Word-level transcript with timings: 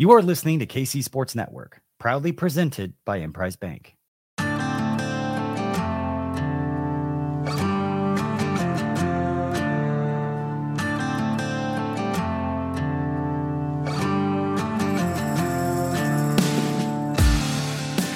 You 0.00 0.12
are 0.12 0.22
listening 0.22 0.60
to 0.60 0.66
KC 0.66 1.04
Sports 1.04 1.34
Network, 1.34 1.82
proudly 1.98 2.32
presented 2.32 2.94
by 3.04 3.18
Emprise 3.18 3.56
Bank. 3.56 3.96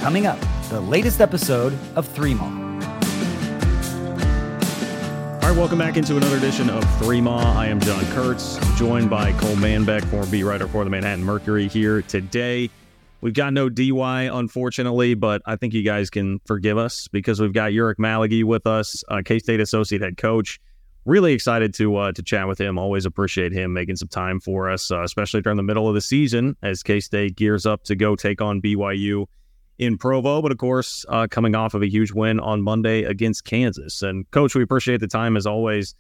Coming 0.01 0.25
up, 0.25 0.39
the 0.71 0.81
latest 0.81 1.21
episode 1.21 1.79
of 1.97 2.09
Three 2.09 2.33
Maw. 2.33 2.64
All 5.45 5.51
right, 5.51 5.59
welcome 5.59 5.79
back 5.79 5.99
into 5.99 6.17
another 6.17 6.39
edition 6.39 6.71
of 6.71 6.83
Three 6.99 7.21
Maw. 7.21 7.55
I 7.55 7.67
am 7.67 7.79
John 7.79 8.03
Kurtz, 8.13 8.57
joined 8.79 9.11
by 9.11 9.31
Cole 9.33 9.57
Manbeck, 9.57 10.03
former 10.07 10.27
beat 10.31 10.43
writer 10.43 10.67
for 10.67 10.85
the 10.85 10.89
Manhattan 10.89 11.23
Mercury 11.23 11.69
here 11.69 12.01
today. 12.01 12.71
We've 13.21 13.35
got 13.35 13.53
no 13.53 13.69
DY, 13.69 14.23
unfortunately, 14.33 15.13
but 15.13 15.43
I 15.45 15.57
think 15.57 15.75
you 15.75 15.83
guys 15.83 16.09
can 16.09 16.41
forgive 16.47 16.79
us 16.79 17.09
because 17.09 17.43
we've 17.43 17.53
got 17.53 17.73
Ulric 17.73 17.97
Maligi 17.97 18.43
with 18.43 18.67
us, 18.67 19.05
uh, 19.09 19.21
K 19.23 19.39
State 19.39 19.61
associate 19.61 20.01
head 20.01 20.17
coach. 20.17 20.59
Really 21.05 21.35
excited 21.35 21.75
to 21.75 21.95
uh, 21.95 22.13
to 22.13 22.23
chat 22.23 22.49
with 22.49 22.59
him. 22.59 22.79
Always 22.79 23.05
appreciate 23.05 23.53
him 23.53 23.75
making 23.75 23.97
some 23.97 24.09
time 24.09 24.41
for 24.41 24.71
us, 24.71 24.91
uh, 24.91 25.03
especially 25.03 25.43
during 25.43 25.59
the 25.59 25.63
middle 25.63 25.87
of 25.87 25.95
the 25.95 26.01
season 26.01 26.57
as 26.63 26.83
K 26.83 27.01
State 27.01 27.37
gears 27.37 27.67
up 27.67 27.85
to 27.85 27.95
go 27.95 28.17
take 28.17 28.41
on 28.41 28.63
BYU 28.63 29.27
in 29.79 29.99
Provo, 29.99 30.41
but 30.41 30.53
of 30.53 30.59
course, 30.59 31.05
uh, 31.09 31.27
coming 31.31 31.55
off 31.55 31.75
of 31.75 31.83
a 31.83 31.89
huge 31.89 32.13
win 32.13 32.41
on 32.41 32.63
Monday 32.63 33.03
against 33.03 33.45
Kansas. 33.45 34.03
And 34.03 34.31
coach, 34.31 34.55
we 34.55 34.63
appreciate 34.63 35.01
the 35.01 35.09
time 35.09 35.37
as 35.37 35.47
always 35.47 35.95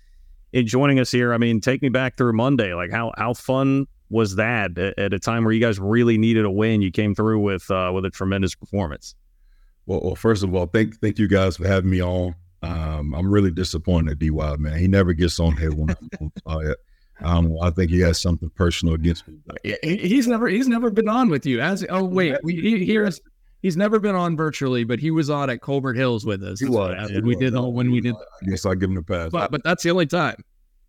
in 0.53 0.67
joining 0.67 1.01
us 1.01 1.11
here. 1.11 1.35
I 1.35 1.39
mean, 1.39 1.61
take 1.61 1.83
me 1.83 1.89
back 1.89 2.17
through 2.17 2.35
Monday. 2.35 2.75
Like 2.75 2.91
how 2.91 3.13
how 3.17 3.35
fun 3.35 3.87
was 4.11 4.37
that 4.37 4.79
at, 4.79 4.99
at 4.99 5.13
a 5.13 5.19
time 5.19 5.45
where 5.45 5.53
you 5.53 5.61
guys 5.61 5.79
really 5.79 6.19
needed 6.19 6.45
a 6.45 6.51
win? 6.51 6.83
You 6.83 6.91
came 6.91 7.15
through 7.15 7.41
with 7.41 7.71
uh, 7.71 7.91
with 7.95 8.05
a 8.05 8.11
tremendous 8.11 8.55
performance. 8.55 9.15
Well, 9.87 10.01
well, 10.03 10.15
first 10.15 10.45
of 10.45 10.55
all, 10.55 10.67
thank 10.67 11.01
thank 11.01 11.19
you 11.19 11.29
guys 11.29 11.57
for 11.57 11.67
having 11.67 11.91
me 11.91 12.01
on. 12.01 12.35
Um, 12.63 13.15
I'm 13.15 13.31
really 13.31 13.51
disappointed 13.51 14.13
at 14.13 14.19
DY, 14.19 14.57
man. 14.57 14.79
He 14.79 14.89
never 14.89 15.13
gets 15.13 15.39
on 15.39 15.57
here 15.57 15.73
when 15.73 15.91
I'm 15.91 16.33
on. 16.47 16.75
Um, 17.21 17.57
I 17.63 17.71
think 17.71 17.93
he 17.93 18.01
has 18.01 18.21
something 18.21 18.51
personal 18.51 18.95
against 18.95 19.29
me. 19.29 19.37
He's 19.85 20.27
never 20.27 20.49
he's 20.49 20.67
never 20.67 20.91
been 20.91 21.09
on 21.09 21.29
with 21.29 21.47
you. 21.47 21.61
As 21.61 21.87
oh 21.89 22.05
wait, 22.05 22.37
we, 22.43 22.57
he, 22.57 22.85
here's 22.85 23.21
he's 23.65 23.79
never 23.79 23.99
been 23.99 24.15
on 24.15 24.37
virtually, 24.37 24.85
but 24.85 24.99
he 24.99 25.11
was 25.11 25.31
on 25.31 25.49
at 25.49 25.63
Colbert 25.63 25.95
Hills 25.95 26.27
with 26.27 26.43
us. 26.45 26.61
He 26.61 26.69
was. 26.69 27.11
We 27.23 27.35
did 27.35 27.55
all 27.55 27.73
when 27.73 27.91
we 27.91 28.03
did. 28.03 28.15
I 28.15 28.47
guess 28.47 28.67
I 28.67 28.75
give 28.75 28.91
him 28.91 28.99
a 28.99 29.03
pass. 29.03 29.31
But, 29.31 29.51
but 29.51 29.65
that's 29.65 29.83
the 29.83 29.91
only 29.91 30.07
time. 30.07 30.37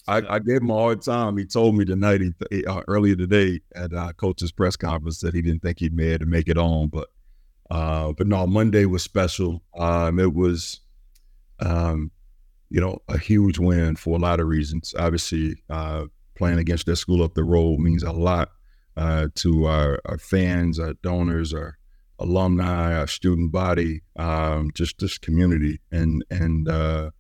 I, 0.10 0.18
I, 0.18 0.40
gave 0.40 0.58
him 0.58 0.70
a 0.70 0.74
hard 0.74 1.02
time. 1.02 1.38
He 1.38 1.46
told 1.46 1.76
me 1.76 1.86
tonight, 1.86 2.22
he, 2.52 2.66
uh, 2.66 2.82
earlier 2.90 3.16
today 3.16 3.62
at 3.76 3.94
uh, 3.94 4.12
coach's 4.14 4.52
press 4.52 4.76
conference, 4.76 5.22
that 5.22 5.34
he 5.34 5.42
didn't 5.42 5.62
think 5.62 5.80
he'd 5.80 5.96
be 5.96 6.10
able 6.10 6.26
to 6.26 6.30
make 6.30 6.50
it 6.50 6.58
on. 6.58 6.90
But, 6.90 7.08
uh, 7.72 8.12
but 8.12 8.28
no, 8.28 8.46
Monday 8.46 8.86
was 8.86 9.04
special. 9.04 9.64
Um, 9.76 10.20
it 10.20 10.34
was, 10.34 10.82
um, 11.62 12.12
you 12.70 12.82
know, 12.82 13.02
a 13.08 13.18
huge 13.18 13.58
win 13.58 13.96
for 13.96 14.18
a 14.18 14.22
lot 14.22 14.42
of 14.42 14.48
reasons. 14.48 14.94
Obviously, 15.00 15.56
uh, 15.70 16.06
playing 16.36 16.60
against 16.60 16.86
that 16.88 16.98
school 16.98 17.24
up 17.24 17.36
the 17.36 17.44
road 17.46 17.80
means 17.80 18.04
a 18.04 18.12
lot 18.12 18.50
uh, 18.98 19.30
to 19.36 19.66
our, 19.66 20.02
our, 20.06 20.18
fans, 20.18 20.78
our 20.78 20.94
donors, 20.96 21.54
our 21.54 21.80
alumni, 22.20 22.96
our 22.96 23.08
student 23.08 23.52
body, 23.52 24.02
um, 24.16 24.72
just 24.74 25.00
this 25.00 25.18
community, 25.18 25.80
and 25.92 26.24
and 26.30 26.68
uh, 26.68 27.12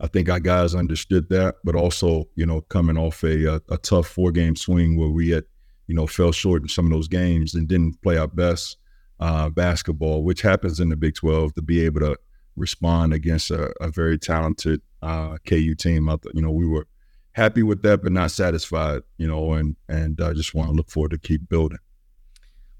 I 0.00 0.06
think 0.06 0.28
our 0.28 0.40
guys 0.40 0.74
understood 0.74 1.28
that, 1.30 1.56
but 1.64 1.74
also, 1.74 2.28
you 2.34 2.46
know, 2.46 2.60
coming 2.62 2.98
off 2.98 3.22
a, 3.22 3.56
a, 3.56 3.60
a 3.70 3.78
tough 3.78 4.06
four 4.06 4.32
game 4.32 4.56
swing 4.56 4.98
where 4.98 5.08
we 5.08 5.30
had, 5.30 5.44
you 5.86 5.94
know, 5.94 6.06
fell 6.06 6.32
short 6.32 6.62
in 6.62 6.68
some 6.68 6.86
of 6.86 6.92
those 6.92 7.08
games 7.08 7.54
and 7.54 7.68
didn't 7.68 8.02
play 8.02 8.16
our 8.16 8.28
best 8.28 8.76
uh, 9.20 9.48
basketball, 9.48 10.22
which 10.24 10.42
happens 10.42 10.80
in 10.80 10.88
the 10.88 10.96
Big 10.96 11.14
12 11.14 11.54
to 11.54 11.62
be 11.62 11.84
able 11.84 12.00
to 12.00 12.16
respond 12.56 13.14
against 13.14 13.50
a, 13.50 13.72
a 13.80 13.88
very 13.88 14.18
talented 14.18 14.82
uh, 15.00 15.38
KU 15.46 15.74
team. 15.74 16.08
I 16.08 16.16
you 16.34 16.42
know, 16.42 16.50
we 16.50 16.66
were 16.66 16.86
happy 17.32 17.62
with 17.62 17.82
that, 17.82 18.02
but 18.02 18.12
not 18.12 18.30
satisfied, 18.30 19.02
you 19.16 19.28
know, 19.28 19.52
and, 19.52 19.76
and 19.88 20.20
I 20.20 20.32
just 20.32 20.54
want 20.54 20.70
to 20.70 20.74
look 20.74 20.90
forward 20.90 21.12
to 21.12 21.18
keep 21.18 21.48
building 21.48 21.78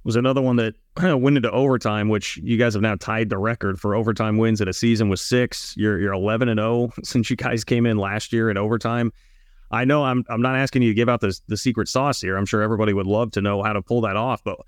was 0.04 0.16
another 0.16 0.42
one 0.42 0.56
that 0.56 0.74
went 1.02 1.36
into 1.36 1.50
overtime, 1.50 2.08
which 2.08 2.36
you 2.38 2.56
guys 2.56 2.74
have 2.74 2.82
now 2.82 2.94
tied 2.96 3.28
the 3.28 3.38
record 3.38 3.80
for 3.80 3.94
overtime 3.94 4.38
wins 4.38 4.60
in 4.60 4.68
a 4.68 4.72
season 4.72 5.08
with 5.08 5.20
six. 5.20 5.74
You're 5.76 5.98
you're 6.00 6.12
11 6.12 6.48
and 6.48 6.58
0 6.58 6.92
since 7.02 7.30
you 7.30 7.36
guys 7.36 7.64
came 7.64 7.86
in 7.86 7.98
last 7.98 8.32
year 8.32 8.50
in 8.50 8.56
overtime. 8.56 9.12
I 9.70 9.84
know 9.84 10.04
I'm 10.04 10.24
I'm 10.28 10.42
not 10.42 10.56
asking 10.56 10.82
you 10.82 10.90
to 10.90 10.94
give 10.94 11.08
out 11.08 11.20
the 11.20 11.38
the 11.48 11.56
secret 11.56 11.88
sauce 11.88 12.20
here. 12.20 12.36
I'm 12.36 12.46
sure 12.46 12.62
everybody 12.62 12.92
would 12.92 13.06
love 13.06 13.32
to 13.32 13.40
know 13.40 13.62
how 13.62 13.72
to 13.72 13.82
pull 13.82 14.02
that 14.02 14.16
off, 14.16 14.42
but 14.44 14.58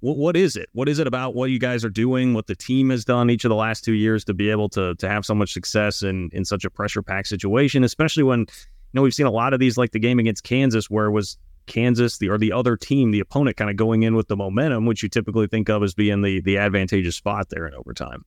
what 0.00 0.16
what 0.16 0.36
is 0.36 0.56
it? 0.56 0.68
What 0.72 0.88
is 0.88 0.98
it 0.98 1.06
about 1.06 1.34
what 1.34 1.50
you 1.50 1.58
guys 1.58 1.84
are 1.84 1.90
doing? 1.90 2.34
What 2.34 2.46
the 2.46 2.56
team 2.56 2.90
has 2.90 3.04
done 3.04 3.30
each 3.30 3.44
of 3.44 3.48
the 3.48 3.54
last 3.54 3.84
two 3.84 3.92
years 3.92 4.24
to 4.24 4.34
be 4.34 4.50
able 4.50 4.68
to 4.70 4.94
to 4.96 5.08
have 5.08 5.24
so 5.24 5.34
much 5.34 5.52
success 5.52 6.02
in 6.02 6.28
in 6.32 6.44
such 6.44 6.64
a 6.64 6.70
pressure 6.70 7.02
packed 7.02 7.28
situation, 7.28 7.84
especially 7.84 8.22
when 8.22 8.40
you 8.40 8.46
know 8.92 9.02
we've 9.02 9.14
seen 9.14 9.26
a 9.26 9.30
lot 9.30 9.54
of 9.54 9.60
these 9.60 9.78
like 9.78 9.92
the 9.92 9.98
game 9.98 10.18
against 10.18 10.44
Kansas 10.44 10.90
where 10.90 11.06
it 11.06 11.12
was 11.12 11.38
Kansas, 11.70 12.18
the 12.18 12.28
or 12.28 12.36
the 12.36 12.52
other 12.52 12.76
team, 12.76 13.10
the 13.10 13.20
opponent, 13.20 13.56
kind 13.56 13.70
of 13.70 13.76
going 13.76 14.02
in 14.02 14.14
with 14.14 14.28
the 14.28 14.36
momentum, 14.36 14.84
which 14.84 15.02
you 15.02 15.08
typically 15.08 15.46
think 15.46 15.70
of 15.70 15.82
as 15.82 15.94
being 15.94 16.20
the 16.20 16.40
the 16.42 16.58
advantageous 16.58 17.16
spot 17.16 17.48
there 17.48 17.66
in 17.66 17.74
overtime. 17.74 18.24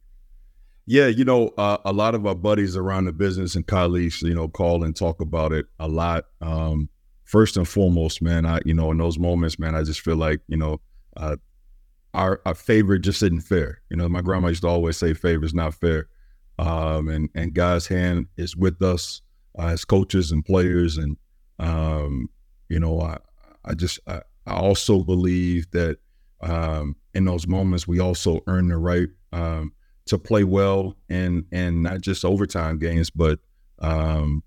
Yeah, 0.86 1.08
you 1.08 1.24
know, 1.24 1.50
uh, 1.58 1.78
a 1.86 1.94
lot 1.94 2.16
of 2.16 2.26
our 2.26 2.36
buddies 2.36 2.76
around 2.76 3.06
the 3.06 3.14
business 3.14 3.56
and 3.56 3.66
colleagues, 3.66 4.22
you 4.22 4.34
know, 4.34 4.48
call 4.48 4.84
and 4.84 4.96
talk 4.96 5.22
about 5.22 5.54
it 5.54 5.68
a 5.80 5.88
lot. 5.88 6.26
Um, 6.42 6.90
first 7.24 7.56
and 7.56 7.68
foremost, 7.68 8.22
man, 8.22 8.46
I 8.46 8.59
you 8.66 8.74
know 8.74 8.92
in 8.92 8.98
those 8.98 9.20
moments, 9.20 9.60
man, 9.60 9.75
I 9.75 9.84
just 9.84 10.02
feel 10.02 10.16
like 10.18 10.42
you 10.48 10.58
know. 10.58 10.81
Uh, 11.16 11.36
our, 12.14 12.42
our 12.46 12.54
favorite 12.54 13.00
just 13.00 13.24
isn't 13.24 13.42
fair. 13.42 13.81
You 13.90 13.98
know, 13.98 14.08
my 14.08 14.22
grandma 14.22 14.50
used 14.50 14.62
to 14.62 14.68
always 14.68 14.98
say 14.98 15.14
favor 15.14 15.46
is 15.46 15.54
not 15.54 15.74
fair. 15.74 16.08
Um, 16.60 17.08
and, 17.10 17.30
and 17.34 17.54
God's 17.54 17.88
hand 17.88 18.28
is 18.38 18.56
with 18.56 18.81
us 18.81 19.22
uh, 19.58 19.68
as 19.68 19.86
coaches 19.86 20.31
and 20.31 20.46
players. 20.46 20.98
And, 20.98 21.18
um, 21.60 22.30
you 22.70 22.80
know, 22.80 23.02
I, 23.02 23.18
I 23.66 23.74
just 23.74 24.00
I, 24.07 24.22
I 24.46 24.53
also 24.53 25.03
believe 25.03 25.69
that 25.72 25.97
um, 26.41 26.96
in 27.13 27.25
those 27.25 27.47
moments 27.47 27.88
we 27.88 28.00
also 28.00 28.41
earn 28.47 28.68
the 28.68 28.78
right 28.78 29.07
um, 29.31 29.74
to 30.06 30.18
play 30.18 30.44
well 30.44 30.96
and 31.09 31.46
and 31.51 31.84
not 31.84 32.01
just 32.01 32.25
overtime 32.25 32.79
games, 32.79 33.09
but 33.09 33.40
um, 33.79 34.44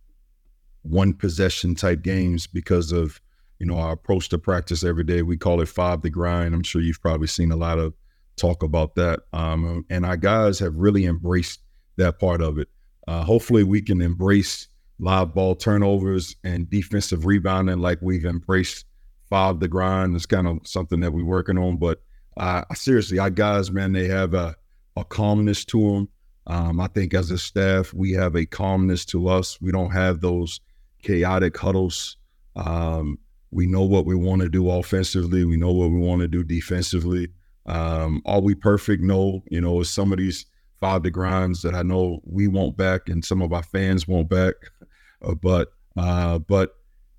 one 0.83 1.13
possession 1.13 1.75
type 1.75 2.03
games 2.03 2.47
because 2.47 2.93
of 2.93 3.21
you 3.59 3.67
know 3.67 3.77
our 3.77 3.93
approach 3.93 4.29
to 4.31 4.39
practice 4.39 4.85
every 4.85 5.05
day. 5.05 5.23
We 5.23 5.37
call 5.37 5.61
it 5.61 5.69
five 5.69 6.03
the 6.03 6.11
grind. 6.11 6.55
I'm 6.55 6.63
sure 6.63 6.81
you've 6.81 7.01
probably 7.01 7.27
seen 7.27 7.53
a 7.53 7.57
lot 7.57 7.79
of 7.79 7.95
talk 8.37 8.63
about 8.63 8.95
that. 8.97 9.21
Um, 9.33 9.85
and 9.91 10.05
our 10.05 10.17
guys 10.17 10.59
have 10.59 10.77
really 10.77 11.07
embraced 11.07 11.61
that 11.97 12.19
part 12.19 12.43
of 12.43 12.59
it. 12.59 12.69
Uh, 13.09 13.23
hopefully, 13.23 13.65
we 13.65 13.81
can 13.81 14.03
embrace 14.03 14.69
live 14.99 15.35
ball 15.35 15.55
turnovers 15.55 16.37
and 16.45 16.69
defensive 16.71 17.27
rebounding 17.27 17.79
like 17.79 17.99
we've 18.01 18.25
embraced 18.25 18.85
five 19.29 19.61
the 19.61 19.69
grind 19.69 20.17
is 20.17 20.27
kind 20.27 20.47
of 20.47 20.59
something 20.65 21.01
that 21.01 21.13
we're 21.13 21.25
working 21.25 21.59
on. 21.59 21.77
But 21.77 22.03
uh, 22.37 22.63
seriously, 22.75 23.19
our 23.19 23.31
guys, 23.31 23.71
man, 23.71 23.93
they 23.93 24.07
have 24.09 24.35
a, 24.35 24.55
a 24.97 25.05
calmness 25.05 25.65
to 25.67 25.81
them. 25.81 26.09
Um, 26.47 26.81
I 26.81 26.87
think 26.89 27.13
as 27.15 27.31
a 27.31 27.39
staff, 27.39 27.93
we 27.93 28.13
have 28.13 28.37
a 28.37 28.47
calmness 28.47 29.05
to 29.07 29.29
us. 29.29 29.61
We 29.61 29.73
don't 29.73 29.91
have 29.91 30.21
those 30.21 30.61
chaotic 31.03 31.57
huddles. 31.57 32.17
Um, 32.55 33.19
we 33.51 33.67
know 33.67 33.83
what 33.83 34.07
we 34.07 34.15
want 34.15 34.43
to 34.43 34.49
do 34.49 34.71
offensively. 34.71 35.45
We 35.45 35.57
know 35.57 35.73
what 35.73 35.91
we 35.91 35.99
want 35.99 36.21
to 36.23 36.29
do 36.29 36.45
defensively. 36.45 37.29
Um, 37.67 38.23
are 38.27 38.41
we 38.41 38.55
perfect? 38.55 39.03
No. 39.03 39.43
You 39.51 39.61
know, 39.61 39.81
it's 39.81 39.91
some 39.91 40.13
of 40.13 40.19
these 40.19 40.47
five 40.81 41.03
the 41.03 41.11
grinds 41.11 41.63
that 41.63 41.75
I 41.75 41.83
know 41.83 42.21
we 42.25 42.49
want 42.49 42.77
back 42.77 43.09
and 43.09 43.25
some 43.25 43.43
of 43.43 43.53
our 43.53 43.63
fans 43.63 44.07
want 44.07 44.29
back. 44.29 44.55
Uh, 45.23 45.35
but 45.35 45.71
uh, 45.97 46.39
but 46.39 46.76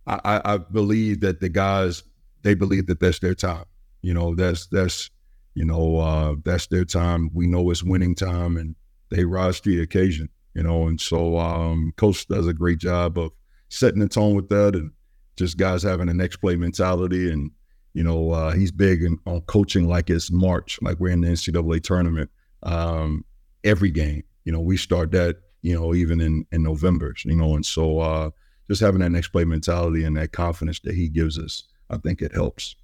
I, 0.07 0.41
I 0.53 0.57
believe 0.57 1.19
that 1.21 1.41
the 1.41 1.49
guys 1.49 2.03
they 2.43 2.53
believe 2.53 2.87
that 2.87 2.99
that's 2.99 3.19
their 3.19 3.35
time. 3.35 3.65
You 4.01 4.13
know, 4.13 4.35
that's 4.35 4.67
that's 4.67 5.09
you 5.53 5.65
know 5.65 5.97
uh, 5.97 6.35
that's 6.43 6.67
their 6.67 6.85
time. 6.85 7.29
We 7.33 7.47
know 7.47 7.69
it's 7.71 7.83
winning 7.83 8.15
time, 8.15 8.57
and 8.57 8.75
they 9.09 9.25
rise 9.25 9.59
to 9.61 9.69
the 9.69 9.81
occasion. 9.81 10.29
You 10.53 10.63
know, 10.63 10.87
and 10.87 10.99
so 10.99 11.37
um, 11.37 11.93
coach 11.97 12.27
does 12.27 12.47
a 12.47 12.53
great 12.53 12.79
job 12.79 13.17
of 13.17 13.31
setting 13.69 13.99
the 13.99 14.07
tone 14.07 14.35
with 14.35 14.49
that, 14.49 14.75
and 14.75 14.91
just 15.35 15.57
guys 15.57 15.83
having 15.83 16.09
a 16.09 16.13
next 16.13 16.37
play 16.37 16.55
mentality. 16.55 17.31
And 17.31 17.51
you 17.93 18.03
know, 18.03 18.31
uh, 18.31 18.53
he's 18.53 18.71
big 18.71 19.03
in, 19.03 19.19
on 19.25 19.41
coaching 19.41 19.87
like 19.87 20.09
it's 20.09 20.31
March, 20.31 20.79
like 20.81 20.99
we're 20.99 21.11
in 21.11 21.21
the 21.21 21.27
NCAA 21.27 21.83
tournament. 21.83 22.29
Um, 22.63 23.25
every 23.63 23.91
game, 23.91 24.23
you 24.45 24.51
know, 24.51 24.61
we 24.61 24.77
start 24.77 25.11
that. 25.11 25.37
You 25.63 25.73
know, 25.73 25.93
even 25.93 26.21
in 26.21 26.45
in 26.51 26.63
November. 26.63 27.13
You 27.25 27.35
know, 27.35 27.55
and 27.55 27.65
so. 27.65 27.99
Uh, 27.99 28.29
just 28.67 28.81
having 28.81 28.99
that 28.99 29.11
next 29.11 29.29
play 29.29 29.45
mentality 29.45 30.03
and 30.03 30.17
that 30.17 30.31
confidence 30.31 30.79
that 30.81 30.95
he 30.95 31.07
gives 31.07 31.39
us, 31.39 31.63
I 31.89 31.97
think 31.97 32.21
it 32.21 32.33
helps. 32.33 32.75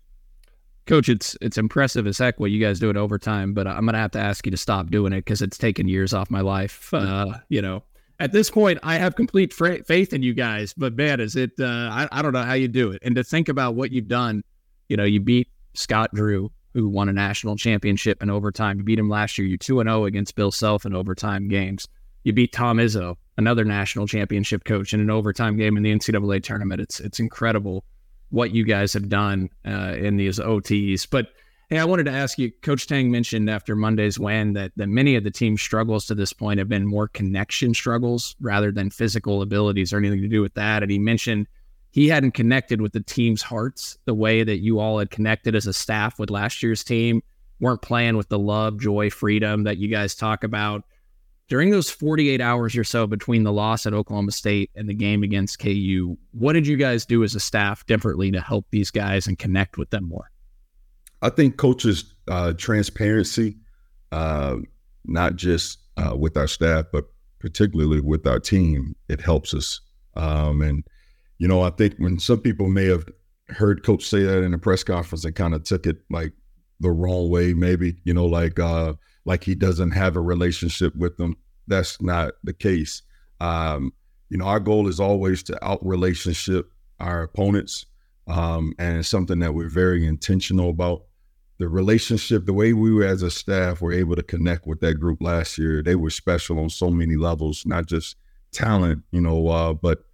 Coach, 0.86 1.08
it's 1.08 1.38
it's 1.40 1.58
impressive 1.58 2.06
as 2.08 2.18
heck 2.18 2.40
what 2.40 2.52
you 2.52 2.60
guys 2.60 2.80
do 2.80 2.90
at 2.90 2.98
overtime, 2.98 3.54
but 3.54 3.68
I'm 3.68 3.86
gonna 3.86 3.98
have 3.98 4.12
to 4.12 4.20
ask 4.20 4.46
you 4.46 4.52
to 4.52 4.58
stop 4.58 4.90
doing 4.90 5.14
it 5.14 5.22
because 5.22 5.42
it's 5.42 5.58
taken 5.58 5.88
years 5.88 6.14
off 6.14 6.30
my 6.30 6.42
life. 6.42 6.90
Uh, 7.04 7.38
you 7.50 7.62
know, 7.62 7.84
at 8.20 8.32
this 8.32 8.50
point, 8.50 8.80
I 8.84 8.98
have 8.98 9.16
complete 9.16 9.54
fra- 9.54 9.84
faith 9.84 10.14
in 10.14 10.24
you 10.24 10.34
guys, 10.34 10.74
but 10.74 10.96
man, 10.96 11.20
is 11.20 11.36
it? 11.36 11.52
Uh, 11.60 11.90
I 11.92 12.08
I 12.12 12.22
don't 12.22 12.34
know 12.34 12.44
how 12.44 12.54
you 12.54 12.68
do 12.68 12.92
it, 12.92 13.02
and 13.04 13.16
to 13.16 13.24
think 13.24 13.50
about 13.50 13.76
what 13.76 13.92
you've 13.92 14.08
done. 14.08 14.44
You 14.90 14.98
know, 14.98 15.06
you 15.06 15.22
beat 15.22 15.48
Scott 15.74 16.10
Drew, 16.14 16.52
who 16.74 16.90
won 16.90 17.08
a 17.08 17.14
national 17.14 17.56
championship 17.56 18.22
in 18.22 18.30
overtime. 18.30 18.78
You 18.78 18.84
beat 18.84 19.00
him 19.00 19.10
last 19.10 19.38
year. 19.38 19.48
You 19.48 19.58
2 19.58 19.80
and 19.80 19.90
0 19.90 20.06
against 20.06 20.36
Bill 20.36 20.52
Self 20.52 20.86
in 20.86 20.94
overtime 20.94 21.48
games. 21.48 21.88
You 22.24 22.34
beat 22.34 22.54
Tom 22.54 22.78
Izzo, 22.78 23.16
another 23.38 23.66
national 23.66 24.08
championship 24.08 24.64
coach, 24.64 24.94
in 24.94 25.00
an 25.00 25.10
overtime 25.10 25.58
game 25.58 25.78
in 25.78 25.84
the 25.84 25.94
NCAA 25.94 26.44
tournament. 26.44 26.82
It's 26.82 27.00
it's 27.00 27.20
incredible 27.20 27.84
what 28.30 28.52
you 28.52 28.64
guys 28.64 28.94
have 28.94 29.10
done 29.10 29.50
uh, 29.68 29.94
in 29.96 30.18
these 30.18 30.40
OTs. 30.40 31.08
But 31.10 31.28
hey, 31.70 31.80
I 31.80 31.86
wanted 31.86 32.06
to 32.06 32.12
ask 32.12 32.38
you, 32.40 32.52
Coach 32.62 32.88
Tang 32.88 33.12
mentioned 33.12 33.50
after 33.50 33.76
Monday's 33.76 34.18
win 34.18 34.54
that, 34.54 34.72
that 34.76 34.90
many 34.90 35.16
of 35.16 35.24
the 35.24 35.32
team's 35.32 35.62
struggles 35.62 36.06
to 36.08 36.16
this 36.16 36.34
point 36.34 36.58
have 36.58 36.70
been 36.70 36.86
more 36.86 37.08
connection 37.08 37.74
struggles 37.74 38.36
rather 38.42 38.72
than 38.72 38.90
physical 38.90 39.42
abilities 39.42 39.94
or 39.94 39.98
anything 39.98 40.22
to 40.22 40.28
do 40.28 40.42
with 40.42 40.54
that. 40.56 40.82
And 40.82 40.92
he 40.92 41.00
mentioned 41.00 41.48
he 41.92 42.08
hadn't 42.08 42.32
connected 42.32 42.82
with 42.82 42.94
the 42.94 43.02
team's 43.02 43.44
hearts 43.44 43.98
the 44.06 44.16
way 44.16 44.44
that 44.44 44.60
you 44.60 44.80
all 44.80 44.98
had 44.98 45.12
connected 45.12 45.56
as 45.56 45.68
a 45.68 45.74
staff 45.74 46.18
with 46.18 46.32
last 46.32 46.64
year's 46.64 46.84
team, 46.84 47.22
weren't 47.60 47.84
playing 47.84 48.18
with 48.18 48.30
the 48.30 48.40
love, 48.40 48.80
joy, 48.80 49.10
freedom 49.12 49.64
that 49.64 49.78
you 49.78 49.88
guys 49.90 50.16
talk 50.16 50.44
about. 50.44 50.84
During 51.50 51.72
those 51.72 51.90
48 51.90 52.40
hours 52.42 52.76
or 52.78 52.84
so 52.84 53.06
between 53.06 53.44
the 53.44 53.52
loss 53.52 53.86
at 53.86 53.94
Oklahoma 53.94 54.32
State 54.32 54.72
and 54.76 54.88
the 54.88 54.94
game 54.94 55.24
against 55.24 55.60
KU, 55.60 56.18
what 56.32 56.54
did 56.54 56.66
you 56.66 56.78
guys 56.78 57.06
do 57.06 57.24
as 57.24 57.36
a 57.36 57.40
staff 57.40 57.86
differently 57.86 58.32
to 58.32 58.42
help 58.42 58.66
these 58.72 58.92
guys 58.92 59.28
and 59.28 59.38
connect 59.38 59.78
with 59.78 59.90
them 59.90 60.08
more? 60.08 60.32
I 61.22 61.30
think 61.30 61.58
coaches' 61.58 62.14
uh, 62.28 62.54
transparency, 62.54 63.58
uh, 64.12 64.58
not 65.06 65.36
just 65.36 65.80
uh, 65.98 66.16
with 66.16 66.38
our 66.38 66.48
staff, 66.48 66.86
but 66.92 67.06
particularly 67.40 68.00
with 68.00 68.26
our 68.26 68.40
team, 68.40 68.96
it 69.10 69.20
helps 69.20 69.54
us. 69.54 69.82
Um, 70.16 70.62
and 70.62 70.84
you 71.38 71.48
know, 71.48 71.62
I 71.62 71.72
think 71.72 71.96
when 71.98 72.20
some 72.20 72.40
people 72.40 72.70
may 72.70 72.86
have 72.86 73.06
heard 73.50 73.84
coach 73.84 74.06
say 74.06 74.24
that 74.24 74.44
in 74.44 74.54
a 74.54 74.58
press 74.58 74.84
conference 74.84 75.26
and 75.26 75.36
kind 75.36 75.54
of 75.54 75.64
took 75.64 75.86
it 75.86 75.98
like 76.10 76.32
the 76.80 76.90
wrong 76.92 77.30
way, 77.30 77.54
maybe, 77.54 77.98
you 78.06 78.14
know, 78.14 78.26
like 78.26 78.60
uh 78.60 78.94
like 79.26 79.44
he 79.44 79.56
doesn't 79.56 79.92
have 79.92 80.16
a 80.16 80.22
relationship 80.22 80.96
with 80.96 81.18
them. 81.18 81.38
That's 81.68 82.02
not 82.02 82.34
the 82.44 82.54
case. 82.54 83.02
Um, 83.40 83.94
you 84.30 84.38
know, 84.38 84.46
our 84.46 84.60
goal 84.60 84.88
is 84.88 85.00
always 85.00 85.44
to 85.44 85.66
out 85.66 85.86
relationship 85.86 86.72
our 87.00 87.24
opponents. 87.24 87.86
Um, 88.28 88.74
and 88.80 88.98
it's 88.98 89.10
something 89.10 89.40
that 89.40 89.54
we're 89.54 89.70
very 89.70 90.06
intentional 90.06 90.70
about. 90.70 91.04
The 91.60 91.68
relationship, 91.70 92.46
the 92.46 92.54
way 92.54 92.74
we 92.74 92.92
were 92.94 93.06
as 93.06 93.22
a 93.22 93.30
staff 93.30 93.82
were 93.82 93.94
able 93.94 94.16
to 94.16 94.24
connect 94.24 94.66
with 94.66 94.80
that 94.80 94.96
group 94.96 95.22
last 95.22 95.58
year, 95.58 95.84
they 95.84 95.96
were 95.96 96.10
special 96.10 96.60
on 96.60 96.70
so 96.70 96.90
many 96.90 97.16
levels, 97.16 97.66
not 97.66 97.86
just 97.86 98.16
talent, 98.52 99.04
you 99.12 99.22
know, 99.22 99.48
uh, 99.48 99.74
but 99.74 100.06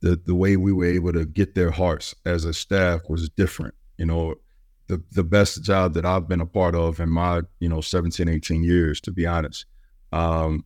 the 0.00 0.20
the 0.26 0.34
way 0.34 0.56
we 0.56 0.72
were 0.72 0.84
able 0.84 1.12
to 1.12 1.24
get 1.24 1.54
their 1.54 1.70
hearts 1.70 2.14
as 2.24 2.44
a 2.44 2.52
staff 2.52 3.02
was 3.08 3.28
different. 3.30 3.74
You 3.96 4.06
know, 4.06 4.34
the 4.88 5.02
the 5.12 5.24
best 5.24 5.62
job 5.62 5.94
that 5.94 6.04
I've 6.04 6.28
been 6.28 6.40
a 6.40 6.46
part 6.46 6.74
of 6.74 7.00
in 7.00 7.10
my, 7.10 7.42
you 7.60 7.68
know, 7.68 7.80
17, 7.80 8.28
18 8.28 8.64
years, 8.64 9.00
to 9.02 9.12
be 9.12 9.26
honest. 9.26 9.66
Um, 10.12 10.64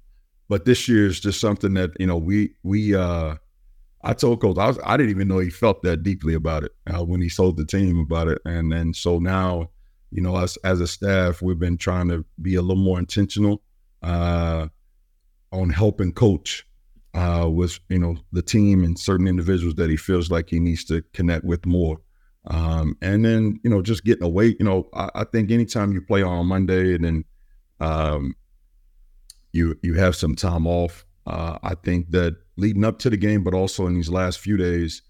but 0.49 0.65
this 0.65 0.89
year 0.89 1.07
is 1.07 1.21
just 1.21 1.41
something 1.41 1.75
that, 1.75 1.91
you 1.99 2.07
know, 2.07 2.17
we 2.17 2.55
we 2.63 2.95
uh 2.95 3.37
I 4.05 4.15
told 4.15 4.41
Coach 4.41 4.59
I, 4.59 4.67
was, 4.67 4.79
I 4.85 4.97
didn't 4.97 5.11
even 5.11 5.29
know 5.29 5.39
he 5.39 5.51
felt 5.51 5.83
that 5.83 6.03
deeply 6.03 6.35
about 6.35 6.65
it 6.65 6.73
uh, 6.93 7.05
when 7.05 7.21
he 7.21 7.31
told 7.31 7.57
the 7.57 7.65
team 7.65 8.01
about 8.01 8.29
it, 8.29 8.41
and 8.45 8.73
then 8.73 8.95
so 8.95 9.19
now, 9.19 9.71
you 10.11 10.21
know, 10.21 10.35
us 10.35 10.57
as 10.65 10.81
a 10.81 10.87
staff, 10.87 11.41
we've 11.41 11.59
been 11.59 11.79
trying 11.79 12.09
to 12.09 12.25
be 12.41 12.57
a 12.57 12.63
little 12.63 12.83
more 12.83 12.99
intentional 12.99 13.63
uh, 14.03 14.67
on 15.53 15.71
helping 15.71 16.13
coach 16.13 16.67
uh, 17.15 17.49
with 17.51 17.79
you 17.89 17.99
know 17.99 18.17
the 18.33 18.43
team 18.43 18.85
and 18.85 18.99
certain 18.99 19.29
individuals 19.29 19.75
that 19.77 19.91
he 19.91 19.97
feels 19.97 20.31
like 20.31 20.51
he 20.51 20.61
needs 20.61 20.85
to 20.85 21.03
connect 21.13 21.45
with 21.45 21.65
more. 21.67 22.01
Um, 22.47 22.97
and 23.01 23.25
then 23.25 23.61
you 23.63 23.71
know 23.71 23.83
just 23.83 24.05
getting 24.05 24.25
away. 24.25 24.57
You 24.59 24.65
know, 24.65 24.89
I, 24.95 25.11
I 25.15 25.25
think 25.25 25.51
anytime 25.51 25.93
you 25.93 26.01
play 26.01 26.23
on 26.23 26.47
Monday 26.47 26.95
and 26.95 27.05
then 27.05 27.25
um, 27.81 28.35
you 29.53 29.79
you 29.83 29.95
have 29.95 30.17
some 30.17 30.35
time 30.35 30.67
off, 30.67 31.05
uh, 31.27 31.59
I 31.63 31.75
think 31.75 32.11
that 32.11 32.37
leading 32.57 32.85
up 32.85 32.99
to 33.01 33.11
the 33.11 33.17
game, 33.17 33.45
but 33.45 33.55
also 33.55 33.87
in 33.87 33.95
these 33.95 34.11
last 34.11 34.41
few 34.41 34.57
days, 34.57 35.03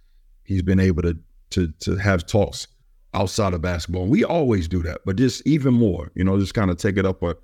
he's 0.45 0.63
been 0.63 0.81
able 0.81 1.03
to 1.03 1.17
to 1.51 1.73
to 1.81 1.97
have 1.97 2.27
talks 2.27 2.67
outside 3.15 3.55
of 3.55 3.63
basketball. 3.63 4.03
And 4.03 4.11
we 4.11 4.25
always 4.25 4.69
do 4.69 4.83
that, 4.83 5.01
but 5.05 5.17
just 5.17 5.47
even 5.47 5.75
more. 5.75 6.11
You 6.15 6.25
know, 6.25 6.39
just 6.39 6.55
kind 6.55 6.71
of 6.71 6.77
take 6.77 6.97
it 6.97 7.07
up 7.07 7.23
a, 7.23 7.37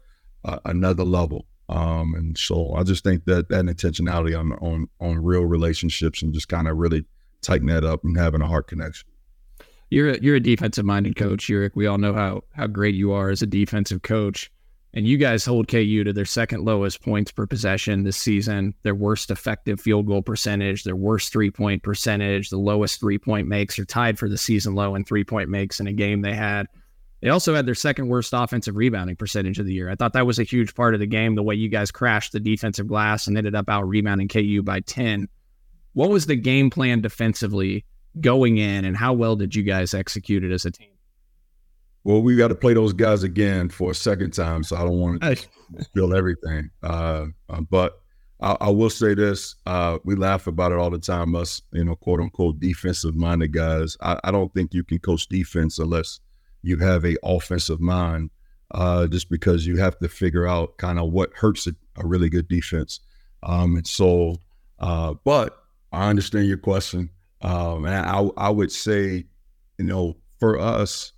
a 0.44 0.60
another 0.66 1.04
level. 1.04 1.46
Um, 1.70 2.14
and 2.14 2.36
so 2.36 2.72
I 2.74 2.82
just 2.82 3.04
think 3.04 3.24
that 3.26 3.48
that 3.50 3.64
intentionality 3.64 4.38
on 4.38 4.52
on 4.54 4.88
on 5.00 5.22
real 5.22 5.44
relationships 5.44 6.22
and 6.22 6.32
just 6.32 6.48
kind 6.48 6.68
of 6.68 6.76
really 6.76 7.04
tighten 7.42 7.68
that 7.68 7.84
up 7.84 8.04
and 8.04 8.16
having 8.18 8.42
a 8.42 8.46
heart 8.46 8.68
connection. 8.68 9.08
You're 9.90 10.10
a, 10.10 10.20
you're 10.20 10.36
a 10.36 10.40
defensive 10.40 10.84
minded 10.84 11.16
coach, 11.16 11.48
Ulric. 11.48 11.72
We 11.74 11.86
all 11.86 11.98
know 11.98 12.12
how 12.12 12.44
how 12.54 12.66
great 12.66 12.94
you 12.94 13.12
are 13.12 13.30
as 13.30 13.42
a 13.42 13.46
defensive 13.46 14.02
coach, 14.02 14.50
and 14.92 15.06
you 15.06 15.16
guys 15.16 15.44
hold 15.44 15.68
KU 15.68 16.04
to 16.04 16.12
their 16.12 16.24
second 16.24 16.64
lowest 16.64 17.02
points 17.02 17.30
per 17.30 17.46
possession 17.46 18.04
this 18.04 18.16
season, 18.16 18.74
their 18.82 18.94
worst 18.94 19.30
effective 19.30 19.80
field 19.80 20.06
goal 20.06 20.22
percentage, 20.22 20.84
their 20.84 20.96
worst 20.96 21.32
three 21.32 21.50
point 21.50 21.82
percentage, 21.82 22.50
the 22.50 22.58
lowest 22.58 23.00
three 23.00 23.18
point 23.18 23.48
makes, 23.48 23.78
are 23.78 23.84
tied 23.84 24.18
for 24.18 24.28
the 24.28 24.38
season 24.38 24.74
low 24.74 24.94
in 24.94 25.04
three 25.04 25.24
point 25.24 25.48
makes 25.48 25.80
in 25.80 25.86
a 25.86 25.92
game 25.92 26.20
they 26.20 26.34
had 26.34 26.66
they 27.20 27.30
also 27.30 27.54
had 27.54 27.66
their 27.66 27.74
second 27.74 28.08
worst 28.08 28.32
offensive 28.32 28.76
rebounding 28.76 29.16
percentage 29.16 29.58
of 29.58 29.66
the 29.66 29.74
year. 29.74 29.90
I 29.90 29.96
thought 29.96 30.12
that 30.12 30.26
was 30.26 30.38
a 30.38 30.44
huge 30.44 30.74
part 30.74 30.94
of 30.94 31.00
the 31.00 31.06
game, 31.06 31.34
the 31.34 31.42
way 31.42 31.56
you 31.56 31.68
guys 31.68 31.90
crashed 31.90 32.32
the 32.32 32.40
defensive 32.40 32.86
glass 32.86 33.26
and 33.26 33.36
ended 33.36 33.54
up 33.54 33.68
out 33.68 33.88
rebounding 33.88 34.28
KU 34.28 34.62
by 34.62 34.80
10. 34.80 35.28
What 35.94 36.10
was 36.10 36.26
the 36.26 36.36
game 36.36 36.70
plan 36.70 37.00
defensively 37.00 37.84
going 38.20 38.58
in, 38.58 38.84
and 38.84 38.96
how 38.96 39.12
well 39.12 39.36
did 39.36 39.54
you 39.54 39.62
guys 39.62 39.94
execute 39.94 40.44
it 40.44 40.52
as 40.52 40.64
a 40.64 40.70
team? 40.70 40.90
Well, 42.04 42.22
we 42.22 42.36
got 42.36 42.48
to 42.48 42.54
play 42.54 42.74
those 42.74 42.92
guys 42.92 43.22
again 43.22 43.68
for 43.68 43.90
a 43.90 43.94
second 43.94 44.32
time, 44.32 44.62
so 44.62 44.76
I 44.76 44.80
don't 44.80 44.98
want 44.98 45.20
to 45.22 45.36
spill 45.80 46.14
everything. 46.14 46.70
Uh, 46.82 47.26
uh, 47.48 47.60
but 47.60 48.00
I, 48.40 48.56
I, 48.60 48.70
will 48.70 48.90
say 48.90 49.14
this: 49.14 49.56
uh, 49.66 49.98
we 50.04 50.14
laugh 50.14 50.46
about 50.46 50.72
it 50.72 50.78
all 50.78 50.90
the 50.90 50.98
time. 50.98 51.34
Us, 51.34 51.60
you 51.72 51.84
know, 51.84 51.96
quote 51.96 52.20
unquote, 52.20 52.60
defensive-minded 52.60 53.52
guys. 53.52 53.96
I, 54.00 54.18
I 54.24 54.30
don't 54.30 54.52
think 54.54 54.72
you 54.72 54.84
can 54.84 54.98
coach 55.00 55.28
defense 55.28 55.78
unless 55.78 56.20
you 56.62 56.78
have 56.78 57.04
a 57.04 57.16
offensive 57.22 57.80
mind, 57.80 58.30
uh, 58.72 59.06
just 59.06 59.28
because 59.28 59.66
you 59.66 59.76
have 59.76 59.98
to 59.98 60.08
figure 60.08 60.46
out 60.46 60.76
kind 60.78 60.98
of 60.98 61.10
what 61.12 61.30
hurts 61.34 61.66
a, 61.66 61.72
a, 61.96 62.06
really 62.06 62.28
good 62.28 62.48
defense. 62.48 63.00
Um, 63.42 63.76
and 63.76 63.86
so, 63.86 64.36
uh, 64.78 65.14
but 65.24 65.58
I 65.92 66.08
understand 66.08 66.46
your 66.46 66.58
question, 66.58 67.10
um, 67.42 67.84
and 67.84 67.94
I, 67.94 68.28
I 68.36 68.50
would 68.50 68.72
say, 68.72 69.24
you 69.78 69.84
know, 69.84 70.16
for 70.40 70.58
us, 70.58 71.12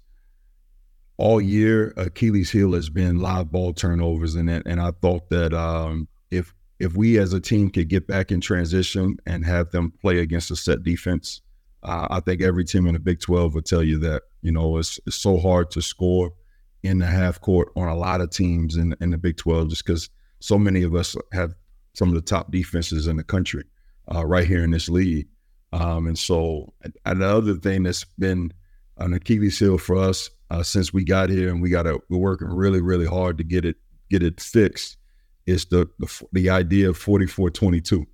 all 1.17 1.41
year 1.41 1.93
Achilles' 1.97 2.51
heel 2.51 2.73
has 2.73 2.89
been 2.89 3.19
live 3.19 3.51
ball 3.51 3.73
turnovers, 3.73 4.35
and 4.35 4.49
and 4.49 4.81
I 4.81 4.91
thought 5.03 5.29
that 5.31 5.53
um, 5.53 6.09
if 6.31 6.55
if 6.79 6.97
we 6.97 7.19
as 7.19 7.33
a 7.33 7.41
team 7.41 7.71
could 7.71 7.89
get 7.89 8.07
back 8.07 8.33
in 8.33 8.41
transition 8.41 9.19
and 9.27 9.45
have 9.45 9.71
them 9.71 9.93
play 10.01 10.19
against 10.19 10.51
a 10.51 10.57
set 10.57 10.83
defense, 10.83 11.43
uh, 11.83 12.09
I 12.11 12.21
think 12.21 12.43
every 12.43 12.65
team 12.65 12.87
in 12.87 12.95
the 12.95 13.01
Big 13.01 13.21
12 13.21 13.55
would 13.55 13.67
tell 13.67 13.83
you 13.83 13.99
that. 13.99 14.23
You 14.43 14.53
know, 14.53 14.79
it's, 14.79 14.99
it's 15.07 15.17
so 15.17 15.39
hard 15.39 15.71
to 15.73 15.83
score 15.83 16.33
in 16.83 16.99
the 16.99 17.07
half 17.07 17.41
court 17.43 17.71
on 17.77 17.89
a 17.89 17.95
lot 17.95 18.23
of 18.23 18.31
teams 18.31 18.77
in, 18.77 18.97
in 19.01 19.11
the 19.11 19.19
Big 19.19 19.37
12 19.37 19.69
just 19.69 19.85
because 19.85 20.09
so 20.41 20.59
many 20.59 20.83
of 20.83 20.95
us 20.95 21.15
have 21.33 21.55
some 21.95 22.09
of 22.09 22.15
the 22.15 22.23
top 22.23 22.51
defenses 22.51 23.07
in 23.07 23.17
the 23.17 23.25
country 23.25 23.65
uh, 24.15 24.25
right 24.25 24.47
here 24.47 24.65
in 24.65 24.71
this 24.71 24.89
league. 24.89 25.29
Um, 25.73 26.07
and 26.07 26.19
so 26.19 26.73
another 27.05 27.55
thing 27.55 27.85
that's 27.85 28.05
been 28.19 28.53
an 28.99 29.15
Achilles 29.15 29.59
heel 29.59 29.79
for 29.79 29.97
us 29.97 30.31
uh, 30.51 30.63
since 30.63 30.93
we 30.93 31.05
got 31.05 31.31
here, 31.31 31.49
and 31.49 31.63
we 31.63 31.71
got 31.71 31.85
to 31.85 32.01
we're 32.09 32.19
working 32.19 32.49
really 32.49 32.81
really 32.81 33.07
hard 33.07 33.39
to 33.39 33.45
get 33.45 33.65
it 33.65 33.77
get 34.11 34.23
it 34.23 34.41
fixed, 34.41 34.97
is 35.47 35.67
the 35.67 35.89
the, 35.99 36.27
the 36.33 36.51
idea 36.51 36.91
of 36.91 36.99
44-22, 36.99 38.05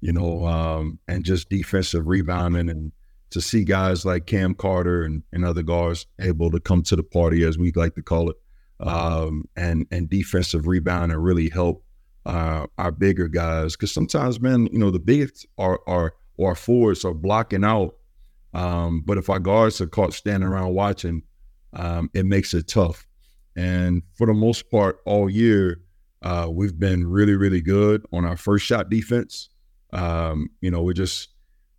you 0.00 0.12
know, 0.12 0.46
um, 0.46 0.98
and 1.06 1.24
just 1.24 1.50
defensive 1.50 2.06
rebounding 2.06 2.70
and 2.70 2.92
to 3.30 3.40
see 3.40 3.64
guys 3.64 4.04
like 4.04 4.26
Cam 4.26 4.54
Carter 4.54 5.04
and, 5.04 5.22
and 5.32 5.44
other 5.44 5.62
guards 5.62 6.06
able 6.20 6.50
to 6.50 6.60
come 6.60 6.82
to 6.82 6.96
the 6.96 7.02
party, 7.02 7.44
as 7.44 7.58
we 7.58 7.72
like 7.74 7.94
to 7.94 8.02
call 8.02 8.30
it, 8.30 8.36
um, 8.80 9.44
and 9.56 9.86
and 9.90 10.08
defensive 10.08 10.66
rebound 10.66 11.12
and 11.12 11.22
really 11.22 11.50
help 11.50 11.84
uh, 12.24 12.66
our 12.78 12.92
bigger 12.92 13.28
guys. 13.28 13.76
Because 13.76 13.92
sometimes, 13.92 14.40
man, 14.40 14.66
you 14.72 14.78
know, 14.78 14.90
the 14.90 14.98
biggest 14.98 15.46
are 15.58 15.80
are 15.86 16.14
our 16.44 16.54
forwards 16.54 17.04
are 17.04 17.14
blocking 17.14 17.64
out. 17.64 17.96
Um, 18.54 19.02
but 19.06 19.18
if 19.18 19.30
our 19.30 19.38
guards 19.38 19.80
are 19.80 19.86
caught 19.86 20.12
standing 20.12 20.48
around 20.48 20.74
watching, 20.74 21.22
um, 21.72 22.10
it 22.14 22.26
makes 22.26 22.52
it 22.54 22.68
tough. 22.68 23.06
And 23.56 24.02
for 24.14 24.26
the 24.26 24.34
most 24.34 24.70
part, 24.70 24.98
all 25.06 25.28
year, 25.28 25.80
uh, 26.22 26.48
we've 26.50 26.78
been 26.78 27.06
really, 27.06 27.34
really 27.34 27.60
good 27.60 28.04
on 28.12 28.24
our 28.24 28.36
first 28.36 28.64
shot 28.64 28.90
defense. 28.90 29.48
Um, 29.92 30.50
you 30.60 30.70
know, 30.70 30.82
we 30.82 30.94
just 30.94 31.28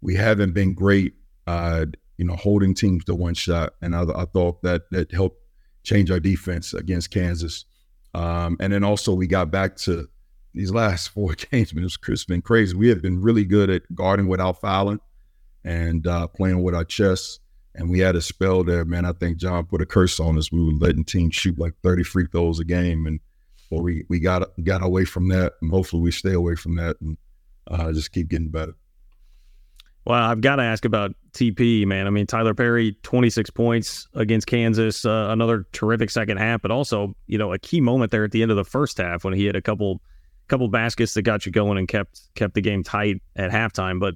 we 0.01 0.15
haven't 0.15 0.53
been 0.53 0.74
great 0.74 1.13
uh, 1.48 1.86
you 2.17 2.25
know, 2.25 2.36
holding 2.36 2.74
teams 2.74 3.03
to 3.05 3.15
one 3.15 3.34
shot. 3.34 3.74
And 3.82 3.96
I, 3.96 4.03
I, 4.03 4.25
thought 4.25 4.62
that 4.63 4.84
that 4.91 5.12
helped 5.12 5.41
change 5.84 6.12
our 6.12 6.20
defense 6.20 6.74
against 6.74 7.12
Kansas. 7.12 7.65
Um, 8.13 8.58
and 8.60 8.72
then 8.72 8.84
also 8.84 9.13
we 9.13 9.27
got 9.27 9.51
back 9.51 9.75
to 9.77 10.08
these 10.53 10.72
last 10.72 11.10
four 11.10 11.33
games. 11.51 11.74
Man, 11.74 11.86
it's 11.86 12.25
been 12.25 12.41
crazy. 12.41 12.75
We 12.75 12.89
have 12.89 13.01
been 13.01 13.22
really 13.22 13.45
good 13.45 13.69
at 13.69 13.83
guarding 13.93 14.27
without 14.27 14.62
fouling 14.62 15.00
and 15.63 16.05
uh, 16.07 16.27
playing 16.27 16.62
with 16.63 16.75
our 16.75 16.86
chests. 16.86 17.39
And 17.75 17.89
we 17.89 18.00
had 18.00 18.15
a 18.15 18.22
spell 18.22 18.63
there, 18.63 18.86
man. 18.86 19.05
I 19.05 19.13
think 19.13 19.38
John 19.38 19.65
put 19.65 19.81
a 19.81 19.86
curse 19.86 20.19
on 20.19 20.38
us. 20.38 20.51
We 20.51 20.63
were 20.63 20.74
letting 20.74 21.05
teams 21.05 21.36
shoot 21.36 21.57
like 21.57 21.74
30 21.81 22.03
free 22.03 22.27
throws 22.31 22.60
a 22.60 22.65
game. 22.65 23.07
And 23.07 23.19
well, 23.72 23.81
we, 23.81 24.05
we 24.10 24.19
got 24.19 24.48
got 24.63 24.83
away 24.83 25.05
from 25.05 25.27
that. 25.29 25.53
And 25.62 25.72
hopefully 25.72 26.03
we 26.03 26.12
stay 26.12 26.33
away 26.33 26.55
from 26.55 26.75
that 26.75 26.98
and 27.01 27.17
uh, 27.67 27.91
just 27.91 28.12
keep 28.12 28.27
getting 28.27 28.50
better. 28.50 28.75
Well, 30.05 30.22
I've 30.22 30.41
got 30.41 30.57
to 30.57 30.63
ask 30.63 30.83
about 30.83 31.15
TP, 31.31 31.88
man. 31.88 32.07
I 32.07 32.10
mean, 32.10 32.27
Tyler 32.27 32.53
Perry, 32.53 32.98
26 33.03 33.50
points 33.51 34.07
against 34.13 34.48
Kansas, 34.48 35.05
uh, 35.05 35.27
another 35.29 35.65
terrific 35.72 36.10
second 36.10 36.38
half, 36.38 36.62
but 36.62 36.72
also, 36.72 37.15
you 37.27 37.38
know, 37.38 37.53
a 37.53 37.60
key 37.60 37.79
moment 37.79 38.12
there 38.12 38.25
at 38.25 38.31
the 38.31 38.41
end 38.41 38.51
of 38.51 38.57
the 38.57 38.65
first 38.65 38.98
half 38.98 39.24
when 39.24 39.33
he 39.33 39.45
had 39.45 39.55
a 39.55 39.62
couple 39.62 40.01
couple 40.47 40.67
baskets 40.67 41.13
that 41.13 41.21
got 41.23 41.45
you 41.45 41.51
going 41.51 41.77
and 41.77 41.88
kept 41.88 42.21
kept 42.35 42.53
the 42.53 42.62
game 42.62 42.83
tight 42.83 43.21
at 43.35 43.51
halftime. 43.51 44.00
But, 44.00 44.15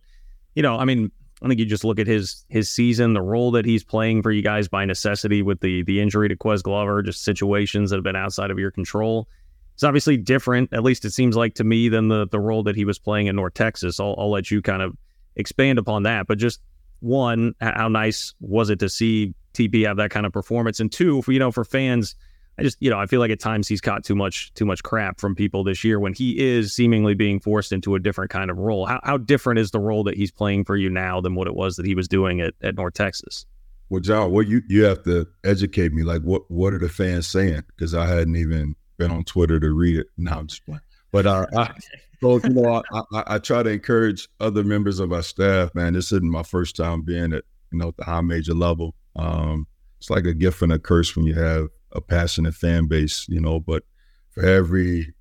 you 0.55 0.63
know, 0.63 0.77
I 0.77 0.86
mean, 0.86 1.12
I 1.41 1.48
think 1.48 1.60
you 1.60 1.65
just 1.65 1.84
look 1.84 2.00
at 2.00 2.07
his 2.07 2.46
his 2.50 2.72
season, 2.72 3.13
the 3.13 3.22
role 3.22 3.51
that 3.51 3.65
he's 3.65 3.84
playing 3.84 4.24
for 4.24 4.31
you 4.31 4.41
guys 4.41 4.67
by 4.67 4.86
necessity 4.86 5.41
with 5.41 5.60
the 5.60 5.84
the 5.84 6.01
injury 6.01 6.29
to 6.29 6.36
Ques 6.36 6.62
Glover, 6.62 7.01
just 7.03 7.24
situations 7.24 7.89
that 7.89 7.98
have 7.98 8.03
been 8.03 8.15
outside 8.15 8.51
of 8.51 8.57
your 8.57 8.72
control. 8.72 9.27
It's 9.75 9.84
obviously 9.84 10.17
different, 10.17 10.74
at 10.74 10.81
least 10.81 11.05
it 11.05 11.12
seems 11.12 11.36
like 11.36 11.53
to 11.55 11.63
me, 11.63 11.89
than 11.89 12.07
the 12.07 12.27
the 12.27 12.39
role 12.39 12.63
that 12.63 12.75
he 12.75 12.86
was 12.86 12.98
playing 12.98 13.27
in 13.27 13.36
North 13.36 13.53
Texas. 13.53 14.00
I'll, 14.00 14.15
I'll 14.17 14.31
let 14.31 14.50
you 14.50 14.62
kind 14.63 14.81
of 14.81 14.98
expand 15.36 15.77
upon 15.77 16.03
that. 16.03 16.25
But 16.25 16.39
just 16.39 16.60
one, 17.00 17.53
how 17.62 17.88
nice 17.88 18.34
was 18.39 18.72
it 18.72 18.79
to 18.79 18.89
see 18.89 19.36
TP 19.53 19.86
have 19.86 19.98
that 19.98 20.10
kind 20.10 20.25
of 20.25 20.34
performance? 20.34 20.79
And 20.79 20.91
two, 20.91 21.22
for 21.22 21.31
you 21.31 21.39
know, 21.39 21.51
for 21.51 21.63
fans, 21.63 22.15
I 22.60 22.64
just 22.64 22.78
you 22.80 22.90
know 22.90 23.00
I 23.00 23.06
feel 23.06 23.20
like 23.20 23.32
at 23.32 23.40
times 23.40 23.68
he's 23.68 23.82
caught 23.82 24.04
too 24.04 24.16
much 24.16 24.54
too 24.54 24.66
much 24.66 24.82
crap 24.82 25.20
from 25.20 25.36
people 25.36 25.64
this 25.64 25.84
year 25.84 26.00
when 26.00 26.14
he 26.14 26.40
is 26.40 26.74
seemingly 26.74 27.14
being 27.14 27.40
forced 27.40 27.72
into 27.72 27.96
a 27.96 28.00
different 28.00 28.32
kind 28.32 28.50
of 28.50 28.58
role. 28.58 28.86
How 28.86 29.00
how 29.04 29.18
different 29.18 29.60
is 29.60 29.72
the 29.72 29.80
role 29.80 30.04
that 30.06 30.16
he's 30.16 30.32
playing 30.32 30.66
for 30.66 30.76
you 30.76 30.90
now 30.90 31.22
than 31.22 31.36
what 31.36 31.48
it 31.48 31.56
was 31.56 31.76
that 31.76 31.86
he 31.86 31.94
was 31.96 32.08
doing 32.08 32.42
at, 32.42 32.56
at 32.62 32.76
North 32.76 32.96
Texas? 32.96 33.46
Well, 33.90 34.02
John, 34.02 34.32
what 34.32 34.48
you 34.48 34.62
you 34.68 34.84
have 34.84 35.04
to 35.04 35.28
educate 35.44 35.94
me. 35.94 36.04
Like, 36.04 36.24
what 36.24 36.50
what 36.50 36.74
are 36.74 36.80
the 36.80 36.90
fans 36.90 37.28
saying? 37.28 37.64
Because 37.68 37.94
I 37.94 38.06
hadn't 38.06 38.36
even 38.36 38.76
been 38.98 39.12
on 39.12 39.24
Twitter 39.24 39.60
to 39.60 39.72
read 39.72 39.98
it. 39.98 40.08
Now 40.18 40.40
I'm 40.40 40.48
just 40.48 40.66
playing. 40.66 40.82
But 41.12 41.26
uh, 41.26 41.46
I, 41.56 41.74
so 42.22 42.40
you 42.44 42.50
know, 42.50 42.84
I, 42.92 43.02
I, 43.14 43.24
I, 43.28 43.38
try 43.38 43.64
to 43.64 43.70
encourage 43.70 44.28
other 44.40 44.64
members 44.64 45.00
of 45.00 45.14
our 45.14 45.22
staff. 45.22 45.74
Man, 45.76 45.94
this 45.94 46.12
isn't 46.12 46.30
my 46.30 46.44
first 46.44 46.76
time 46.76 47.04
being 47.04 47.34
at 47.34 47.44
you 47.72 47.78
know 47.78 47.94
the 47.98 48.04
high 48.04 48.22
major 48.22 48.54
level. 48.54 48.96
Um, 49.16 49.68
it's 50.00 50.10
like 50.10 50.26
a 50.26 50.34
gift 50.34 50.62
and 50.62 50.74
a 50.74 50.80
curse 50.80 51.16
when 51.16 51.26
you 51.26 51.36
have 51.36 51.70
a 51.98 52.01
passionate 52.01 52.56
fan 52.56 52.88
base, 52.88 53.27
you 53.27 53.42
know. 53.42 53.60
But 53.60 53.84
for 54.30 54.46
every 54.46 55.13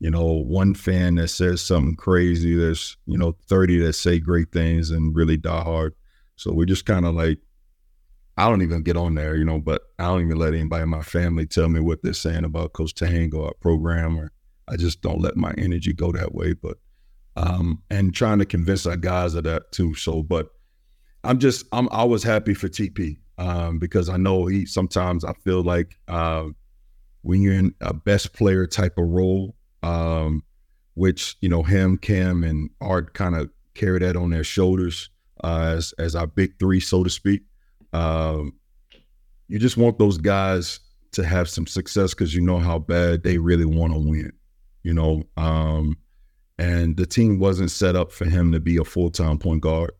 you 0.00 0.10
know 0.10 0.24
one 0.24 0.74
fan 0.74 1.16
that 1.16 1.28
says 1.28 1.60
something 1.60 1.96
crazy, 1.96 2.56
there's 2.56 2.96
you 3.06 3.18
know 3.18 3.36
thirty 3.48 3.78
that 3.80 3.94
say 3.94 4.18
great 4.18 4.52
things 4.52 4.90
and 4.90 5.14
really 5.14 5.36
die 5.36 5.62
hard. 5.62 5.94
So 6.36 6.52
we're 6.52 6.66
just 6.66 6.86
kind 6.86 7.04
of 7.04 7.14
like 7.14 7.38
I 8.36 8.48
don't 8.48 8.62
even 8.62 8.82
get 8.84 8.96
on 8.96 9.16
there, 9.16 9.34
you 9.34 9.44
know, 9.44 9.58
but 9.58 9.82
I 9.98 10.04
don't 10.04 10.22
even 10.22 10.38
let 10.38 10.54
anybody 10.54 10.84
in 10.84 10.88
my 10.88 11.02
family 11.02 11.44
tell 11.44 11.68
me 11.68 11.80
what 11.80 12.02
they're 12.02 12.12
saying 12.12 12.44
about 12.44 12.72
Coach 12.72 12.94
Tang 12.94 13.34
or 13.34 13.48
our 13.48 13.54
program 13.54 14.16
or 14.16 14.30
I 14.68 14.76
just 14.76 15.02
don't 15.02 15.20
let 15.20 15.36
my 15.36 15.52
energy 15.58 15.92
go 15.92 16.12
that 16.12 16.32
way. 16.34 16.52
But 16.52 16.78
um, 17.36 17.82
and 17.90 18.14
trying 18.14 18.38
to 18.38 18.44
convince 18.44 18.86
our 18.86 18.96
guys 18.96 19.34
of 19.34 19.44
that 19.44 19.72
too. 19.72 19.94
So, 19.94 20.22
but 20.22 20.50
I'm 21.24 21.38
just 21.38 21.66
I'm 21.72 21.88
I 21.90 22.04
was 22.04 22.22
happy 22.22 22.54
for 22.54 22.68
TP 22.68 23.16
um, 23.38 23.78
because 23.78 24.08
I 24.08 24.16
know 24.16 24.46
he 24.46 24.66
sometimes 24.66 25.24
I 25.24 25.32
feel 25.44 25.62
like 25.62 25.96
uh, 26.08 26.44
when 27.22 27.42
you're 27.42 27.54
in 27.54 27.74
a 27.80 27.94
best 27.94 28.32
player 28.34 28.66
type 28.66 28.98
of 28.98 29.08
role, 29.08 29.54
um, 29.82 30.42
which 30.94 31.36
you 31.40 31.48
know 31.48 31.62
him, 31.62 31.96
Cam, 31.96 32.44
and 32.44 32.70
Art 32.80 33.14
kind 33.14 33.34
of 33.34 33.50
carry 33.74 34.00
that 34.00 34.16
on 34.16 34.30
their 34.30 34.44
shoulders 34.44 35.10
uh, 35.42 35.74
as 35.76 35.94
as 35.98 36.14
our 36.14 36.26
big 36.26 36.58
three, 36.58 36.80
so 36.80 37.02
to 37.04 37.10
speak. 37.10 37.42
Um, 37.92 38.54
you 39.48 39.58
just 39.58 39.78
want 39.78 39.98
those 39.98 40.18
guys 40.18 40.80
to 41.12 41.24
have 41.24 41.48
some 41.48 41.66
success 41.66 42.12
because 42.12 42.34
you 42.34 42.42
know 42.42 42.58
how 42.58 42.78
bad 42.78 43.22
they 43.22 43.38
really 43.38 43.64
want 43.64 43.94
to 43.94 43.98
win 43.98 44.32
you 44.88 44.94
know, 44.94 45.22
um, 45.36 45.98
and 46.58 46.96
the 46.96 47.04
team 47.04 47.38
wasn't 47.38 47.70
set 47.70 47.94
up 47.94 48.10
for 48.10 48.24
him 48.24 48.52
to 48.52 48.58
be 48.58 48.78
a 48.78 48.84
full 48.84 49.10
time 49.10 49.38
point 49.38 49.60
guard. 49.60 49.92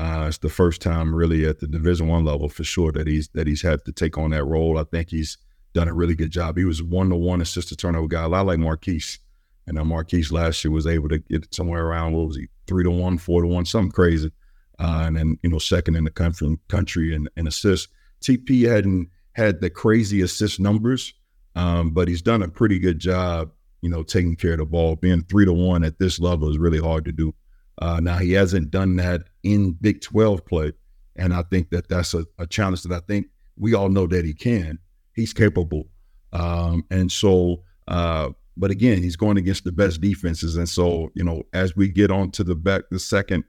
Uh, 0.00 0.24
it's 0.28 0.38
the 0.38 0.48
first 0.48 0.80
time 0.80 1.14
really 1.14 1.44
at 1.44 1.60
the 1.60 1.66
Division 1.66 2.08
One 2.08 2.24
level 2.24 2.48
for 2.48 2.64
sure 2.64 2.90
that 2.92 3.06
he's 3.06 3.28
that 3.34 3.46
he's 3.46 3.60
had 3.60 3.84
to 3.84 3.92
take 3.92 4.16
on 4.16 4.30
that 4.30 4.44
role. 4.44 4.78
I 4.78 4.84
think 4.84 5.10
he's 5.10 5.36
done 5.74 5.88
a 5.88 5.92
really 5.92 6.14
good 6.14 6.30
job. 6.30 6.56
He 6.56 6.64
was 6.64 6.82
one 6.82 7.10
to 7.10 7.16
one 7.16 7.42
assist 7.42 7.68
to 7.68 7.76
turnover 7.76 8.08
guy, 8.08 8.22
a 8.22 8.28
lot 8.28 8.46
like 8.46 8.58
Markquis. 8.58 9.18
And 9.66 9.78
uh, 9.78 9.82
Markquis 9.82 10.32
last 10.32 10.64
year 10.64 10.72
was 10.72 10.86
able 10.86 11.10
to 11.10 11.18
get 11.18 11.54
somewhere 11.54 11.84
around 11.84 12.14
what 12.14 12.28
was 12.28 12.36
he 12.36 12.48
three 12.66 12.82
to 12.82 12.90
one, 12.90 13.18
four 13.18 13.42
to 13.42 13.48
one, 13.48 13.66
something 13.66 13.92
crazy. 13.92 14.32
Uh, 14.78 15.02
and 15.04 15.16
then 15.16 15.38
you 15.42 15.50
know 15.50 15.58
second 15.58 15.96
in 15.96 16.04
the 16.04 16.10
country 16.10 16.56
country 16.68 17.14
and, 17.14 17.28
and 17.36 17.46
assists. 17.46 17.88
TP 18.22 18.66
hadn't 18.66 19.10
had 19.32 19.60
the 19.60 19.68
crazy 19.68 20.22
assist 20.22 20.60
numbers, 20.60 21.12
um, 21.56 21.90
but 21.90 22.08
he's 22.08 22.22
done 22.22 22.42
a 22.42 22.48
pretty 22.48 22.78
good 22.78 22.98
job 22.98 23.50
you 23.82 23.88
know, 23.88 24.02
taking 24.02 24.36
care 24.36 24.52
of 24.52 24.58
the 24.58 24.66
ball. 24.66 24.96
Being 24.96 25.22
three 25.22 25.44
to 25.44 25.52
one 25.52 25.84
at 25.84 25.98
this 25.98 26.20
level 26.20 26.50
is 26.50 26.58
really 26.58 26.80
hard 26.80 27.04
to 27.06 27.12
do. 27.12 27.34
Uh, 27.80 28.00
now 28.00 28.18
he 28.18 28.32
hasn't 28.32 28.70
done 28.70 28.96
that 28.96 29.22
in 29.42 29.72
Big 29.72 30.00
12 30.02 30.44
play, 30.44 30.72
and 31.16 31.32
I 31.32 31.42
think 31.42 31.70
that 31.70 31.88
that's 31.88 32.14
a, 32.14 32.26
a 32.38 32.46
challenge 32.46 32.82
that 32.82 32.94
I 32.94 33.00
think 33.06 33.26
we 33.56 33.74
all 33.74 33.88
know 33.88 34.06
that 34.06 34.24
he 34.24 34.34
can. 34.34 34.78
He's 35.14 35.32
capable, 35.32 35.88
um, 36.32 36.84
and 36.90 37.10
so. 37.10 37.62
Uh, 37.88 38.30
but 38.56 38.70
again, 38.70 39.02
he's 39.02 39.16
going 39.16 39.38
against 39.38 39.64
the 39.64 39.72
best 39.72 40.00
defenses, 40.00 40.56
and 40.56 40.68
so 40.68 41.10
you 41.14 41.24
know, 41.24 41.42
as 41.54 41.74
we 41.74 41.88
get 41.88 42.10
on 42.10 42.30
to 42.32 42.44
the 42.44 42.54
back, 42.54 42.82
the 42.90 42.98
second 42.98 43.44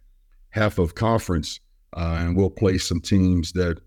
half 0.52 0.78
of 0.78 0.96
conference, 0.96 1.60
uh, 1.98 2.18
and 2.20 2.38
we'll 2.38 2.50
play 2.50 2.78
some 2.78 3.02
teams 3.02 3.52
that 3.54 3.80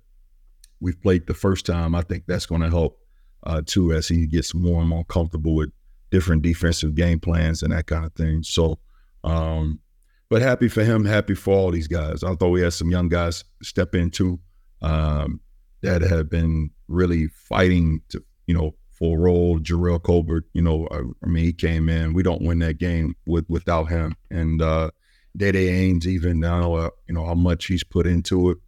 we've 0.80 1.00
played 1.00 1.26
the 1.26 1.34
first 1.34 1.64
time. 1.64 1.94
I 1.94 2.02
think 2.02 2.24
that's 2.26 2.46
going 2.46 2.60
to 2.60 2.68
help 2.68 2.98
uh, 3.44 3.62
too 3.64 3.92
as 3.92 4.08
he 4.08 4.26
gets 4.26 4.54
more 4.54 4.80
and 4.80 4.88
more 4.88 5.04
comfortable 5.04 5.54
with 5.54 5.70
different 6.10 6.42
defensive 6.42 6.94
game 6.94 7.20
plans 7.20 7.62
and 7.62 7.72
that 7.72 7.86
kind 7.86 8.04
of 8.04 8.12
thing. 8.12 8.42
So, 8.42 8.78
um, 9.22 9.80
but 10.28 10.42
happy 10.42 10.68
for 10.68 10.82
him, 10.84 11.04
happy 11.04 11.34
for 11.34 11.54
all 11.54 11.70
these 11.70 11.88
guys. 11.88 12.22
I 12.22 12.34
thought 12.34 12.50
we 12.50 12.62
had 12.62 12.72
some 12.72 12.90
young 12.90 13.08
guys 13.08 13.44
step 13.62 13.94
into 13.94 14.40
um, 14.82 15.40
that 15.82 16.02
have 16.02 16.28
been 16.28 16.70
really 16.88 17.28
fighting 17.28 18.02
to, 18.08 18.22
you 18.46 18.54
know, 18.54 18.74
for 18.90 19.16
a 19.16 19.20
role. 19.20 19.58
Jerrell 19.58 20.02
Colbert, 20.02 20.44
you 20.52 20.62
know, 20.62 20.88
I, 20.90 21.00
I, 21.22 21.28
mean, 21.28 21.44
he 21.44 21.52
came 21.52 21.88
in. 21.88 22.14
We 22.14 22.22
don't 22.22 22.42
win 22.42 22.60
that 22.60 22.78
game 22.78 23.14
with 23.26 23.44
without 23.48 23.86
him. 23.90 24.16
And 24.30 24.62
uh, 24.62 24.90
Dai 25.36 25.52
Dai 25.52 25.60
Ames, 25.60 26.06
even 26.06 26.40
now, 26.40 26.74
uh, 26.74 26.90
you 27.08 27.14
know, 27.14 27.24
how 27.24 27.34
much 27.34 27.66
he's 27.66 27.84
put 27.84 28.06
into 28.06 28.50
it. 28.50 28.58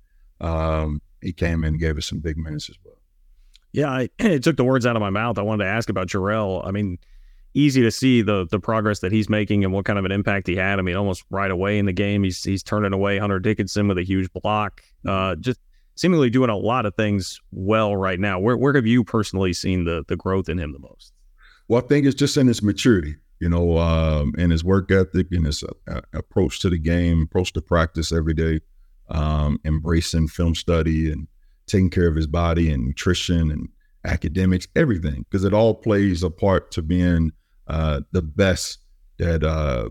Um, 0.41 1.01
he 1.23 1.33
came 1.33 1.65
in 1.65 1.75
and 1.75 1.81
gave 1.81 1.97
us 1.97 2.07
some 2.07 2.19
big 2.19 2.37
minutes 2.37 2.69
as 2.69 2.77
well. 2.85 2.99
Yeah, 3.73 3.91
I, 3.91 4.09
it 4.19 4.43
took 4.43 4.57
the 4.57 4.65
words 4.65 4.87
out 4.87 4.97
of 4.97 5.01
my 5.01 5.11
mouth. 5.11 5.39
I 5.39 5.43
wanted 5.43 5.65
to 5.65 5.71
ask 5.71 5.89
about 5.89 6.09
Jerrell. 6.09 6.67
I 6.67 6.71
mean, 6.71 6.99
easy 7.57 7.83
to 7.83 7.91
see 7.91 8.23
the 8.23 8.47
the 8.51 8.61
progress 8.61 9.01
that 9.01 9.11
he's 9.11 9.29
making 9.29 9.65
and 9.65 9.73
what 9.73 9.85
kind 9.85 9.99
of 9.99 10.05
an 10.05 10.13
impact 10.13 10.47
he 10.47 10.55
had. 10.55 10.79
I 10.79 10.83
mean, 10.83 10.95
almost 10.95 11.25
right 11.31 11.51
away 11.51 11.79
in 11.79 11.87
the 11.87 11.93
game, 11.93 12.23
he's 12.23 12.43
he's 12.45 12.63
turning 12.63 12.93
away 12.93 13.19
Hunter 13.19 13.41
Dickinson 13.41 13.89
with 13.89 13.99
a 13.99 14.03
huge 14.05 14.31
block. 14.33 14.83
Uh, 15.07 15.35
just 15.37 15.59
seemingly 15.97 16.29
doing 16.31 16.51
a 16.51 16.57
lot 16.57 16.87
of 16.87 16.95
things 16.95 17.41
well 17.51 17.97
right 17.97 18.21
now. 18.21 18.39
Where 18.39 18.57
where 18.57 18.75
have 18.75 18.87
you 18.87 19.03
personally 19.03 19.53
seen 19.53 19.85
the 19.85 20.05
the 20.07 20.17
growth 20.17 20.49
in 20.49 20.59
him 20.59 20.73
the 20.73 20.79
most? 20.79 21.13
Well, 21.69 21.83
I 21.83 21.87
think 21.87 22.07
it's 22.07 22.15
just 22.15 22.37
in 22.37 22.47
his 22.47 22.63
maturity, 22.63 23.17
you 23.41 23.49
know, 23.49 23.79
um, 23.79 24.35
and 24.39 24.53
his 24.53 24.63
work 24.63 24.93
ethic 24.93 25.29
and 25.33 25.47
his 25.47 25.65
uh, 25.65 26.01
approach 26.13 26.61
to 26.61 26.71
the 26.71 26.79
game, 26.79 27.23
approach 27.23 27.53
to 27.55 27.63
practice 27.63 28.13
every 28.13 28.35
day, 28.35 28.61
um, 29.09 29.59
embracing 29.65 30.29
film 30.29 30.55
study 30.55 31.11
and 31.11 31.27
taking 31.67 31.91
care 31.91 32.07
of 32.07 32.15
his 32.15 32.29
body 32.29 32.71
and 32.71 32.85
nutrition 32.85 33.51
and 33.51 33.69
academics, 34.05 34.69
everything, 34.77 35.25
because 35.29 35.43
it 35.43 35.53
all 35.53 35.75
plays 35.75 36.23
a 36.23 36.31
part 36.31 36.71
to 36.71 36.83
being 36.83 37.33
uh, 37.69 38.01
the 38.13 38.23
best 38.23 38.79
that 39.19 39.43
uh, 39.43 39.89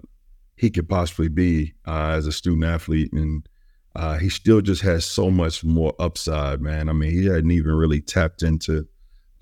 he 0.56 0.70
could 0.70 0.88
possibly 0.88 1.28
be 1.28 1.74
uh, 1.88 2.14
as 2.16 2.28
a 2.28 2.32
student 2.32 2.66
athlete, 2.66 3.12
and 3.14 3.48
uh, 3.96 4.18
he 4.18 4.30
still 4.30 4.62
just 4.62 4.82
has 4.82 5.06
so 5.06 5.30
much 5.30 5.64
more 5.64 5.94
upside, 6.00 6.62
man. 6.62 6.90
I 6.90 6.94
mean, 6.94 7.12
he 7.12 7.26
hadn't 7.26 7.52
even 7.52 7.74
really 7.74 8.02
tapped 8.02 8.44
into 8.44 8.88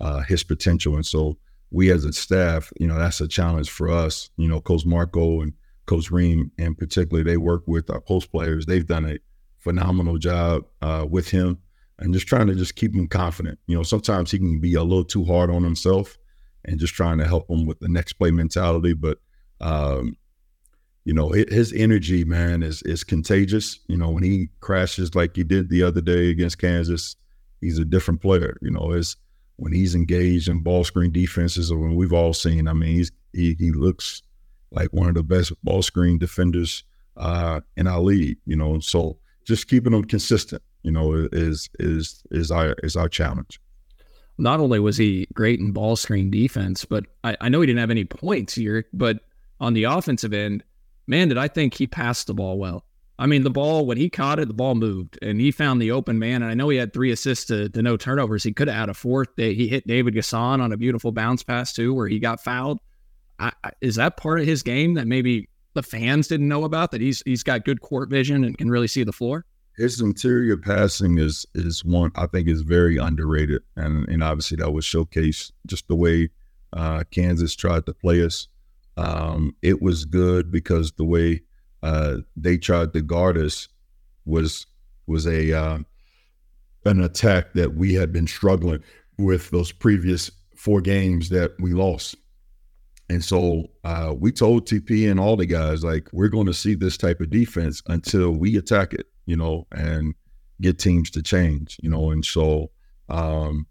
uh, 0.00 0.20
his 0.22 0.42
potential, 0.42 0.94
and 0.96 1.06
so 1.06 1.36
we 1.70 1.90
as 1.90 2.04
a 2.04 2.12
staff, 2.12 2.72
you 2.78 2.86
know, 2.86 2.98
that's 2.98 3.20
a 3.20 3.28
challenge 3.28 3.70
for 3.70 3.90
us. 3.90 4.30
You 4.36 4.48
know, 4.48 4.60
Coach 4.60 4.86
Marco 4.86 5.40
and 5.40 5.52
Coach 5.86 6.10
Ream, 6.10 6.50
in 6.56 6.74
particular, 6.74 7.24
they 7.24 7.36
work 7.36 7.64
with 7.66 7.90
our 7.90 8.00
post 8.00 8.30
players. 8.30 8.66
They've 8.66 8.86
done 8.86 9.06
a 9.06 9.18
phenomenal 9.58 10.18
job 10.18 10.64
with 11.10 11.28
him 11.28 11.58
and 11.98 12.12
just 12.12 12.26
trying 12.26 12.46
to 12.46 12.54
just 12.54 12.76
keep 12.76 12.94
him 12.94 13.08
confident. 13.08 13.58
You 13.66 13.76
know, 13.76 13.82
sometimes 13.82 14.30
he 14.30 14.38
can 14.38 14.60
be 14.60 14.74
a 14.74 14.82
little 14.82 15.04
too 15.04 15.24
hard 15.24 15.50
on 15.50 15.62
himself 15.64 16.16
and 16.64 16.78
just 16.78 16.94
trying 16.94 17.18
to 17.18 17.26
help 17.26 17.50
him 17.50 17.66
with 17.66 17.80
the 17.80 17.88
next 17.88 18.14
play 18.14 18.30
mentality. 18.30 18.94
But 18.94 19.18
um, 19.60 20.16
you 21.04 21.12
know, 21.12 21.30
his 21.30 21.72
energy, 21.74 22.24
man, 22.24 22.62
is 22.62 22.82
is 22.82 23.04
contagious. 23.04 23.80
You 23.88 23.96
know, 23.96 24.10
when 24.10 24.22
he 24.22 24.48
crashes 24.60 25.14
like 25.14 25.36
he 25.36 25.44
did 25.44 25.68
the 25.68 25.82
other 25.82 26.00
day 26.00 26.30
against 26.30 26.58
Kansas, 26.58 27.16
he's 27.60 27.78
a 27.78 27.84
different 27.84 28.22
player. 28.22 28.56
You 28.62 28.70
know, 28.70 28.92
is 28.92 29.16
when 29.56 29.72
he's 29.72 29.94
engaged 29.94 30.48
in 30.48 30.62
ball 30.62 30.84
screen 30.84 31.12
defenses, 31.12 31.70
or 31.70 31.78
when 31.78 31.94
we've 31.94 32.12
all 32.12 32.32
seen. 32.32 32.68
I 32.68 32.72
mean, 32.72 32.96
he's 32.96 33.12
he 33.32 33.54
he 33.58 33.70
looks 33.72 34.22
like 34.70 34.92
one 34.92 35.08
of 35.08 35.14
the 35.14 35.22
best 35.22 35.52
ball 35.62 35.82
screen 35.82 36.18
defenders 36.18 36.84
uh, 37.16 37.60
in 37.76 37.86
our 37.86 38.00
league. 38.00 38.38
You 38.46 38.56
know, 38.56 38.80
so 38.80 39.18
just 39.44 39.68
keeping 39.68 39.92
him 39.92 40.04
consistent. 40.04 40.62
You 40.82 40.92
know, 40.92 41.28
is 41.32 41.68
is 41.78 42.22
is 42.30 42.50
our 42.50 42.74
is 42.82 42.96
our 42.96 43.08
challenge. 43.10 43.60
Not 44.36 44.60
only 44.60 44.80
was 44.80 44.96
he 44.96 45.26
great 45.34 45.60
in 45.60 45.72
ball 45.72 45.96
screen 45.96 46.30
defense, 46.30 46.84
but 46.84 47.06
I, 47.22 47.36
I 47.40 47.48
know 47.48 47.60
he 47.60 47.66
didn't 47.66 47.80
have 47.80 47.90
any 47.90 48.04
points 48.04 48.54
here. 48.54 48.86
But 48.92 49.20
on 49.60 49.74
the 49.74 49.84
offensive 49.84 50.32
end, 50.32 50.64
man, 51.06 51.28
did 51.28 51.38
I 51.38 51.48
think 51.48 51.74
he 51.74 51.86
passed 51.86 52.26
the 52.26 52.34
ball 52.34 52.58
well. 52.58 52.84
I 53.16 53.26
mean, 53.26 53.44
the 53.44 53.50
ball, 53.50 53.86
when 53.86 53.96
he 53.96 54.10
caught 54.10 54.40
it, 54.40 54.48
the 54.48 54.54
ball 54.54 54.74
moved 54.74 55.18
and 55.22 55.40
he 55.40 55.52
found 55.52 55.80
the 55.80 55.92
open 55.92 56.18
man. 56.18 56.42
And 56.42 56.50
I 56.50 56.54
know 56.54 56.68
he 56.68 56.78
had 56.78 56.92
three 56.92 57.12
assists 57.12 57.44
to, 57.46 57.68
to 57.68 57.80
no 57.80 57.96
turnovers. 57.96 58.42
He 58.42 58.52
could 58.52 58.66
have 58.66 58.76
had 58.76 58.88
a 58.88 58.94
fourth. 58.94 59.28
He 59.36 59.68
hit 59.68 59.86
David 59.86 60.14
N'Guessan 60.14 60.60
on 60.60 60.72
a 60.72 60.76
beautiful 60.76 61.12
bounce 61.12 61.44
pass, 61.44 61.72
too, 61.72 61.94
where 61.94 62.08
he 62.08 62.18
got 62.18 62.42
fouled. 62.42 62.80
I, 63.38 63.52
I, 63.62 63.70
is 63.80 63.96
that 63.96 64.16
part 64.16 64.40
of 64.40 64.46
his 64.46 64.64
game 64.64 64.94
that 64.94 65.06
maybe 65.06 65.48
the 65.74 65.82
fans 65.82 66.26
didn't 66.26 66.48
know 66.48 66.64
about 66.64 66.90
that 66.92 67.00
he's 67.00 67.22
he's 67.24 67.42
got 67.42 67.64
good 67.64 67.80
court 67.80 68.08
vision 68.10 68.44
and 68.44 68.58
can 68.58 68.68
really 68.68 68.88
see 68.88 69.04
the 69.04 69.12
floor? 69.12 69.44
His 69.76 70.00
interior 70.00 70.56
passing 70.56 71.18
is 71.18 71.46
is 71.54 71.84
one 71.84 72.12
I 72.14 72.26
think 72.26 72.48
is 72.48 72.62
very 72.62 72.96
underrated, 72.96 73.62
and 73.76 74.08
and 74.08 74.22
obviously 74.22 74.56
that 74.58 74.70
was 74.70 74.84
showcased 74.84 75.52
just 75.66 75.88
the 75.88 75.96
way 75.96 76.30
uh, 76.72 77.04
Kansas 77.10 77.54
tried 77.54 77.86
to 77.86 77.94
play 77.94 78.24
us. 78.24 78.48
Um, 78.96 79.56
it 79.62 79.82
was 79.82 80.04
good 80.04 80.50
because 80.52 80.92
the 80.92 81.04
way 81.04 81.42
uh, 81.82 82.18
they 82.36 82.56
tried 82.56 82.92
to 82.92 83.02
guard 83.02 83.36
us 83.36 83.68
was 84.24 84.66
was 85.06 85.26
a 85.26 85.52
uh, 85.52 85.78
an 86.84 87.02
attack 87.02 87.54
that 87.54 87.74
we 87.74 87.94
had 87.94 88.12
been 88.12 88.26
struggling 88.26 88.82
with 89.18 89.50
those 89.50 89.72
previous 89.72 90.30
four 90.56 90.80
games 90.80 91.28
that 91.30 91.52
we 91.58 91.72
lost. 91.72 92.16
And 93.10 93.22
so 93.22 93.70
uh, 93.84 94.14
we 94.16 94.32
told 94.32 94.66
TP 94.66 95.10
and 95.10 95.20
all 95.20 95.36
the 95.36 95.46
guys 95.46 95.84
like 95.84 96.08
we're 96.12 96.28
going 96.28 96.46
to 96.46 96.54
see 96.54 96.74
this 96.74 96.96
type 96.96 97.20
of 97.20 97.30
defense 97.30 97.82
until 97.86 98.30
we 98.30 98.56
attack 98.56 98.94
it, 98.94 99.06
you 99.26 99.36
know, 99.36 99.66
and 99.72 100.14
get 100.60 100.78
teams 100.78 101.10
to 101.10 101.22
change, 101.22 101.78
you 101.82 101.90
know. 101.90 102.10
And 102.10 102.24
so 102.24 102.70
um, 103.08 103.66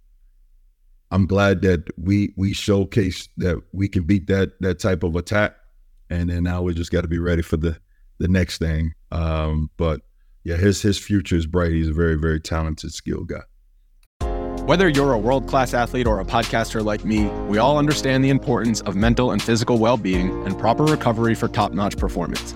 I'm 1.11 1.25
glad 1.25 1.61
that 1.61 1.83
we 1.97 2.33
we 2.35 2.53
showcased 2.53 3.29
that 3.37 3.61
we 3.71 3.87
can 3.87 4.03
beat 4.03 4.27
that 4.27 4.59
that 4.61 4.79
type 4.79 5.03
of 5.03 5.15
attack, 5.15 5.55
and 6.09 6.29
then 6.29 6.43
now 6.43 6.61
we 6.61 6.73
just 6.73 6.91
got 6.91 7.01
to 7.01 7.07
be 7.07 7.19
ready 7.19 7.41
for 7.41 7.57
the 7.57 7.77
the 8.19 8.27
next 8.27 8.57
thing. 8.57 8.93
Um, 9.11 9.69
but 9.77 10.01
yeah, 10.43 10.55
his 10.55 10.81
his 10.81 10.97
future 10.97 11.35
is 11.35 11.45
bright. 11.45 11.71
He's 11.71 11.89
a 11.89 11.93
very 11.93 12.15
very 12.15 12.39
talented, 12.39 12.93
skilled 12.93 13.29
guy. 13.29 13.43
Whether 14.65 14.87
you're 14.87 15.11
a 15.11 15.17
world 15.17 15.47
class 15.47 15.73
athlete 15.73 16.07
or 16.07 16.21
a 16.21 16.25
podcaster 16.25 16.83
like 16.83 17.03
me, 17.03 17.25
we 17.49 17.57
all 17.57 17.77
understand 17.77 18.23
the 18.23 18.29
importance 18.29 18.79
of 18.81 18.95
mental 18.95 19.31
and 19.31 19.43
physical 19.43 19.77
well 19.77 19.97
being 19.97 20.31
and 20.45 20.57
proper 20.57 20.85
recovery 20.85 21.35
for 21.35 21.49
top 21.49 21.73
notch 21.73 21.97
performance. 21.97 22.55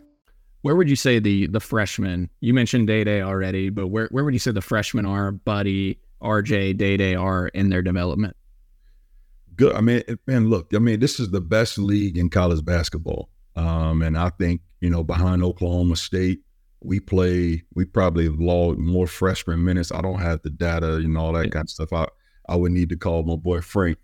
Where 0.61 0.75
would 0.75 0.89
you 0.89 0.95
say 0.95 1.19
the 1.19 1.47
the 1.47 1.59
freshmen? 1.59 2.29
You 2.39 2.53
mentioned 2.53 2.87
Dai 2.87 3.03
Dai 3.03 3.21
already, 3.21 3.69
but 3.69 3.87
where 3.87 4.07
where 4.11 4.23
would 4.23 4.33
you 4.33 4.39
say 4.39 4.51
the 4.51 4.61
freshmen 4.61 5.05
are, 5.05 5.31
Buddy, 5.31 5.99
RJ, 6.21 6.77
Dai 6.77 6.97
Dai 6.97 7.15
are 7.15 7.47
in 7.47 7.69
their 7.69 7.81
development? 7.81 8.35
Good. 9.55 9.75
I 9.75 9.81
mean, 9.81 10.03
man, 10.27 10.49
look. 10.49 10.73
I 10.73 10.79
mean, 10.79 10.99
this 10.99 11.19
is 11.19 11.31
the 11.31 11.41
best 11.41 11.77
league 11.77 12.17
in 12.17 12.29
college 12.29 12.63
basketball, 12.63 13.29
um, 13.55 14.01
and 14.01 14.17
I 14.17 14.29
think 14.29 14.61
you 14.81 14.89
know 14.89 15.03
behind 15.03 15.43
Oklahoma 15.43 15.95
State, 15.95 16.41
we 16.83 16.99
play. 16.99 17.63
We 17.73 17.85
probably 17.85 18.29
logged 18.29 18.79
more 18.79 19.07
freshman 19.07 19.63
minutes. 19.63 19.91
I 19.91 20.01
don't 20.01 20.19
have 20.19 20.43
the 20.43 20.51
data 20.51 20.95
and 20.95 21.17
all 21.17 21.33
that 21.33 21.45
yeah. 21.45 21.51
kind 21.51 21.65
of 21.65 21.69
stuff. 21.71 21.91
I 21.91 22.07
I 22.47 22.55
would 22.55 22.71
need 22.71 22.89
to 22.89 22.97
call 22.97 23.23
my 23.23 23.35
boy 23.35 23.61
Frank, 23.61 23.97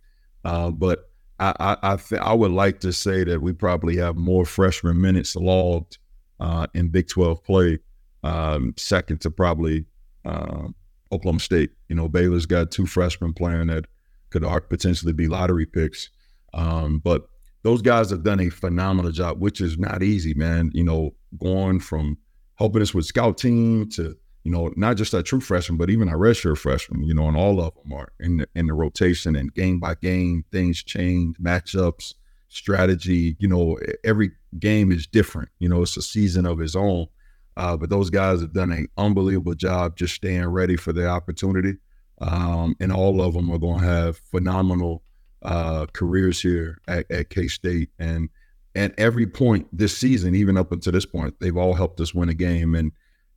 uh, 0.43 0.72
but 0.72 1.10
I 1.39 1.54
I 1.60 1.93
I, 1.93 1.96
th- 1.98 2.22
I 2.22 2.34
would 2.34 2.52
like 2.52 2.80
to 2.80 2.91
say 2.91 3.24
that 3.26 3.43
we 3.43 3.54
probably 3.54 3.98
have 3.98 4.15
more 4.15 4.43
freshman 4.43 5.00
minutes 5.00 5.36
logged 5.36 6.00
uh, 6.39 6.67
in 6.73 6.89
Big 6.89 7.08
12 7.08 7.43
play, 7.43 7.80
um, 8.23 8.73
second 8.78 9.21
to 9.21 9.32
probably 9.32 9.86
uh, 10.26 10.67
Oklahoma 11.12 11.39
State. 11.39 11.71
You 11.89 11.95
know, 11.95 12.08
Baylor's 12.08 12.45
got 12.45 12.71
two 12.71 12.86
freshmen 12.86 13.34
playing 13.34 13.67
that 13.67 13.86
could 14.30 14.43
potentially 14.69 15.13
be 15.13 15.28
lottery 15.28 15.65
picks. 15.65 16.10
Um, 16.54 17.00
but 17.00 17.28
those 17.63 17.82
guys 17.82 18.10
have 18.12 18.23
done 18.23 18.39
a 18.39 18.50
phenomenal 18.50 19.12
job, 19.12 19.39
which 19.41 19.62
is 19.62 19.78
not 19.78 20.04
easy, 20.04 20.34
man. 20.34 20.71
You 20.73 20.84
know, 20.84 21.15
going 21.38 21.80
from 21.80 22.17
helping 22.56 22.82
us 22.82 22.93
with 22.93 23.06
scout 23.06 23.38
team 23.38 23.89
to, 23.91 24.15
you 24.43 24.52
know, 24.52 24.71
not 24.76 24.97
just 24.97 25.13
our 25.13 25.21
true 25.21 25.41
freshman, 25.41 25.78
but 25.78 25.89
even 25.89 26.10
our 26.10 26.17
redshirt 26.17 26.58
freshmen, 26.58 27.04
you 27.04 27.13
know, 27.13 27.28
and 27.28 27.38
all 27.38 27.62
of 27.62 27.73
them 27.76 27.93
are 27.93 28.12
in 28.19 28.38
the, 28.38 28.47
in 28.56 28.67
the 28.67 28.73
rotation 28.73 29.36
and 29.36 29.54
game 29.54 29.80
by 29.80 29.95
game, 29.95 30.43
things 30.52 30.84
change, 30.84 31.38
matchups, 31.38 32.13
strategy. 32.49 33.36
You 33.39 33.47
know, 33.47 33.77
every 34.03 34.31
game 34.60 34.91
is 34.91 35.07
different. 35.07 35.49
You 35.60 35.69
know, 35.69 35.81
it's 35.81 35.97
a 35.97 36.01
season 36.01 36.45
of 36.45 36.62
its 36.62 36.75
own. 36.75 37.07
Uh, 37.55 37.75
but 37.75 37.89
those 37.89 38.10
guys 38.10 38.41
have 38.41 38.53
done 38.53 38.71
an 38.71 38.88
unbelievable 38.97 39.55
job 39.55 39.97
just 39.97 40.13
staying 40.13 40.45
ready 40.45 40.75
for 40.75 40.93
the 40.93 41.07
opportunity. 41.07 41.73
Um, 42.19 42.75
and 42.79 42.91
all 42.91 43.21
of 43.21 43.33
them 43.33 43.49
are 43.51 43.57
going 43.57 43.79
to 43.79 43.86
have 43.86 44.17
phenomenal 44.17 45.03
uh, 45.41 45.88
careers 45.93 46.41
here 46.41 46.79
at, 46.88 47.10
at 47.12 47.29
K 47.29 47.47
State. 47.47 47.89
And 47.97 48.29
at 48.75 48.93
every 48.99 49.25
point 49.25 49.67
this 49.75 49.97
season, 49.97 50.36
even 50.36 50.55
up 50.55 50.71
until 50.71 50.93
this 50.93 51.05
point, 51.05 51.36
they've 51.39 51.57
all 51.57 51.73
helped 51.73 51.99
us 51.99 52.13
win 52.13 52.29
a 52.29 52.33
game. 52.36 52.75
And, 52.75 52.91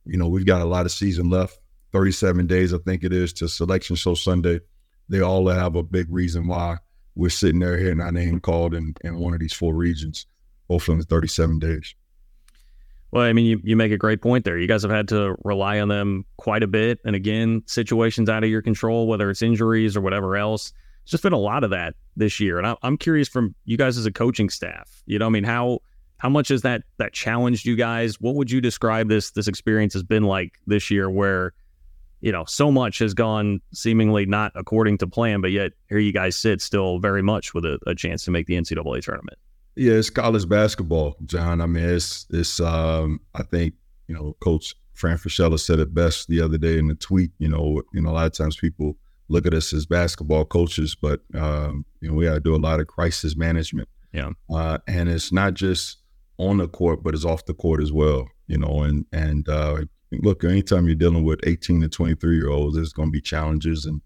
you 0.05 0.17
know, 0.17 0.27
we've 0.27 0.45
got 0.45 0.61
a 0.61 0.65
lot 0.65 0.85
of 0.85 0.91
season 0.91 1.29
left 1.29 1.57
37 1.91 2.45
days, 2.45 2.73
I 2.73 2.77
think 2.77 3.03
it 3.03 3.13
is, 3.13 3.33
to 3.33 3.47
Selection 3.47 3.95
Show 3.95 4.13
Sunday. 4.13 4.59
They 5.09 5.21
all 5.21 5.47
have 5.49 5.75
a 5.75 5.83
big 5.83 6.07
reason 6.09 6.47
why 6.47 6.77
we're 7.15 7.29
sitting 7.29 7.59
there 7.59 7.77
hearing 7.77 8.01
our 8.01 8.11
name 8.11 8.39
called 8.39 8.73
in, 8.73 8.95
in 9.01 9.17
one 9.17 9.33
of 9.33 9.39
these 9.39 9.53
four 9.53 9.73
regions 9.73 10.25
hopefully 10.71 10.97
in 10.97 11.03
37 11.03 11.59
days. 11.59 11.95
Well, 13.11 13.23
I 13.23 13.33
mean, 13.33 13.45
you, 13.45 13.59
you 13.63 13.75
make 13.75 13.91
a 13.91 13.97
great 13.97 14.21
point 14.21 14.45
there. 14.45 14.57
You 14.57 14.67
guys 14.67 14.83
have 14.83 14.91
had 14.91 15.09
to 15.09 15.35
rely 15.43 15.81
on 15.81 15.89
them 15.89 16.25
quite 16.37 16.63
a 16.63 16.67
bit. 16.67 16.99
And 17.03 17.13
again, 17.13 17.63
situations 17.65 18.29
out 18.29 18.45
of 18.45 18.49
your 18.49 18.61
control, 18.61 19.05
whether 19.07 19.29
it's 19.29 19.41
injuries 19.41 19.97
or 19.97 20.01
whatever 20.01 20.37
else. 20.37 20.71
It's 21.03 21.11
just 21.11 21.23
been 21.23 21.33
a 21.33 21.37
lot 21.37 21.65
of 21.65 21.71
that 21.71 21.95
this 22.15 22.39
year. 22.39 22.57
And 22.57 22.65
I, 22.65 22.77
I'm 22.83 22.97
curious 22.97 23.27
from 23.27 23.53
you 23.65 23.75
guys 23.75 23.97
as 23.97 24.05
a 24.05 24.13
coaching 24.13 24.49
staff, 24.49 25.03
you 25.05 25.19
know, 25.19 25.25
I 25.25 25.29
mean, 25.29 25.43
how 25.43 25.79
how 26.19 26.29
much 26.29 26.49
has 26.49 26.61
that 26.61 26.83
that 26.99 27.11
challenged 27.11 27.65
you 27.65 27.75
guys? 27.75 28.21
What 28.21 28.35
would 28.35 28.49
you 28.49 28.61
describe 28.61 29.09
this 29.09 29.31
this 29.31 29.47
experience 29.47 29.93
has 29.93 30.03
been 30.03 30.23
like 30.23 30.53
this 30.67 30.89
year 30.89 31.09
where, 31.09 31.53
you 32.21 32.31
know, 32.31 32.45
so 32.45 32.71
much 32.71 32.99
has 32.99 33.13
gone 33.13 33.61
seemingly 33.73 34.25
not 34.25 34.51
according 34.55 34.97
to 34.99 35.07
plan, 35.07 35.41
but 35.41 35.51
yet 35.51 35.73
here 35.89 35.99
you 35.99 36.13
guys 36.13 36.35
sit 36.35 36.61
still 36.61 36.99
very 36.99 37.21
much 37.21 37.53
with 37.53 37.65
a, 37.65 37.79
a 37.87 37.95
chance 37.95 38.23
to 38.25 38.31
make 38.31 38.47
the 38.47 38.55
NCAA 38.55 39.03
tournament? 39.03 39.37
Yeah, 39.75 39.93
it's 39.93 40.09
college 40.09 40.47
basketball, 40.47 41.15
John. 41.25 41.61
I 41.61 41.65
mean, 41.65 41.83
it's 41.83 42.25
it's. 42.29 42.59
Um, 42.59 43.21
I 43.33 43.43
think 43.43 43.73
you 44.07 44.15
know, 44.15 44.35
Coach 44.41 44.75
Fran 44.93 45.17
Fraschilla 45.17 45.59
said 45.59 45.79
it 45.79 45.93
best 45.93 46.27
the 46.27 46.41
other 46.41 46.57
day 46.57 46.77
in 46.77 46.87
the 46.87 46.95
tweet. 46.95 47.31
You 47.39 47.49
know, 47.49 47.81
you 47.93 48.01
know, 48.01 48.09
a 48.09 48.11
lot 48.11 48.25
of 48.25 48.33
times 48.33 48.57
people 48.57 48.97
look 49.29 49.45
at 49.45 49.53
us 49.53 49.71
as 49.73 49.85
basketball 49.85 50.43
coaches, 50.43 50.95
but 50.95 51.21
um, 51.33 51.85
you 52.01 52.09
know 52.09 52.15
we 52.15 52.25
got 52.25 52.33
to 52.33 52.39
do 52.41 52.55
a 52.55 52.57
lot 52.57 52.79
of 52.79 52.87
crisis 52.87 53.35
management. 53.37 53.87
Yeah, 54.11 54.31
uh, 54.53 54.79
and 54.87 55.07
it's 55.07 55.31
not 55.31 55.53
just 55.53 55.99
on 56.37 56.57
the 56.57 56.67
court, 56.67 57.01
but 57.01 57.15
it's 57.15 57.25
off 57.25 57.45
the 57.45 57.53
court 57.53 57.81
as 57.81 57.93
well. 57.93 58.27
You 58.47 58.57
know, 58.57 58.83
and 58.83 59.05
and 59.13 59.47
uh, 59.47 59.85
look, 60.11 60.43
anytime 60.43 60.85
you're 60.85 60.95
dealing 60.95 61.23
with 61.23 61.39
18 61.43 61.81
to 61.81 61.89
23 61.89 62.35
year 62.35 62.49
olds, 62.49 62.75
there's 62.75 62.93
going 62.93 63.09
to 63.09 63.13
be 63.13 63.21
challenges, 63.21 63.85
and 63.85 64.01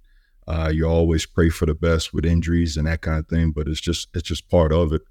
uh, 0.48 0.72
you 0.74 0.86
always 0.86 1.26
pray 1.26 1.50
for 1.50 1.66
the 1.66 1.76
best 1.76 2.14
with 2.14 2.26
injuries 2.26 2.78
and 2.78 2.88
that 2.88 3.02
kind 3.02 3.20
of 3.20 3.28
thing. 3.28 3.52
But 3.52 3.68
it's 3.68 3.82
just 3.82 4.10
it's 4.14 4.28
just 4.28 4.50
part 4.50 4.72
of 4.72 4.94
it. 4.94 5.02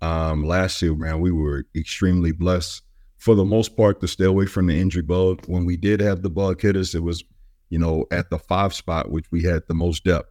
Um, 0.00 0.44
last 0.44 0.80
year, 0.80 0.94
man, 0.94 1.20
we 1.20 1.32
were 1.32 1.66
extremely 1.74 2.32
blessed 2.32 2.82
for 3.16 3.34
the 3.34 3.44
most 3.44 3.76
part 3.76 4.00
to 4.00 4.06
stay 4.06 4.26
away 4.26 4.46
from 4.46 4.68
the 4.68 4.80
injury 4.80 5.02
bug. 5.02 5.44
When 5.46 5.64
we 5.64 5.76
did 5.76 6.00
have 6.00 6.22
the 6.22 6.30
bug 6.30 6.60
hit 6.60 6.76
us, 6.76 6.94
it 6.94 7.02
was 7.02 7.24
you 7.70 7.78
know, 7.78 8.06
at 8.10 8.30
the 8.30 8.38
five 8.38 8.74
spot, 8.74 9.10
which 9.10 9.26
we 9.30 9.42
had 9.42 9.62
the 9.66 9.74
most 9.74 10.04
depth. 10.04 10.30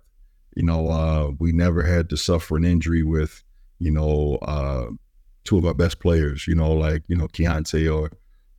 You 0.56 0.64
know, 0.64 0.90
uh, 0.90 1.32
we 1.40 1.52
never 1.52 1.84
had 1.84 2.10
to 2.10 2.18
suffer 2.18 2.58
an 2.58 2.66
injury 2.66 3.04
with, 3.04 3.44
you 3.80 3.92
know, 3.92 4.38
uh, 4.42 4.88
two 5.44 5.58
of 5.58 5.66
our 5.66 5.74
best 5.74 6.00
players, 6.00 6.48
you 6.48 6.56
know, 6.56 6.72
like, 6.72 7.04
you 7.08 7.16
know, 7.16 7.28
Keyontae 7.28 7.94
or 7.94 8.12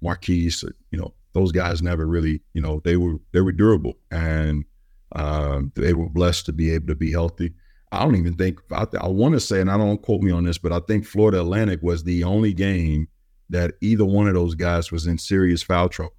Markquis, 0.03 0.63
you 0.91 0.99
know, 0.99 1.13
those 1.39 1.53
guys 1.53 1.83
never 1.83 2.07
really, 2.07 2.43
you 2.55 2.61
know, 2.61 2.81
they 2.85 2.97
were, 2.97 3.17
they 3.33 3.41
were 3.41 3.53
durable 3.53 3.95
and 4.11 4.65
um, 5.13 5.73
they 5.75 5.95
were 5.95 6.09
blessed 6.09 6.47
to 6.47 6.53
be 6.53 6.71
able 6.71 6.89
to 6.89 6.95
be 6.95 7.13
healthy. 7.13 7.53
I 7.91 8.05
don't 8.05 8.17
even 8.17 8.35
think, 8.35 8.61
I, 8.73 8.87
I 9.01 9.09
want 9.09 9.35
to 9.35 9.41
say, 9.41 9.61
and 9.61 9.71
I 9.71 9.79
don't 9.79 10.03
quote 10.03 10.21
me 10.21 10.31
on 10.31 10.45
this, 10.45 10.59
but 10.59 10.73
I 10.73 10.81
think 10.81 11.07
Florida 11.07 11.41
Atlantic 11.41 11.81
was 11.83 12.05
the 12.05 12.25
only 12.25 12.53
game 12.53 13.09
that 13.51 13.75
either 13.81 14.05
one 14.05 14.29
of 14.29 14.35
those 14.35 14.55
guys 14.55 14.93
was 14.93 15.07
in 15.07 15.17
serious 15.17 15.63
foul 15.63 15.89
trouble 15.89 16.15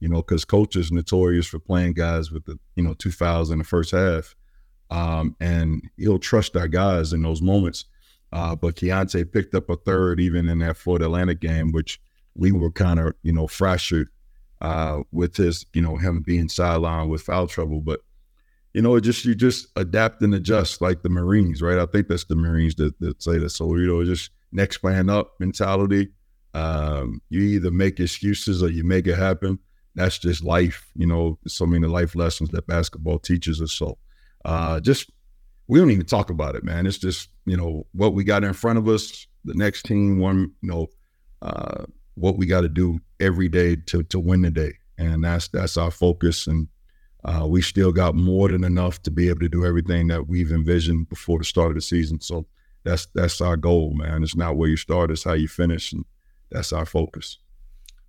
you 0.00 0.08
know, 0.08 0.16
because 0.16 0.44
coach 0.44 0.76
is 0.76 0.92
notorious 0.92 1.46
for 1.46 1.58
playing 1.58 1.94
guys 1.94 2.30
with 2.30 2.44
the, 2.44 2.58
you 2.74 2.82
know, 2.82 2.94
two 2.94 3.10
fouls 3.10 3.50
in 3.50 3.58
the 3.58 3.64
first 3.64 3.90
half. 3.92 4.34
Um, 4.90 5.34
and 5.40 5.82
he'll 5.96 6.18
trust 6.18 6.56
our 6.56 6.68
guys 6.68 7.12
in 7.12 7.22
those 7.22 7.42
moments. 7.42 7.86
Uh, 8.32 8.54
but 8.54 8.76
Keyontae 8.76 9.32
picked 9.32 9.54
up 9.54 9.70
a 9.70 9.76
third 9.76 10.20
even 10.20 10.48
in 10.48 10.58
that 10.58 10.76
Florida 10.76 11.06
Atlantic 11.06 11.40
game, 11.40 11.72
which 11.72 12.00
we 12.34 12.52
were 12.52 12.70
kind 12.70 13.00
of, 13.00 13.14
you 13.22 13.32
know, 13.32 13.46
fractured 13.46 14.08
uh, 14.60 15.00
with 15.12 15.36
his, 15.36 15.66
you 15.72 15.82
know, 15.82 15.96
him 15.96 16.22
being 16.22 16.48
sidelined 16.48 17.08
with 17.08 17.22
foul 17.22 17.46
trouble. 17.46 17.80
But, 17.80 18.00
you 18.74 18.82
know, 18.82 18.96
it 18.96 19.02
just 19.02 19.24
you 19.24 19.34
just 19.34 19.68
adapt 19.76 20.22
and 20.22 20.34
adjust 20.34 20.80
like 20.80 21.02
the 21.02 21.08
Marines, 21.08 21.62
right? 21.62 21.78
I 21.78 21.86
think 21.86 22.08
that's 22.08 22.24
the 22.24 22.36
Marines 22.36 22.74
that, 22.76 22.98
that 23.00 23.22
say 23.22 23.38
that. 23.38 23.50
So, 23.50 23.74
you 23.76 23.86
know, 23.86 24.04
just 24.04 24.30
next 24.52 24.78
plan 24.78 25.08
up 25.08 25.32
mentality. 25.40 26.08
Um, 26.54 27.20
you 27.28 27.42
either 27.42 27.70
make 27.70 28.00
excuses 28.00 28.62
or 28.62 28.70
you 28.70 28.82
make 28.82 29.06
it 29.06 29.16
happen 29.16 29.58
that's 29.96 30.18
just 30.18 30.44
life, 30.44 30.90
you 30.94 31.06
know, 31.06 31.38
so 31.48 31.66
many 31.66 31.86
life 31.86 32.14
lessons 32.14 32.50
that 32.50 32.66
basketball 32.66 33.18
teaches 33.18 33.60
us. 33.60 33.72
So 33.72 33.98
uh, 34.44 34.78
just 34.78 35.10
we 35.68 35.78
don't 35.80 35.90
even 35.90 36.06
talk 36.06 36.30
about 36.30 36.54
it, 36.54 36.62
man. 36.62 36.86
It's 36.86 36.98
just, 36.98 37.30
you 37.46 37.56
know, 37.56 37.86
what 37.92 38.12
we 38.12 38.22
got 38.22 38.44
in 38.44 38.52
front 38.52 38.78
of 38.78 38.86
us, 38.88 39.26
the 39.44 39.54
next 39.54 39.84
team, 39.84 40.20
one, 40.20 40.52
you 40.60 40.68
know, 40.68 40.86
uh, 41.42 41.86
what 42.16 42.36
we 42.36 42.46
got 42.46 42.62
to 42.62 42.68
do 42.68 42.98
every 43.20 43.48
day 43.48 43.76
to 43.76 44.02
to 44.04 44.18
win 44.18 44.42
the 44.42 44.50
day. 44.50 44.74
And 44.98 45.24
that's 45.24 45.48
that's 45.48 45.76
our 45.76 45.90
focus. 45.90 46.46
And 46.46 46.68
uh, 47.24 47.46
we 47.46 47.62
still 47.62 47.92
got 47.92 48.14
more 48.14 48.48
than 48.48 48.64
enough 48.64 49.02
to 49.02 49.10
be 49.10 49.28
able 49.28 49.40
to 49.40 49.48
do 49.48 49.64
everything 49.64 50.08
that 50.08 50.28
we've 50.28 50.52
envisioned 50.52 51.08
before 51.08 51.38
the 51.38 51.44
start 51.44 51.70
of 51.70 51.74
the 51.74 51.80
season. 51.80 52.20
So 52.20 52.46
that's 52.84 53.06
that's 53.14 53.40
our 53.40 53.56
goal, 53.56 53.94
man. 53.94 54.22
It's 54.22 54.36
not 54.36 54.56
where 54.56 54.68
you 54.68 54.76
start, 54.76 55.10
it's 55.10 55.24
how 55.24 55.34
you 55.34 55.48
finish. 55.48 55.92
And 55.92 56.04
that's 56.50 56.72
our 56.72 56.86
focus. 56.86 57.38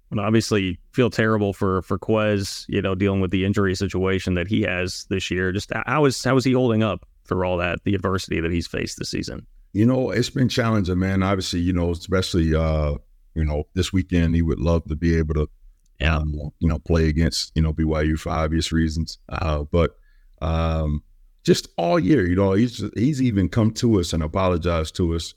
And 0.09 0.21
obviously, 0.21 0.79
feel 0.91 1.09
terrible 1.09 1.51
for 1.51 1.81
for 1.81 1.97
Ques, 1.97 2.65
you 2.69 2.81
know, 2.81 2.95
dealing 2.95 3.19
with 3.19 3.31
the 3.31 3.43
injury 3.43 3.75
situation 3.75 4.35
that 4.35 4.47
he 4.47 4.61
has 4.61 5.05
this 5.09 5.29
year. 5.29 5.51
Just 5.51 5.71
how 5.85 6.05
is 6.05 6.23
how 6.23 6.37
is 6.37 6.45
he 6.45 6.53
holding 6.53 6.81
up 6.81 7.05
for 7.25 7.43
all 7.43 7.57
that, 7.57 7.83
the 7.83 7.93
adversity 7.93 8.39
that 8.39 8.51
he's 8.51 8.67
faced 8.67 8.99
this 8.99 9.09
season? 9.09 9.45
You 9.73 9.85
know, 9.85 10.11
it's 10.11 10.29
been 10.29 10.47
challenging, 10.47 10.97
man. 10.97 11.23
Obviously, 11.23 11.59
you 11.59 11.73
know, 11.73 11.91
especially 11.91 12.55
uh, 12.55 12.95
you 13.37 13.45
know, 13.45 13.63
this 13.73 13.93
weekend 13.93 14.35
he 14.35 14.41
would 14.41 14.59
love 14.59 14.83
to 14.85 14.95
be 14.95 15.15
able 15.15 15.35
to 15.35 15.49
yeah. 15.99 16.17
Um, 16.17 16.51
you 16.59 16.67
know, 16.67 16.77
play 16.77 17.07
against, 17.09 17.53
you 17.55 17.61
know, 17.63 17.73
BYU 17.73 18.19
for 18.19 18.29
obvious 18.29 18.71
reasons. 18.71 19.17
Uh, 19.29 19.63
but 19.63 19.97
um 20.41 21.01
just 21.43 21.69
all 21.77 21.97
year, 21.97 22.27
you 22.27 22.35
know, 22.35 22.51
he's 22.53 22.83
he's 22.95 23.21
even 23.21 23.49
come 23.49 23.71
to 23.71 23.99
us 23.99 24.13
and 24.13 24.21
apologized 24.21 24.95
to 24.97 25.15
us 25.15 25.33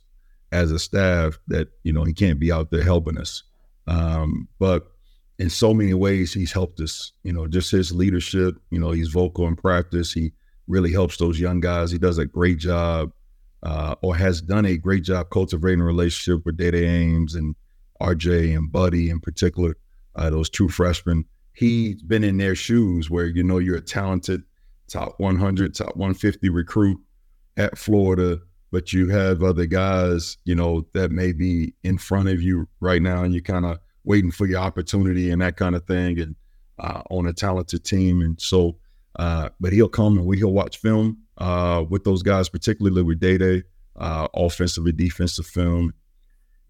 as 0.52 0.72
a 0.72 0.78
staff 0.78 1.38
that, 1.46 1.68
you 1.84 1.92
know, 1.92 2.04
he 2.04 2.12
can't 2.12 2.40
be 2.40 2.50
out 2.52 2.70
there 2.70 2.82
helping 2.82 3.16
us. 3.16 3.44
Um, 3.86 4.48
but 4.58 4.90
in 5.38 5.48
so 5.48 5.72
many 5.72 5.94
ways, 5.94 6.34
he's 6.34 6.52
helped 6.52 6.80
us. 6.80 7.12
You 7.22 7.32
know, 7.32 7.46
just 7.46 7.70
his 7.70 7.92
leadership. 7.92 8.56
You 8.70 8.78
know, 8.78 8.90
he's 8.90 9.08
vocal 9.08 9.46
in 9.46 9.56
practice. 9.56 10.12
He 10.12 10.32
really 10.68 10.92
helps 10.92 11.16
those 11.16 11.40
young 11.40 11.60
guys. 11.60 11.90
He 11.90 11.98
does 11.98 12.18
a 12.18 12.26
great 12.26 12.58
job, 12.58 13.12
uh, 13.62 13.94
or 14.02 14.14
has 14.16 14.42
done 14.42 14.66
a 14.66 14.76
great 14.76 15.04
job 15.04 15.30
cultivating 15.30 15.80
a 15.80 15.84
relationship 15.84 16.44
with 16.44 16.56
Dai 16.58 16.72
Dai 16.72 16.78
Ames 16.78 17.34
and 17.34 17.54
RJ 18.00 18.56
and 18.56 18.70
Buddy 18.70 19.10
in 19.10 19.20
particular. 19.20 19.76
Uh, 20.16 20.30
those 20.30 20.50
two 20.50 20.68
freshmen. 20.68 21.24
He's 21.52 22.02
been 22.02 22.24
in 22.24 22.36
their 22.36 22.54
shoes 22.54 23.10
where 23.10 23.26
you 23.26 23.42
know 23.42 23.58
you're 23.58 23.76
a 23.76 23.80
talented 23.80 24.42
top 24.88 25.14
100, 25.18 25.74
top 25.74 25.96
150 25.96 26.48
recruit 26.48 26.98
at 27.56 27.78
Florida 27.78 28.40
but 28.70 28.92
you 28.92 29.08
have 29.08 29.42
other 29.42 29.66
guys, 29.66 30.36
you 30.44 30.54
know, 30.54 30.86
that 30.94 31.10
may 31.10 31.32
be 31.32 31.74
in 31.82 31.98
front 31.98 32.28
of 32.28 32.40
you 32.40 32.68
right 32.80 33.02
now, 33.02 33.22
and 33.22 33.34
you're 33.34 33.42
kind 33.42 33.66
of 33.66 33.78
waiting 34.04 34.30
for 34.30 34.46
your 34.46 34.60
opportunity 34.60 35.30
and 35.30 35.42
that 35.42 35.56
kind 35.56 35.74
of 35.74 35.84
thing, 35.86 36.18
and 36.18 36.36
uh, 36.78 37.02
on 37.10 37.26
a 37.26 37.32
talented 37.32 37.84
team. 37.84 38.20
And 38.20 38.40
so, 38.40 38.76
uh, 39.16 39.50
but 39.58 39.72
he'll 39.72 39.88
come 39.88 40.16
and 40.16 40.26
we 40.26 40.38
he'll 40.38 40.52
watch 40.52 40.78
film 40.78 41.18
uh, 41.38 41.84
with 41.88 42.04
those 42.04 42.22
guys, 42.22 42.48
particularly 42.48 43.02
with 43.02 43.20
Dai 43.20 43.36
Dai, 43.36 43.62
uh, 43.96 44.28
offensive 44.34 44.86
and 44.86 44.96
defensive 44.96 45.46
film. 45.46 45.92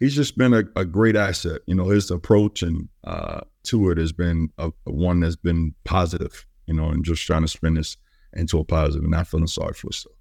He's 0.00 0.16
just 0.16 0.36
been 0.36 0.54
a, 0.54 0.64
a 0.76 0.84
great 0.84 1.14
asset. 1.14 1.60
You 1.66 1.74
know, 1.74 1.88
his 1.88 2.10
approach 2.10 2.62
and 2.62 2.88
uh, 3.04 3.40
to 3.64 3.90
it 3.90 3.98
has 3.98 4.12
been 4.12 4.50
a, 4.58 4.72
a 4.86 4.92
one 4.92 5.20
that's 5.20 5.36
been 5.36 5.74
positive. 5.84 6.46
You 6.66 6.74
know, 6.74 6.88
and 6.88 7.04
just 7.04 7.24
trying 7.24 7.42
to 7.42 7.48
spin 7.48 7.74
this 7.74 7.96
into 8.32 8.58
a 8.58 8.64
positive, 8.64 9.02
and 9.02 9.10
not 9.10 9.26
feeling 9.26 9.46
sorry 9.46 9.74
for 9.74 9.88
himself. 9.88 10.14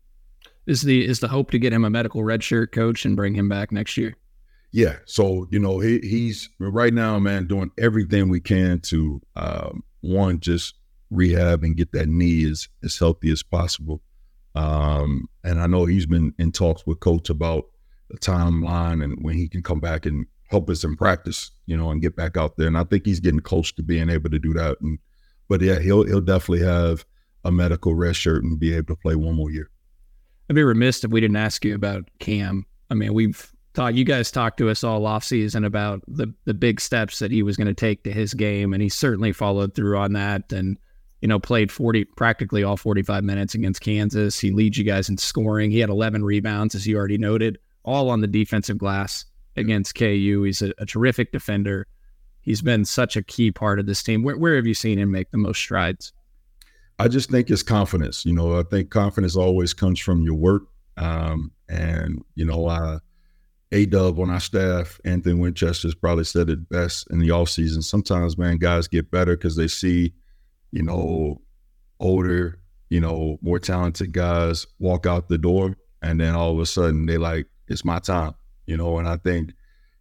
Is 0.67 0.81
the 0.81 1.05
is 1.05 1.19
the 1.19 1.27
hope 1.27 1.51
to 1.51 1.59
get 1.59 1.73
him 1.73 1.85
a 1.85 1.89
medical 1.89 2.21
redshirt 2.21 2.71
coach 2.71 3.05
and 3.05 3.15
bring 3.15 3.33
him 3.33 3.49
back 3.49 3.71
next 3.71 3.97
year? 3.97 4.15
Yeah. 4.71 4.97
So 5.05 5.47
you 5.49 5.59
know 5.59 5.79
he 5.79 5.99
he's 5.99 6.49
right 6.59 6.93
now, 6.93 7.17
man, 7.19 7.47
doing 7.47 7.71
everything 7.77 8.29
we 8.29 8.39
can 8.39 8.79
to 8.81 9.21
um, 9.35 9.83
one 10.01 10.39
just 10.39 10.75
rehab 11.09 11.63
and 11.63 11.75
get 11.75 11.91
that 11.93 12.07
knee 12.07 12.49
as 12.49 12.67
as 12.83 12.97
healthy 12.97 13.31
as 13.31 13.43
possible. 13.43 14.01
Um, 14.55 15.27
and 15.43 15.61
I 15.61 15.67
know 15.67 15.85
he's 15.85 16.05
been 16.05 16.33
in 16.37 16.51
talks 16.51 16.85
with 16.85 16.99
coach 16.99 17.29
about 17.29 17.65
the 18.09 18.17
timeline 18.17 19.03
and 19.03 19.17
when 19.23 19.35
he 19.35 19.47
can 19.47 19.61
come 19.61 19.79
back 19.79 20.05
and 20.05 20.25
help 20.49 20.69
us 20.69 20.83
in 20.83 20.95
practice, 20.95 21.51
you 21.65 21.77
know, 21.77 21.91
and 21.91 22.01
get 22.01 22.15
back 22.15 22.37
out 22.37 22.57
there. 22.57 22.67
And 22.67 22.77
I 22.77 22.83
think 22.83 23.05
he's 23.05 23.19
getting 23.19 23.39
close 23.39 23.71
to 23.73 23.83
being 23.83 24.09
able 24.09 24.29
to 24.29 24.39
do 24.39 24.53
that. 24.53 24.77
And 24.81 24.99
but 25.47 25.61
yeah, 25.61 25.79
he'll 25.79 26.05
he'll 26.05 26.21
definitely 26.21 26.65
have 26.65 27.05
a 27.43 27.51
medical 27.51 27.95
red 27.95 28.15
shirt 28.15 28.43
and 28.43 28.59
be 28.59 28.73
able 28.75 28.95
to 28.95 29.01
play 29.01 29.15
one 29.15 29.35
more 29.35 29.51
year. 29.51 29.69
I'd 30.49 30.55
be 30.55 30.63
remiss 30.63 31.03
if 31.03 31.11
we 31.11 31.21
didn't 31.21 31.37
ask 31.37 31.63
you 31.63 31.75
about 31.75 32.09
Cam. 32.19 32.65
I 32.89 32.95
mean, 32.95 33.13
we've 33.13 33.51
talked, 33.73 33.95
you 33.95 34.03
guys 34.03 34.31
talked 34.31 34.57
to 34.57 34.69
us 34.69 34.83
all 34.83 35.05
off 35.05 35.23
season 35.23 35.63
about 35.63 36.01
the, 36.07 36.33
the 36.45 36.53
big 36.53 36.81
steps 36.81 37.19
that 37.19 37.31
he 37.31 37.43
was 37.43 37.55
going 37.55 37.67
to 37.67 37.73
take 37.73 38.03
to 38.03 38.11
his 38.11 38.33
game. 38.33 38.73
And 38.73 38.81
he 38.81 38.89
certainly 38.89 39.31
followed 39.31 39.75
through 39.75 39.97
on 39.97 40.13
that 40.13 40.51
and, 40.51 40.77
you 41.21 41.27
know, 41.27 41.39
played 41.39 41.71
40, 41.71 42.05
practically 42.05 42.63
all 42.63 42.77
45 42.77 43.23
minutes 43.23 43.53
against 43.53 43.81
Kansas. 43.81 44.39
He 44.39 44.51
leads 44.51 44.77
you 44.77 44.83
guys 44.83 45.07
in 45.07 45.17
scoring. 45.17 45.69
He 45.69 45.79
had 45.79 45.89
11 45.89 46.23
rebounds, 46.23 46.73
as 46.73 46.87
you 46.87 46.97
already 46.97 47.17
noted, 47.17 47.59
all 47.83 48.09
on 48.09 48.21
the 48.21 48.27
defensive 48.27 48.77
glass 48.77 49.25
against 49.55 49.95
KU. 49.95 50.43
He's 50.45 50.61
a, 50.61 50.73
a 50.77 50.85
terrific 50.85 51.31
defender. 51.31 51.87
He's 52.41 52.61
been 52.61 52.85
such 52.85 53.17
a 53.17 53.23
key 53.23 53.51
part 53.51 53.79
of 53.79 53.85
this 53.85 54.01
team. 54.01 54.23
Where, 54.23 54.37
where 54.37 54.55
have 54.55 54.65
you 54.65 54.73
seen 54.73 54.97
him 54.97 55.11
make 55.11 55.31
the 55.31 55.37
most 55.37 55.59
strides? 55.59 56.13
I 56.97 57.07
just 57.07 57.29
think 57.29 57.49
it's 57.49 57.63
confidence. 57.63 58.25
You 58.25 58.33
know, 58.33 58.59
I 58.59 58.63
think 58.63 58.89
confidence 58.89 59.35
always 59.35 59.73
comes 59.73 59.99
from 59.99 60.23
your 60.23 60.35
work. 60.35 60.63
Um, 60.97 61.51
and, 61.69 62.23
you 62.35 62.45
know, 62.45 62.67
uh, 62.67 62.99
A 63.71 63.85
Dub 63.85 64.19
on 64.19 64.29
our 64.29 64.39
staff, 64.39 64.99
Anthony 65.05 65.35
Winchester's 65.35 65.95
probably 65.95 66.25
said 66.25 66.49
it 66.49 66.67
best 66.69 67.07
in 67.09 67.19
the 67.19 67.29
offseason. 67.29 67.83
Sometimes, 67.83 68.37
man, 68.37 68.57
guys 68.57 68.87
get 68.87 69.11
better 69.11 69.37
because 69.37 69.55
they 69.55 69.67
see, 69.67 70.13
you 70.71 70.83
know, 70.83 71.41
older, 71.99 72.59
you 72.89 72.99
know, 72.99 73.37
more 73.41 73.59
talented 73.59 74.11
guys 74.11 74.67
walk 74.79 75.05
out 75.05 75.29
the 75.29 75.37
door. 75.37 75.77
And 76.01 76.19
then 76.19 76.35
all 76.35 76.51
of 76.51 76.59
a 76.59 76.65
sudden 76.65 77.05
they 77.05 77.17
like, 77.17 77.47
it's 77.69 77.85
my 77.85 77.99
time, 77.99 78.33
you 78.65 78.77
know, 78.77 78.97
and 78.97 79.07
I 79.07 79.17
think 79.17 79.53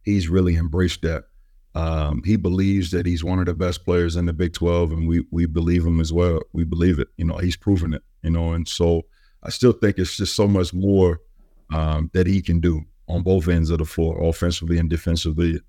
he's 0.02 0.28
really 0.28 0.56
embraced 0.56 1.02
that. 1.02 1.24
Um, 1.74 2.22
he 2.24 2.36
believes 2.36 2.90
that 2.90 3.06
he's 3.06 3.22
one 3.22 3.38
of 3.38 3.46
the 3.46 3.54
best 3.54 3.84
players 3.84 4.16
in 4.16 4.26
the 4.26 4.32
Big 4.32 4.52
12, 4.54 4.92
and 4.92 5.08
we 5.08 5.24
we 5.30 5.46
believe 5.46 5.84
him 5.84 6.00
as 6.00 6.12
well. 6.12 6.40
We 6.52 6.64
believe 6.64 6.98
it. 6.98 7.08
You 7.16 7.26
know, 7.26 7.36
he's 7.36 7.56
proven 7.56 7.94
it. 7.94 8.02
You 8.22 8.30
know, 8.30 8.52
and 8.52 8.66
so 8.66 9.02
I 9.42 9.50
still 9.50 9.72
think 9.72 9.98
it's 9.98 10.16
just 10.16 10.34
so 10.34 10.48
much 10.48 10.74
more 10.74 11.20
um, 11.72 12.10
that 12.14 12.26
he 12.26 12.42
can 12.42 12.60
do 12.60 12.82
on 13.06 13.22
both 13.22 13.48
ends 13.48 13.70
of 13.70 13.78
the 13.78 13.84
floor, 13.84 14.22
offensively 14.22 14.78
and 14.78 14.90
defensively. 14.90 15.60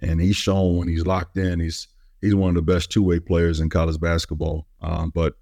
And 0.00 0.20
he's 0.20 0.36
shown 0.36 0.78
when 0.78 0.88
he's 0.88 1.06
locked 1.06 1.36
in, 1.36 1.60
he's 1.60 1.86
he's 2.20 2.34
one 2.34 2.50
of 2.50 2.54
the 2.54 2.72
best 2.72 2.90
two 2.90 3.02
way 3.02 3.20
players 3.20 3.60
in 3.60 3.68
college 3.68 4.00
basketball. 4.00 4.66
Um, 4.80 5.10
but 5.14 5.34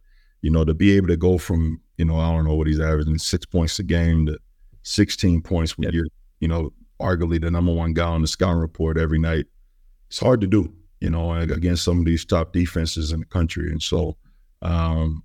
you 0.42 0.50
know, 0.50 0.64
to 0.64 0.74
be 0.74 0.96
able 0.96 1.08
to 1.08 1.16
go 1.16 1.38
from, 1.38 1.80
you 1.98 2.04
know, 2.04 2.18
I 2.18 2.32
don't 2.32 2.44
know 2.44 2.54
what 2.54 2.66
he's 2.66 2.80
averaging, 2.80 3.18
six 3.18 3.46
points 3.46 3.78
a 3.78 3.82
game 3.82 4.26
to 4.26 4.38
16 4.82 5.42
points 5.42 5.76
when 5.76 5.84
yep. 5.84 5.94
you're, 5.94 6.06
you 6.40 6.48
know, 6.48 6.72
arguably 7.00 7.40
the 7.40 7.50
number 7.50 7.72
one 7.72 7.92
guy 7.92 8.08
on 8.08 8.22
the 8.22 8.28
scouting 8.28 8.60
report 8.60 8.98
every 8.98 9.18
night, 9.18 9.46
it's 10.08 10.18
hard 10.18 10.40
to 10.40 10.46
do, 10.46 10.72
you 11.00 11.10
know, 11.10 11.32
against 11.32 11.84
some 11.84 11.98
of 11.98 12.04
these 12.04 12.24
top 12.24 12.52
defenses 12.52 13.12
in 13.12 13.20
the 13.20 13.26
country. 13.26 13.70
And 13.70 13.82
so 13.82 14.16
um, 14.62 15.22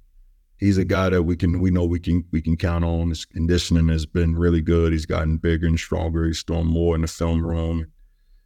he's 0.57 0.77
a 0.77 0.85
guy 0.85 1.09
that 1.09 1.23
we 1.23 1.35
can 1.35 1.59
we 1.59 1.71
know 1.71 1.85
we 1.85 1.99
can 1.99 2.23
we 2.31 2.41
can 2.41 2.57
count 2.57 2.83
on. 2.83 3.09
His 3.09 3.25
conditioning 3.25 3.89
has 3.89 4.05
been 4.05 4.35
really 4.35 4.61
good. 4.61 4.91
He's 4.91 5.05
gotten 5.05 5.37
bigger 5.37 5.67
and 5.67 5.79
stronger. 5.79 6.25
He's 6.25 6.43
thrown 6.43 6.67
more 6.67 6.95
in 6.95 7.01
the 7.01 7.07
film 7.07 7.45
room. 7.45 7.87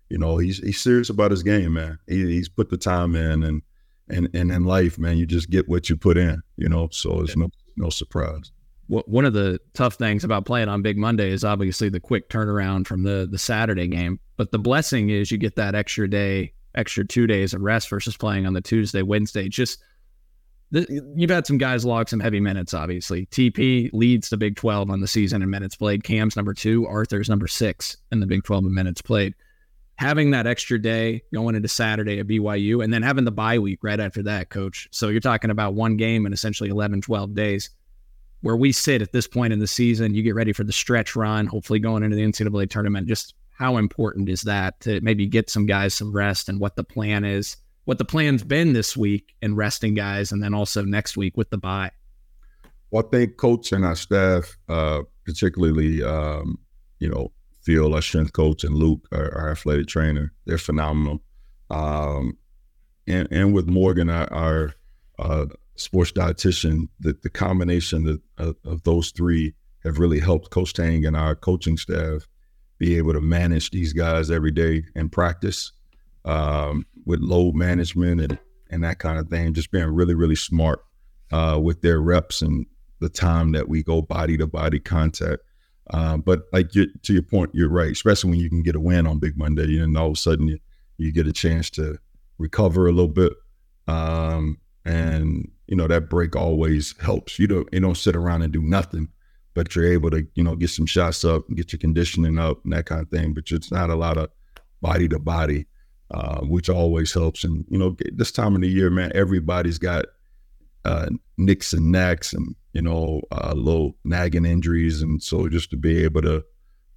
You 0.10 0.18
know, 0.18 0.38
he's 0.38 0.60
he's 0.60 0.80
serious 0.80 1.10
about 1.10 1.32
his 1.32 1.44
game, 1.44 1.74
man. 1.74 2.00
He, 2.08 2.26
he's 2.26 2.50
put 2.50 2.70
the 2.70 2.78
time 2.78 3.16
in, 3.16 3.44
and 3.44 3.62
and 4.10 4.30
and 4.34 4.52
in 4.52 4.64
life, 4.64 4.98
man, 4.98 5.18
you 5.18 5.26
just 5.26 5.50
get 5.50 5.70
what 5.70 5.90
you 5.90 5.98
put 5.98 6.18
in. 6.18 6.42
You 6.58 6.70
know, 6.70 6.90
so 6.92 7.22
it's 7.22 7.36
no 7.36 7.50
no 7.78 7.90
surprise. 7.90 8.52
One 8.90 9.24
of 9.24 9.34
the 9.34 9.60
tough 9.76 9.96
things 9.96 10.24
about 10.24 10.46
playing 10.46 10.68
on 10.68 10.82
Big 10.82 10.98
Monday 10.98 11.30
is 11.30 11.44
obviously 11.44 11.90
the 11.90 12.00
quick 12.00 12.28
turnaround 12.28 12.88
from 12.88 13.04
the 13.04 13.28
the 13.30 13.38
Saturday 13.38 13.88
game. 13.88 14.20
But 14.36 14.52
the 14.52 14.58
blessing 14.58 15.10
is 15.12 15.32
you 15.32 15.38
get 15.38 15.56
that 15.58 15.76
extra 15.76 16.10
day, 16.10 16.54
extra 16.74 17.06
two 17.06 17.28
days 17.28 17.54
of 17.54 17.62
rest 17.62 17.88
versus 17.88 18.18
playing 18.18 18.48
on 18.48 18.54
the 18.54 18.62
Tuesday, 18.62 19.04
Wednesday. 19.04 19.48
Just 19.48 19.84
the, 20.72 21.04
you've 21.16 21.30
had 21.30 21.46
some 21.46 21.58
guys 21.58 21.86
log 21.86 22.10
some 22.10 22.20
heavy 22.20 22.40
minutes, 22.40 22.74
obviously. 22.74 23.28
TP 23.28 23.92
leads 23.94 24.30
the 24.30 24.38
Big 24.38 24.56
12 24.56 24.90
on 24.90 25.02
the 25.02 25.08
season 25.08 25.42
in 25.42 25.50
minutes 25.50 25.76
played. 25.76 26.04
Cam's 26.04 26.36
number 26.36 26.54
two, 26.54 26.88
Arthur's 26.88 27.30
number 27.30 27.48
six 27.48 27.98
in 28.12 28.20
the 28.20 28.28
Big 28.28 28.44
12 28.44 28.66
in 28.66 28.74
minutes 28.74 29.02
played. 29.02 29.34
Having 29.98 30.32
that 30.32 30.48
extra 30.48 30.82
day 30.82 31.22
going 31.34 31.56
into 31.56 31.68
Saturday 31.68 32.20
at 32.20 32.28
BYU 32.28 32.84
and 32.84 32.94
then 32.94 33.04
having 33.04 33.26
the 33.26 33.32
bye 33.32 33.60
week 33.60 33.80
right 33.84 34.00
after 34.00 34.24
that, 34.24 34.50
coach. 34.50 34.88
So 34.92 35.10
you're 35.10 35.20
talking 35.20 35.52
about 35.52 35.74
one 35.74 35.98
game 35.98 36.26
in 36.26 36.34
essentially 36.34 36.70
11, 36.70 37.02
12 37.02 37.36
days. 37.36 37.70
Where 38.42 38.56
we 38.56 38.72
sit 38.72 39.02
at 39.02 39.12
this 39.12 39.28
point 39.28 39.52
in 39.52 39.60
the 39.60 39.68
season, 39.68 40.14
you 40.14 40.24
get 40.24 40.36
ready 40.36 40.54
for 40.54 40.64
the 40.64 40.72
stretch 40.72 41.16
run, 41.16 41.46
hopefully 41.46 41.80
going 41.80 42.04
into 42.04 42.16
the 42.16 42.24
NCAA 42.24 42.70
tournament. 42.70 43.08
Just 43.08 43.36
how 43.52 43.78
important 43.78 44.30
is 44.30 44.44
that 44.44 44.80
to 44.82 45.02
maybe 45.02 45.26
get 45.26 45.50
some 45.50 45.66
guys 45.66 45.94
some 45.94 46.14
rest 46.14 46.48
and 46.48 46.60
what 46.60 46.78
the 46.78 46.84
plan 46.84 47.26
is? 47.26 47.58
what 47.90 47.98
the 47.98 48.06
plan's 48.06 48.44
been 48.44 48.74
this 48.74 48.96
week 48.96 49.36
and 49.42 49.58
resting 49.58 49.96
guys, 49.96 50.32
and 50.32 50.44
then 50.44 50.54
also 50.54 50.84
next 50.84 51.18
week 51.18 51.36
with 51.36 51.50
the 51.50 51.58
bye. 51.58 51.90
Well, 52.92 53.04
I 53.04 53.10
think 53.10 53.38
coach 53.38 53.72
and 53.72 53.84
our 53.84 53.96
staff, 53.96 54.56
uh, 54.70 55.02
particularly, 55.26 56.04
um, 56.04 56.60
you 57.00 57.10
know, 57.10 57.32
Phil, 57.64 57.96
our 57.96 58.04
strength 58.04 58.34
coach, 58.34 58.64
and 58.64 58.76
Luke, 58.76 59.08
our, 59.12 59.34
our 59.36 59.50
athletic 59.50 59.88
trainer, 59.88 60.32
they're 60.46 60.60
phenomenal. 60.60 61.24
Um, 61.72 62.38
and, 63.08 63.28
and 63.32 63.56
with 63.56 63.68
Morgan, 63.68 64.12
our, 64.12 64.32
our 64.32 64.76
uh, 65.18 65.46
sports 65.80 66.12
dietitian, 66.12 66.88
the, 67.00 67.18
the 67.24 67.30
combination 67.30 68.20
of, 68.38 68.56
of, 68.66 68.84
those 68.84 69.12
three 69.12 69.54
have 69.84 70.00
really 70.00 70.20
helped 70.20 70.50
Coach 70.50 70.74
Tang 70.74 71.06
and 71.06 71.16
our 71.16 71.36
coaching 71.36 71.78
staff 71.78 72.28
be 72.78 72.98
able 72.98 73.14
to 73.14 73.22
manage 73.22 73.72
these 73.72 73.94
guys 73.94 74.30
every 74.30 74.52
day 74.52 74.84
in 74.96 75.10
practice 75.10 75.72
um, 76.26 76.86
with 77.06 77.20
load 77.20 77.56
management 77.56 78.22
and 78.22 78.40
and 78.72 78.84
that 78.84 79.00
kind 79.00 79.18
of 79.18 79.28
thing. 79.30 79.54
Just 79.54 79.72
being 79.72 79.86
really 79.88 80.16
really 80.16 80.36
smart 80.36 80.84
uh, 81.32 81.60
with 81.62 81.82
their 81.82 82.02
reps 82.02 82.42
and 82.42 82.66
the 83.00 83.10
time 83.10 83.52
that 83.54 83.68
we 83.68 83.84
go 83.84 84.02
body 84.02 84.38
to 84.38 84.48
body 84.48 84.80
contact. 84.80 85.42
Uh, 85.92 86.18
but 86.18 86.44
like 86.54 86.76
you, 86.76 86.88
to 87.02 87.14
your 87.14 87.24
point, 87.24 87.50
you're 87.54 87.70
right. 87.70 87.92
Especially 87.92 88.30
when 88.30 88.40
you 88.40 88.50
can 88.50 88.62
get 88.62 88.76
a 88.76 88.80
win 88.80 89.08
on 89.08 89.20
Big 89.20 89.38
Monday, 89.38 89.80
and 89.80 89.98
all 89.98 90.08
of 90.08 90.14
a 90.14 90.18
sudden 90.18 90.48
you, 90.48 90.60
you 90.98 91.12
get 91.12 91.28
a 91.28 91.34
chance 91.34 91.70
to 91.72 91.98
recover 92.38 92.88
a 92.88 92.92
little 92.92 93.08
bit, 93.08 93.34
um, 93.88 94.58
and 94.86 95.50
you 95.70 95.78
know 95.78 95.88
that 95.88 96.10
break 96.10 96.36
always 96.36 96.96
helps. 97.00 97.40
You 97.40 97.48
don't 97.48 97.70
you 97.72 97.80
don't 97.80 97.98
sit 97.98 98.16
around 98.16 98.42
and 98.42 98.52
do 98.52 98.62
nothing, 98.62 99.08
but 99.54 99.76
you're 99.76 99.92
able 99.92 100.12
to 100.12 100.28
you 100.36 100.44
know 100.44 100.56
get 100.56 100.70
some 100.70 100.86
shots 100.86 101.24
up, 101.24 101.48
and 101.48 101.56
get 101.56 101.72
your 101.72 101.80
conditioning 101.80 102.38
up, 102.38 102.64
and 102.64 102.74
that 102.74 102.86
kind 102.86 103.02
of 103.02 103.10
thing. 103.10 103.34
But 103.34 103.52
it's 103.52 103.72
not 103.72 103.90
a 103.90 103.96
lot 103.96 104.18
of 104.18 104.30
body 104.82 105.08
to 105.08 105.20
body 105.20 105.66
uh, 106.12 106.42
which 106.42 106.70
always 106.70 107.14
helps. 107.14 107.44
And 107.44 107.66
you 107.70 107.78
know, 107.78 107.96
this 108.14 108.32
time 108.32 108.56
of 108.56 108.62
the 108.62 108.68
year, 108.68 108.90
man, 108.90 109.12
everybody's 109.14 109.78
got 109.78 110.06
uh, 110.86 111.10
nicks 111.38 111.74
and 111.74 111.92
knacks, 111.92 112.34
and 112.34 112.56
you 112.74 112.82
know, 112.82 113.22
uh, 113.32 113.54
little 113.56 113.96
nagging 114.04 114.46
injuries, 114.46 115.02
and 115.02 115.22
so 115.22 115.48
just 115.50 115.70
to 115.72 115.78
be 115.78 116.04
able 116.04 116.22
to 116.24 116.44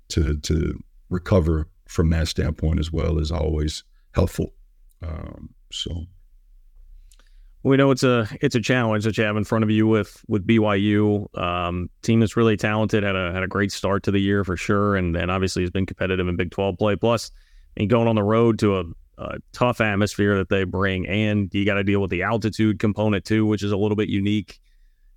to 0.08 0.38
to 0.38 0.82
recover 1.10 1.68
from 1.88 2.10
that 2.10 2.28
standpoint 2.28 2.80
as 2.80 2.90
well 2.90 3.18
is 3.18 3.30
always 3.30 3.84
helpful. 4.14 4.54
Um, 5.02 5.50
so. 5.70 6.06
We 7.64 7.76
know 7.76 7.90
it's 7.90 8.02
a 8.02 8.28
it's 8.40 8.54
a 8.54 8.60
challenge 8.60 9.04
that 9.04 9.16
you 9.16 9.24
have 9.24 9.36
in 9.36 9.44
front 9.44 9.62
of 9.62 9.70
you 9.70 9.86
with 9.86 10.22
with 10.26 10.46
BYU. 10.46 11.38
Um, 11.38 11.90
team 12.02 12.20
that's 12.20 12.36
really 12.36 12.56
talented, 12.56 13.04
had 13.04 13.14
a 13.14 13.32
had 13.32 13.42
a 13.42 13.48
great 13.48 13.70
start 13.70 14.02
to 14.04 14.10
the 14.10 14.20
year 14.20 14.44
for 14.44 14.56
sure, 14.56 14.96
and 14.96 15.16
and 15.16 15.30
obviously 15.30 15.62
has 15.62 15.70
been 15.70 15.86
competitive 15.86 16.26
in 16.26 16.36
Big 16.36 16.50
Twelve 16.50 16.76
play. 16.76 16.96
Plus, 16.96 17.30
and 17.76 17.88
going 17.88 18.08
on 18.08 18.16
the 18.16 18.22
road 18.22 18.58
to 18.60 18.78
a 18.78 18.84
uh, 19.18 19.38
tough 19.52 19.80
atmosphere 19.80 20.36
that 20.38 20.48
they 20.48 20.64
bring, 20.64 21.06
and 21.06 21.48
you 21.52 21.64
got 21.64 21.74
to 21.74 21.84
deal 21.84 22.00
with 22.00 22.10
the 22.10 22.22
altitude 22.22 22.78
component 22.78 23.24
too, 23.24 23.46
which 23.46 23.62
is 23.62 23.70
a 23.70 23.76
little 23.76 23.96
bit 23.96 24.08
unique. 24.08 24.58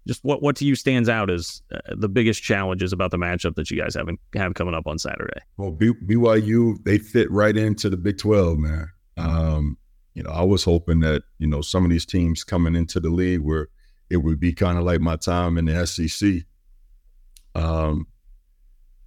Just 0.07 0.23
what 0.23 0.43
what 0.43 0.55
to 0.57 0.65
you 0.65 0.75
stands 0.75 1.09
out 1.09 1.31
as 1.31 1.63
uh, 1.73 1.79
the 1.95 2.09
biggest 2.09 2.43
challenges 2.43 2.93
about 2.93 3.09
the 3.09 3.17
matchup 3.17 3.55
that 3.55 3.71
you 3.71 3.81
guys 3.81 3.95
have 3.95 4.07
have 4.35 4.53
coming 4.53 4.75
up 4.75 4.85
on 4.85 4.99
Saturday? 4.99 5.39
Well, 5.57 5.71
B- 5.71 5.93
BYU 6.05 6.83
they 6.83 6.99
fit 6.99 7.31
right 7.31 7.57
into 7.57 7.89
the 7.89 7.97
Big 7.97 8.19
Twelve, 8.19 8.59
man. 8.59 8.91
Um, 9.17 9.77
you 10.15 10.23
know, 10.23 10.31
I 10.31 10.41
was 10.41 10.63
hoping 10.63 11.01
that 11.01 11.23
you 11.37 11.47
know 11.47 11.61
some 11.61 11.83
of 11.83 11.91
these 11.91 12.05
teams 12.05 12.43
coming 12.43 12.75
into 12.75 12.99
the 12.99 13.09
league 13.09 13.41
where 13.41 13.67
it 14.09 14.17
would 14.17 14.39
be 14.39 14.53
kind 14.53 14.77
of 14.77 14.85
like 14.85 15.01
my 15.01 15.17
time 15.17 15.57
in 15.57 15.65
the 15.65 15.85
SEC, 15.85 16.43
um, 17.53 18.07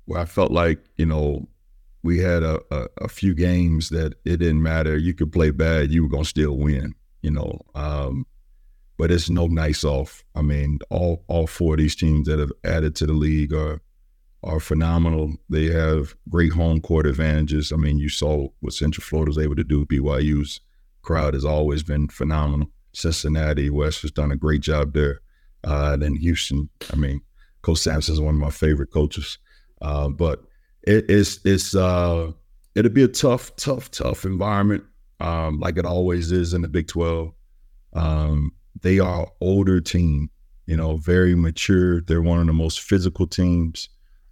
where 0.04 0.20
I 0.20 0.26
felt 0.26 0.52
like 0.52 0.84
you 0.96 1.06
know 1.06 1.48
we 2.02 2.18
had 2.18 2.42
a, 2.42 2.60
a, 2.70 2.86
a, 2.98 3.08
few 3.08 3.34
games 3.34 3.88
that 3.88 4.14
it 4.24 4.36
didn't 4.36 4.62
matter. 4.62 4.96
You 4.96 5.14
could 5.14 5.32
play 5.32 5.50
bad, 5.50 5.90
you 5.90 6.04
were 6.04 6.08
gonna 6.10 6.24
still 6.24 6.56
win, 6.56 6.94
you 7.22 7.30
know. 7.30 7.60
Um, 7.74 8.26
but 8.98 9.10
it's 9.10 9.30
no 9.30 9.46
nice 9.46 9.84
off. 9.84 10.24
I 10.34 10.42
mean, 10.42 10.78
all 10.90 11.24
all 11.26 11.46
four 11.46 11.74
of 11.74 11.78
these 11.78 11.96
teams 11.96 12.28
that 12.28 12.38
have 12.38 12.52
added 12.64 12.94
to 12.96 13.06
the 13.06 13.14
league 13.14 13.54
are 13.54 13.80
are 14.42 14.60
phenomenal. 14.60 15.36
They 15.48 15.66
have 15.66 16.14
great 16.28 16.52
home 16.52 16.82
court 16.82 17.06
advantages. 17.06 17.72
I 17.72 17.76
mean, 17.76 17.98
you 17.98 18.10
saw 18.10 18.48
what 18.60 18.74
Central 18.74 19.02
Florida 19.02 19.30
was 19.30 19.38
able 19.38 19.56
to 19.56 19.64
do. 19.64 19.86
BYU's 19.86 20.60
crowd 21.08 21.32
has 21.32 21.44
always 21.44 21.82
been 21.82 22.06
phenomenal. 22.08 22.68
Cincinnati 22.92 23.70
Wes 23.70 24.02
has 24.02 24.10
done 24.10 24.30
a 24.30 24.36
great 24.36 24.60
job 24.60 24.92
there. 24.92 25.20
Uh, 25.64 25.96
then 25.96 26.14
Houston, 26.16 26.68
I 26.92 26.96
mean, 26.96 27.22
Coach 27.62 27.78
Sampson 27.78 28.12
is 28.12 28.20
one 28.20 28.34
of 28.34 28.40
my 28.40 28.50
favorite 28.50 28.92
coaches. 28.92 29.38
Uh, 29.80 30.08
but 30.10 30.44
it, 30.82 31.06
it's 31.08 31.40
it's 31.46 31.74
uh 31.74 32.30
it'll 32.74 32.92
be 32.92 33.04
a 33.04 33.08
tough, 33.08 33.56
tough, 33.56 33.90
tough 33.90 34.26
environment, 34.26 34.84
um, 35.20 35.58
like 35.60 35.78
it 35.78 35.86
always 35.86 36.30
is 36.30 36.52
in 36.52 36.60
the 36.60 36.68
Big 36.68 36.88
Twelve. 36.88 37.32
Um, 37.94 38.52
they 38.82 38.98
are 38.98 39.26
older 39.40 39.80
team, 39.80 40.28
you 40.66 40.76
know, 40.76 40.98
very 40.98 41.34
mature. 41.34 42.02
They're 42.02 42.22
one 42.22 42.40
of 42.40 42.46
the 42.46 42.52
most 42.52 42.80
physical 42.80 43.26
teams. 43.26 43.88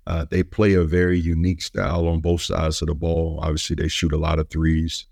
Uh, 0.07 0.27
they 0.31 0.43
play 0.43 0.75
a 0.75 0.85
very 0.85 1.19
unique 1.19 1.63
style 1.63 2.07
on 2.07 2.21
both 2.21 2.43
sides 2.43 2.83
of 2.83 2.89
the 2.89 2.95
ball. 2.95 3.41
Obviously, 3.43 3.77
they 3.77 3.89
shoot 3.89 4.13
a 4.13 4.19
lot 4.19 4.39
of 4.39 4.51
threes, 4.51 5.07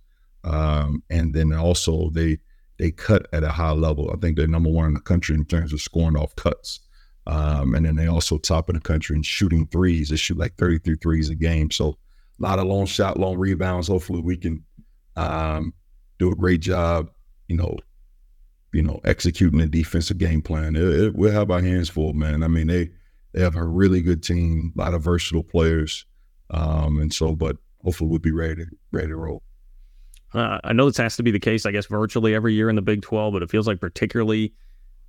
um, 0.44 1.02
and 1.10 1.34
then 1.34 1.52
also 1.52 2.10
they 2.10 2.38
they 2.78 2.90
cut 2.90 3.26
at 3.32 3.44
a 3.44 3.50
high 3.50 3.72
level. 3.72 4.10
I 4.12 4.16
think 4.16 4.36
they're 4.36 4.46
number 4.46 4.70
one 4.70 4.88
in 4.88 4.94
the 4.94 5.00
country 5.00 5.34
in 5.34 5.44
terms 5.44 5.72
of 5.72 5.80
scoring 5.80 6.16
off 6.16 6.34
cuts. 6.36 6.80
Um, 7.26 7.74
and 7.74 7.86
then 7.86 7.96
they 7.96 8.06
also 8.06 8.36
top 8.36 8.68
in 8.68 8.74
the 8.74 8.80
country 8.80 9.16
in 9.16 9.22
shooting 9.22 9.66
threes. 9.68 10.10
They 10.10 10.16
shoot 10.16 10.36
like 10.36 10.56
33 10.56 10.96
threes 10.96 11.30
a 11.30 11.34
game. 11.34 11.70
So 11.70 11.96
a 12.38 12.42
lot 12.42 12.58
of 12.58 12.66
long 12.66 12.86
shot, 12.86 13.18
long 13.18 13.38
rebounds. 13.38 13.88
Hopefully 13.88 14.20
we 14.20 14.36
can 14.36 14.62
um, 15.16 15.72
do 16.18 16.30
a 16.30 16.36
great 16.36 16.60
job, 16.60 17.10
you 17.48 17.56
know, 17.56 17.76
you 18.72 18.82
know, 18.82 19.00
executing 19.04 19.60
the 19.60 19.66
defensive 19.66 20.18
game 20.18 20.42
plan. 20.42 20.74
It, 20.74 20.82
it, 20.82 21.14
we'll 21.14 21.32
have 21.32 21.50
our 21.50 21.62
hands 21.62 21.88
full, 21.88 22.12
man. 22.12 22.42
I 22.42 22.48
mean, 22.48 22.66
they 22.66 22.90
they 23.32 23.40
have 23.40 23.56
a 23.56 23.64
really 23.64 24.00
good 24.00 24.22
team, 24.22 24.72
a 24.76 24.80
lot 24.80 24.94
of 24.94 25.02
versatile 25.02 25.44
players, 25.44 26.04
um, 26.50 27.00
and 27.00 27.12
so. 27.12 27.36
But 27.36 27.56
hopefully, 27.84 28.10
we'll 28.10 28.18
be 28.18 28.32
ready 28.32 28.64
ready 28.90 29.08
to 29.08 29.16
roll. 29.16 29.42
Uh, 30.34 30.58
I 30.64 30.72
know 30.72 30.86
this 30.86 30.96
has 30.96 31.16
to 31.16 31.22
be 31.22 31.30
the 31.30 31.38
case, 31.38 31.64
I 31.64 31.70
guess, 31.70 31.86
virtually 31.86 32.34
every 32.34 32.54
year 32.54 32.68
in 32.68 32.76
the 32.76 32.82
Big 32.82 33.02
Twelve, 33.02 33.32
but 33.32 33.42
it 33.42 33.50
feels 33.50 33.66
like 33.66 33.80
particularly 33.80 34.52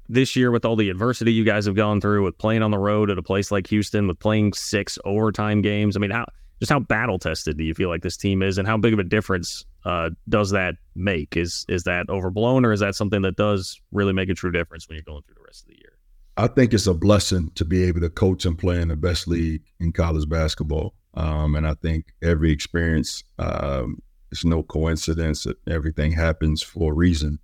this 0.08 0.36
year 0.36 0.52
with 0.52 0.66
all 0.66 0.76
the 0.76 0.90
adversity 0.90 1.34
you 1.34 1.44
guys 1.44 1.66
have 1.66 1.76
gone 1.76 2.00
through 2.00 2.24
with 2.24 2.38
playing 2.38 2.62
on 2.62 2.72
the 2.72 2.78
road 2.78 3.10
at 3.10 3.18
a 3.18 3.24
place 3.24 3.52
like 3.52 3.68
Houston 3.68 4.08
with 4.08 4.20
playing 4.20 4.54
six 4.54 5.00
overtime 5.04 5.62
games. 5.62 5.96
I 5.96 6.00
mean, 6.00 6.12
how 6.12 6.26
just 6.60 6.72
how 6.72 6.80
battle 6.80 7.20
tested 7.20 7.58
do 7.58 7.64
you 7.64 7.74
feel 7.74 7.90
like 7.90 8.04
this 8.04 8.18
team 8.18 8.42
is, 8.42 8.58
and 8.58 8.68
how 8.68 8.78
big 8.78 8.94
of 8.94 9.00
a 9.00 9.04
difference 9.04 9.66
uh, 9.84 10.12
does 10.30 10.52
that 10.52 10.76
make? 10.96 11.36
Is 11.36 11.66
is 11.68 11.84
that 11.84 12.10
overblown, 12.10 12.64
or 12.64 12.72
is 12.72 12.80
that 12.82 12.96
something 12.96 13.24
that 13.24 13.36
does 13.36 13.82
really 13.92 14.14
make 14.14 14.30
a 14.30 14.36
true 14.36 14.52
difference 14.52 14.88
when 14.88 14.96
you're 14.96 15.04
going 15.04 15.24
through 15.24 15.36
the 15.36 15.44
rest 15.46 15.64
of 15.64 15.70
the 15.70 15.76
year? 15.76 15.98
I 16.38 16.48
think 16.48 16.74
it's 16.74 16.88
a 16.88 16.94
blessing 16.94 17.52
to 17.56 17.66
be 17.66 17.84
able 17.86 18.02
to 18.02 18.10
coach 18.10 18.46
and 18.46 18.58
play 18.58 18.82
in 18.82 18.90
the 18.90 18.96
best 18.96 19.28
league 19.28 19.64
in 19.80 19.92
college 19.92 20.30
basketball, 20.30 20.94
um, 21.16 21.56
and 21.56 21.68
I 21.68 21.74
think 21.74 22.14
every 22.22 22.52
experience. 22.52 23.24
Um, 23.40 24.02
it's 24.36 24.44
no 24.44 24.64
coincidence 24.64 25.46
that 25.46 25.58
everything 25.66 26.12
happens 26.12 26.62
for 26.62 26.92
a 26.92 26.96
reason. 26.96 27.40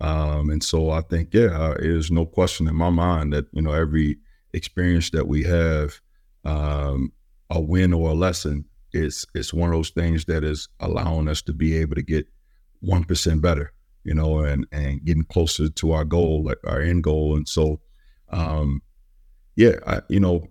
Um, 0.00 0.50
and 0.50 0.60
so 0.60 0.90
I 0.90 1.00
think, 1.02 1.32
yeah, 1.32 1.56
uh, 1.56 1.74
there's 1.78 2.10
no 2.10 2.26
question 2.26 2.66
in 2.66 2.74
my 2.74 2.90
mind 2.90 3.32
that 3.32 3.46
you 3.52 3.62
know 3.62 3.70
every 3.70 4.18
experience 4.52 5.10
that 5.10 5.28
we 5.28 5.44
have, 5.44 6.00
um, 6.44 7.12
a 7.50 7.60
win 7.60 7.92
or 7.92 8.10
a 8.10 8.14
lesson, 8.14 8.64
is 8.92 9.24
it's 9.36 9.54
one 9.54 9.70
of 9.70 9.76
those 9.76 9.90
things 9.90 10.24
that 10.24 10.42
is 10.42 10.68
allowing 10.80 11.28
us 11.28 11.42
to 11.42 11.52
be 11.52 11.76
able 11.76 11.94
to 11.94 12.02
get 12.02 12.26
one 12.80 13.04
percent 13.04 13.40
better, 13.40 13.72
you 14.02 14.12
know, 14.12 14.40
and 14.40 14.66
and 14.72 15.04
getting 15.04 15.22
closer 15.22 15.68
to 15.68 15.92
our 15.92 16.04
goal, 16.04 16.42
like 16.42 16.58
our 16.66 16.80
end 16.80 17.04
goal. 17.04 17.36
And 17.36 17.48
so, 17.48 17.78
um, 18.30 18.82
yeah, 19.54 19.76
I, 19.86 20.00
you 20.08 20.18
know, 20.18 20.48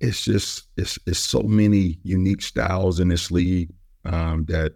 it's 0.00 0.24
just 0.24 0.64
it's 0.76 0.98
it's 1.06 1.20
so 1.20 1.42
many 1.42 2.00
unique 2.02 2.42
styles 2.42 2.98
in 2.98 3.06
this 3.06 3.30
league 3.30 3.72
um, 4.04 4.46
that 4.46 4.72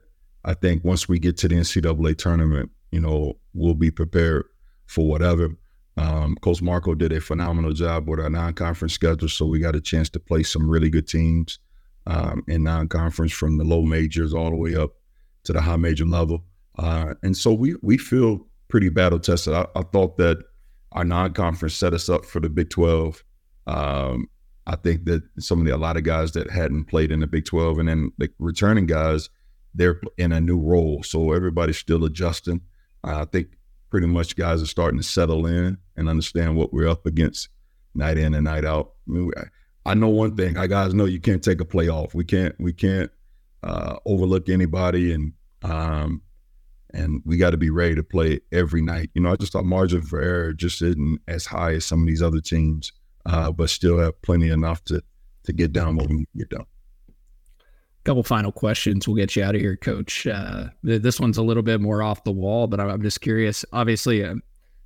I 0.46 0.54
think 0.54 0.84
once 0.84 1.08
we 1.08 1.18
get 1.18 1.36
to 1.38 1.48
the 1.48 1.56
NCAA 1.56 2.16
tournament, 2.16 2.70
you 2.92 3.00
know, 3.00 3.34
we'll 3.52 3.74
be 3.74 3.90
prepared 3.90 4.44
for 4.86 5.06
whatever. 5.06 5.50
Um, 5.96 6.36
Coach 6.36 6.62
Marco 6.62 6.94
did 6.94 7.12
a 7.12 7.20
phenomenal 7.20 7.72
job 7.72 8.08
with 8.08 8.20
our 8.20 8.30
non-conference 8.30 8.92
schedule, 8.92 9.28
so 9.28 9.44
we 9.44 9.58
got 9.58 9.74
a 9.74 9.80
chance 9.80 10.08
to 10.10 10.20
play 10.20 10.42
some 10.42 10.68
really 10.68 10.88
good 10.88 11.08
teams 11.08 11.58
um, 12.06 12.44
in 12.46 12.62
non-conference 12.62 13.32
from 13.32 13.58
the 13.58 13.64
low 13.64 13.82
majors 13.82 14.32
all 14.32 14.50
the 14.50 14.56
way 14.56 14.76
up 14.76 14.92
to 15.44 15.52
the 15.52 15.60
high 15.60 15.76
major 15.76 16.04
level, 16.04 16.44
uh, 16.78 17.14
and 17.22 17.36
so 17.36 17.52
we 17.52 17.74
we 17.82 17.96
feel 17.96 18.46
pretty 18.68 18.88
battle 18.88 19.18
tested. 19.18 19.54
I, 19.54 19.66
I, 19.74 19.82
thought 19.82 20.16
that 20.18 20.38
our 20.92 21.04
non-conference 21.04 21.74
set 21.74 21.94
us 21.94 22.08
up 22.08 22.24
for 22.24 22.40
the 22.40 22.48
Big 22.48 22.70
Twelve. 22.70 23.24
Um, 23.66 24.28
I 24.66 24.76
think 24.76 25.04
that 25.06 25.22
some 25.38 25.60
of 25.60 25.66
the 25.66 25.74
a 25.74 25.76
lot 25.76 25.96
of 25.96 26.02
guys 26.02 26.32
that 26.32 26.50
hadn't 26.50 26.84
played 26.84 27.10
in 27.10 27.20
the 27.20 27.26
Big 27.26 27.46
Twelve, 27.46 27.78
and 27.78 27.88
then 27.88 28.12
the 28.18 28.28
returning 28.38 28.86
guys, 28.86 29.30
they're 29.76 30.00
in 30.16 30.32
a 30.32 30.40
new 30.40 30.58
role, 30.58 31.02
so 31.02 31.32
everybody's 31.32 31.78
still 31.78 32.04
adjusting. 32.04 32.62
I 33.04 33.24
think 33.26 33.48
pretty 33.90 34.06
much 34.06 34.36
guys 34.36 34.62
are 34.62 34.66
starting 34.66 34.98
to 34.98 35.06
settle 35.06 35.46
in 35.46 35.78
and 35.96 36.08
understand 36.08 36.56
what 36.56 36.72
we're 36.72 36.88
up 36.88 37.06
against 37.06 37.48
night 37.94 38.18
in 38.18 38.34
and 38.34 38.44
night 38.44 38.64
out. 38.64 38.92
I, 39.08 39.12
mean, 39.12 39.30
I 39.84 39.94
know 39.94 40.08
one 40.08 40.36
thing. 40.36 40.56
I 40.56 40.66
guys 40.66 40.94
know 40.94 41.04
you 41.04 41.20
can't 41.20 41.44
take 41.44 41.60
a 41.60 41.64
play 41.64 41.88
off. 41.88 42.14
We 42.14 42.24
can't. 42.24 42.54
We 42.58 42.72
can't 42.72 43.10
uh, 43.62 43.96
overlook 44.06 44.48
anybody, 44.48 45.12
and 45.12 45.32
um, 45.62 46.22
and 46.92 47.22
we 47.24 47.36
got 47.36 47.50
to 47.50 47.56
be 47.56 47.70
ready 47.70 47.94
to 47.94 48.02
play 48.02 48.40
every 48.50 48.82
night. 48.82 49.10
You 49.14 49.22
know, 49.22 49.32
I 49.32 49.36
just 49.36 49.52
thought 49.52 49.64
margin 49.64 50.02
for 50.02 50.20
error 50.20 50.52
just 50.52 50.82
isn't 50.82 51.20
as 51.28 51.46
high 51.46 51.74
as 51.74 51.84
some 51.84 52.00
of 52.00 52.06
these 52.06 52.22
other 52.22 52.40
teams, 52.40 52.92
uh, 53.26 53.52
but 53.52 53.70
still 53.70 53.98
have 53.98 54.20
plenty 54.22 54.48
enough 54.48 54.82
to 54.84 55.02
to 55.44 55.52
get 55.52 55.72
down 55.72 55.96
what 55.96 56.08
we 56.08 56.26
get 56.36 56.48
done 56.48 56.66
couple 58.06 58.22
final 58.22 58.52
questions. 58.52 59.06
We'll 59.06 59.16
get 59.16 59.34
you 59.34 59.42
out 59.42 59.56
of 59.56 59.60
here, 59.60 59.76
Coach. 59.76 60.26
Uh, 60.26 60.68
this 60.82 61.18
one's 61.18 61.38
a 61.38 61.42
little 61.42 61.62
bit 61.62 61.80
more 61.80 62.02
off 62.02 62.22
the 62.22 62.32
wall, 62.32 62.68
but 62.68 62.78
I'm 62.78 63.02
just 63.02 63.20
curious. 63.20 63.64
Obviously, 63.72 64.24
uh, 64.24 64.36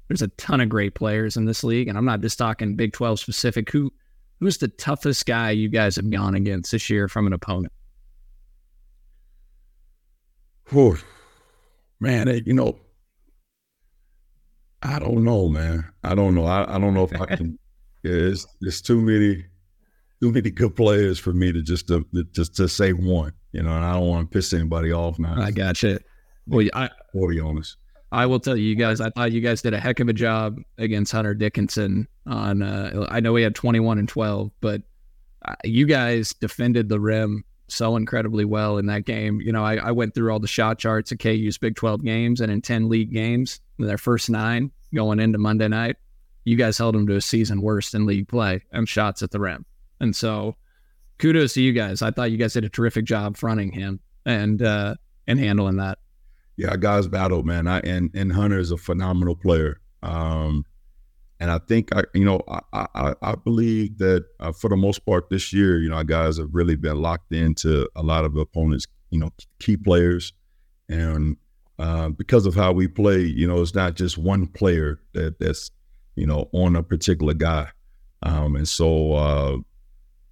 there's 0.09 0.23
a 0.23 0.29
ton 0.29 0.61
of 0.61 0.71
great 0.71 0.95
players 0.95 1.37
in 1.37 1.45
this 1.45 1.63
league, 1.63 1.89
and 1.89 1.99
I'm 1.99 2.07
not 2.07 2.23
just 2.23 2.39
talking 2.39 2.77
Big 2.77 2.95
12 2.95 3.21
specific. 3.21 3.71
Who 3.71 3.93
who's 4.41 4.57
the 4.57 4.69
toughest 4.69 5.27
guy 5.27 5.51
you 5.51 5.69
guys 5.69 5.97
have 5.97 6.11
gone 6.11 6.35
against 6.35 6.73
this 6.73 6.89
year 6.89 7.09
from 7.09 7.27
an 7.27 7.35
opponent? 7.35 7.73
Whew. 10.71 10.97
Man, 12.01 12.29
you 12.47 12.55
know, 12.55 12.79
I 14.83 14.99
don't 14.99 15.25
know, 15.25 15.49
man. 15.49 15.85
I 16.03 16.15
don't 16.15 16.35
know. 16.35 16.47
I, 16.47 16.77
I 16.77 16.79
don't 16.79 16.95
know 16.95 17.05
if 17.05 17.21
I 17.21 17.27
can. 17.27 17.59
Yeah, 18.03 18.13
it's, 18.13 18.47
it's 18.63 18.81
too 18.81 18.99
many 18.99 19.45
too 20.21 20.33
many 20.33 20.51
good 20.51 20.77
players 20.77 21.19
for 21.19 21.33
me 21.33 21.53
to 21.53 21.63
just 21.63 21.89
to, 21.89 22.07
just 22.33 22.55
to 22.57 22.69
say 22.69 22.93
one, 22.93 23.33
you 23.53 23.63
know, 23.63 23.75
and 23.75 23.85
I 23.85 23.95
don't 23.95 24.07
want 24.07 24.31
to 24.31 24.35
piss 24.35 24.53
anybody 24.53 24.93
off 24.93 25.19
now. 25.19 25.41
I 25.41 25.51
got 25.51 25.83
you. 25.83 25.99
Well, 26.47 26.67
I 26.75 26.91
will 27.15 27.29
be 27.29 27.41
honest. 27.41 27.77
I 28.13 28.27
will 28.27 28.41
tell 28.41 28.57
you, 28.57 28.65
you 28.65 28.75
guys. 28.75 29.01
I 29.01 29.11
thought 29.11 29.33
you 29.33 29.41
guys 29.41 29.63
did 29.63 29.73
a 29.73 29.79
heck 29.79 30.01
of 30.01 30.09
a 30.09 30.13
job 30.13 30.59
against 30.79 31.13
Hunter 31.13 31.35
Dickinson. 31.35 32.09
On 32.27 32.63
uh, 32.63 33.07
I 33.09 33.21
know 33.21 33.33
we 33.33 33.43
had 33.43 33.55
21 33.55 33.99
and 33.99 34.09
12, 34.09 34.51
but 34.61 34.83
uh, 35.47 35.55
you 35.65 35.87
guys 35.87 36.35
defended 36.35 36.89
the 36.89 36.99
rim 36.99 37.45
so 37.69 37.95
incredibly 37.97 38.45
well 38.45 38.79
in 38.79 38.87
that 38.87 39.05
game. 39.05 39.41
You 39.41 39.53
know, 39.53 39.65
I, 39.65 39.77
I 39.77 39.91
went 39.93 40.15
through 40.15 40.33
all 40.33 40.41
the 40.41 40.49
shot 40.49 40.79
charts 40.79 41.13
of 41.13 41.19
KU's 41.19 41.57
Big 41.57 41.77
12 41.77 42.05
games, 42.05 42.41
and 42.41 42.51
in 42.51 42.61
10 42.61 42.89
league 42.89 43.13
games, 43.13 43.61
in 43.79 43.87
their 43.87 43.99
first 43.99 44.29
nine 44.29 44.73
going 44.93 45.21
into 45.21 45.39
Monday 45.39 45.69
night, 45.69 45.97
you 46.45 46.57
guys 46.57 46.79
held 46.79 46.97
them 46.97 47.07
to 47.07 47.17
a 47.17 47.21
season 47.21 47.63
worst 47.63 47.95
in 47.95 48.07
league 48.07 48.29
play 48.29 48.63
and 48.73 48.89
shots 48.89 49.23
at 49.23 49.31
the 49.31 49.39
rim. 49.39 49.65
And 50.01 50.15
so 50.15 50.57
kudos 51.19 51.55
to 51.55 51.63
you 51.63 51.73
guys. 51.73 52.03
I 52.03 52.11
thought 52.11 52.31
you 52.31 52.39
guys 52.39 52.55
did 52.55 52.65
a 52.65 52.69
terrific 52.69 53.05
job 53.05 53.37
fronting 53.37 53.73
him 53.73 54.01
and 54.27 54.63
uh 54.63 54.95
and 55.27 55.39
handling 55.39 55.77
that. 55.77 55.99
Yeah, 56.57 56.77
guys 56.77 57.07
battled, 57.07 57.47
man. 57.47 57.67
I 57.67 57.81
and 57.81 58.11
and 58.15 58.33
Hunter 58.33 58.59
is 58.59 58.71
a 58.71 58.77
phenomenal 58.77 59.37
player. 59.37 59.81
Um 60.03 60.65
and 61.41 61.51
I 61.51 61.59
think 61.59 61.95
I, 61.97 62.05
you 62.15 62.25
know, 62.25 62.43
I 62.49 62.87
I, 62.95 63.15
I 63.23 63.35
believe 63.35 63.97
that 63.99 64.27
uh, 64.39 64.53
for 64.53 64.69
the 64.69 64.77
most 64.77 65.05
part 65.07 65.31
this 65.31 65.53
year, 65.53 65.79
you 65.79 65.89
know, 65.89 66.03
guys 66.05 66.37
have 66.37 66.51
really 66.53 66.77
been 66.77 67.01
locked 67.01 67.33
into 67.33 67.89
a 67.97 68.03
lot 68.03 68.27
of 68.27 68.37
opponents, 68.37 68.87
you 69.09 69.19
know, 69.19 69.31
key 69.59 69.79
players, 69.79 70.35
and 70.91 71.39
uh, 71.79 72.11
because 72.11 72.45
of 72.45 72.55
how 72.55 72.73
we 72.73 72.87
play, 72.87 73.21
you 73.23 73.49
know, 73.49 73.63
it's 73.63 73.75
not 73.75 73.95
just 73.95 74.19
one 74.19 74.47
player 74.47 75.01
that 75.15 75.39
that's 75.41 75.71
you 76.15 76.27
know 76.27 76.51
on 76.53 76.77
a 76.77 76.83
particular 76.83 77.33
guy, 77.33 77.69
um, 78.23 78.55
and 78.55 78.69
so 78.69 79.15
uh, 79.15 79.57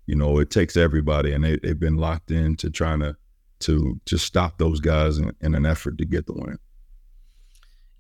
you 0.09 0.17
know, 0.17 0.39
it 0.39 0.49
takes 0.49 0.75
everybody, 0.75 1.35
and 1.35 1.45
they, 1.45 1.59
have 1.65 1.79
been 1.79 1.97
locked 1.97 2.31
into 2.31 2.71
trying 2.71 3.01
to 3.01 3.15
to 3.61 4.01
to 4.07 4.17
stop 4.17 4.57
those 4.57 4.81
guys 4.81 5.19
in, 5.19 5.33
in, 5.43 5.55
an 5.55 5.67
effort 5.67 5.99
to 5.99 6.07
get 6.07 6.27
the 6.27 6.33
win. 6.33 6.59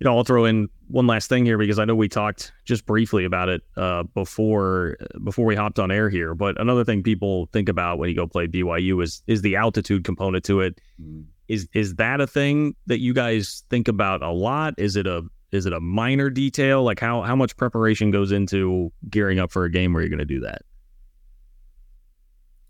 You 0.01 0.05
know, 0.05 0.17
I'll 0.17 0.25
throw 0.25 0.47
in 0.47 0.71
one 0.87 1.07
last 1.07 1.29
thing 1.29 1.45
here 1.45 1.59
because 1.59 1.79
I 1.79 1.85
know 1.85 1.95
we 1.95 2.09
talked 2.09 2.53
just 2.65 2.87
briefly 2.87 3.27
about 3.27 3.51
it 3.51 3.63
uh, 3.77 4.05
before 4.15 4.97
before 5.23 5.45
we 5.45 5.55
hopped 5.55 5.79
on 5.79 5.91
air 5.91 6.09
here. 6.09 6.35
But 6.35 6.59
another 6.59 6.83
thing 6.83 7.03
people 7.03 7.51
think 7.53 7.69
about 7.69 7.99
when 7.99 8.09
you 8.09 8.17
go 8.17 8.27
play 8.27 8.47
BYU 8.47 9.03
is 9.03 9.23
is 9.27 9.43
the 9.43 9.57
altitude 9.57 10.05
component 10.05 10.45
to 10.47 10.63
it. 10.63 10.81
Mm. 11.01 11.27
Is 11.49 11.69
is 11.75 11.97
that 11.97 12.23
a 12.23 12.27
thing 12.27 12.75
that 12.87 13.01
you 13.01 13.13
guys 13.13 13.65
think 13.69 13.87
about 13.87 14.23
a 14.23 14.31
lot? 14.31 14.73
Is 14.79 14.97
it 14.97 15.07
a 15.07 15.25
is 15.53 15.67
it 15.67 15.75
a 15.75 15.81
minor 15.81 16.31
detail? 16.31 16.85
Like 16.85 17.01
how 17.01 17.21
how 17.21 17.37
much 17.37 17.55
preparation 17.59 18.11
goes 18.11 18.33
into 18.33 18.91
gearing 19.11 19.39
up 19.39 19.53
for 19.53 19.67
a 19.67 19.71
game 19.71 19.93
where 19.93 20.03
you're 20.03 20.09
going 20.09 20.19
to 20.21 20.25
do 20.25 20.41
that? 20.41 20.63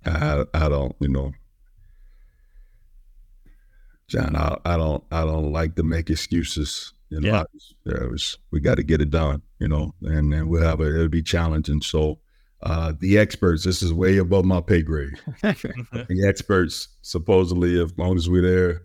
I, 0.08 0.44
I 0.54 0.68
don't, 0.68 0.94
you 1.00 1.08
know, 1.08 1.32
John, 4.08 4.36
I, 4.36 4.56
I 4.64 4.76
don't, 4.76 5.04
I 5.10 5.24
don't 5.24 5.52
like 5.52 5.76
to 5.76 5.82
make 5.82 6.10
excuses. 6.10 6.94
You 7.10 7.20
know, 7.20 7.44
yeah. 7.84 8.04
was, 8.10 8.38
we 8.50 8.60
got 8.60 8.76
to 8.76 8.82
get 8.82 9.00
it 9.00 9.10
done. 9.10 9.42
You 9.58 9.68
know, 9.68 9.94
and 10.02 10.32
then 10.32 10.48
we'll 10.48 10.62
have 10.62 10.80
it. 10.80 10.94
It'll 10.94 11.08
be 11.08 11.22
challenging. 11.22 11.80
So, 11.82 12.18
uh, 12.62 12.92
the 12.98 13.18
experts, 13.18 13.64
this 13.64 13.82
is 13.82 13.92
way 13.92 14.18
above 14.18 14.44
my 14.44 14.60
pay 14.60 14.82
grade. 14.82 15.14
the 15.42 16.24
experts, 16.26 16.88
supposedly, 17.02 17.80
as 17.82 17.96
long 17.96 18.16
as 18.16 18.28
we're 18.28 18.42
there 18.42 18.82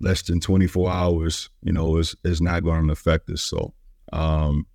less 0.00 0.22
than 0.22 0.40
24 0.40 0.90
hours, 0.90 1.50
you 1.62 1.72
know, 1.72 1.96
is 1.98 2.16
is 2.24 2.40
not 2.40 2.64
going 2.64 2.86
to 2.86 2.92
affect 2.92 3.30
us. 3.30 3.42
So, 3.42 3.74
um, 4.12 4.66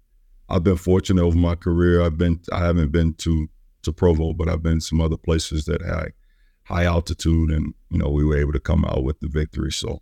I've 0.49 0.63
been 0.63 0.77
fortunate 0.77 1.21
over 1.21 1.37
my 1.37 1.55
career. 1.55 2.01
I've 2.01 2.17
been, 2.17 2.39
I 2.51 2.59
haven't 2.59 2.91
been 2.91 3.13
to 3.15 3.49
to 3.87 3.93
Provo, 3.93 4.33
but 4.33 4.47
I've 4.47 4.63
been 4.63 4.81
some 4.81 5.01
other 5.01 5.17
places 5.17 5.65
that 5.65 5.81
had 5.81 6.13
high 6.63 6.85
altitude, 6.85 7.51
and 7.51 7.73
you 7.89 7.97
know 7.97 8.09
we 8.09 8.23
were 8.23 8.37
able 8.37 8.53
to 8.53 8.59
come 8.59 8.85
out 8.85 9.03
with 9.03 9.19
the 9.19 9.27
victory. 9.27 9.71
So 9.71 10.01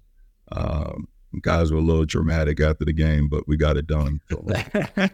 um, 0.52 1.08
guys 1.41 1.71
were 1.71 1.78
a 1.78 1.82
little 1.82 2.06
dramatic 2.06 2.60
after 2.60 2.86
the 2.86 2.93
game, 2.93 3.28
but 3.28 3.48
we 3.48 3.58
got 3.58 3.78
it 3.78 3.88
done. 3.88 4.19
So, 4.30 4.43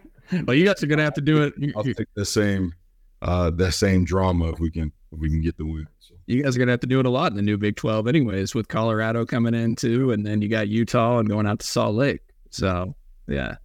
well, 0.46 0.56
you 0.56 0.66
guys 0.66 0.82
are 0.82 0.88
gonna 0.88 1.04
have 1.04 1.14
to 1.16 1.22
do 1.22 1.44
it. 1.44 1.54
I'll 1.76 1.84
take 1.84 2.14
the 2.16 2.26
same 2.26 2.74
uh, 3.22 3.52
that 3.52 3.74
same 3.74 4.06
drama 4.06 4.50
if 4.52 4.60
we 4.60 4.72
can 4.72 4.92
if 5.12 5.20
we 5.20 5.30
can 5.30 5.42
get 5.42 5.58
the 5.58 5.66
win. 5.66 5.88
So. 6.00 6.16
You 6.26 6.44
guys 6.44 6.56
are 6.56 6.60
gonna 6.60 6.72
have 6.72 6.80
to 6.82 6.88
do 6.88 7.00
it 7.00 7.06
a 7.06 7.10
lot 7.10 7.32
in 7.32 7.36
the 7.36 7.42
new 7.42 7.58
Big 7.58 7.76
Twelve, 7.76 8.08
anyways, 8.08 8.56
with 8.56 8.68
Colorado 8.68 9.26
coming 9.26 9.54
in 9.54 9.76
too, 9.76 10.12
and 10.12 10.26
then 10.26 10.42
you 10.42 10.48
got 10.48 10.68
Utah 10.68 11.20
and 11.20 11.28
going 11.28 11.46
out 11.46 11.60
to 11.60 11.68
Salt 11.68 11.96
Lake. 11.96 12.22
So 12.50 12.96
yeah, 13.28 13.56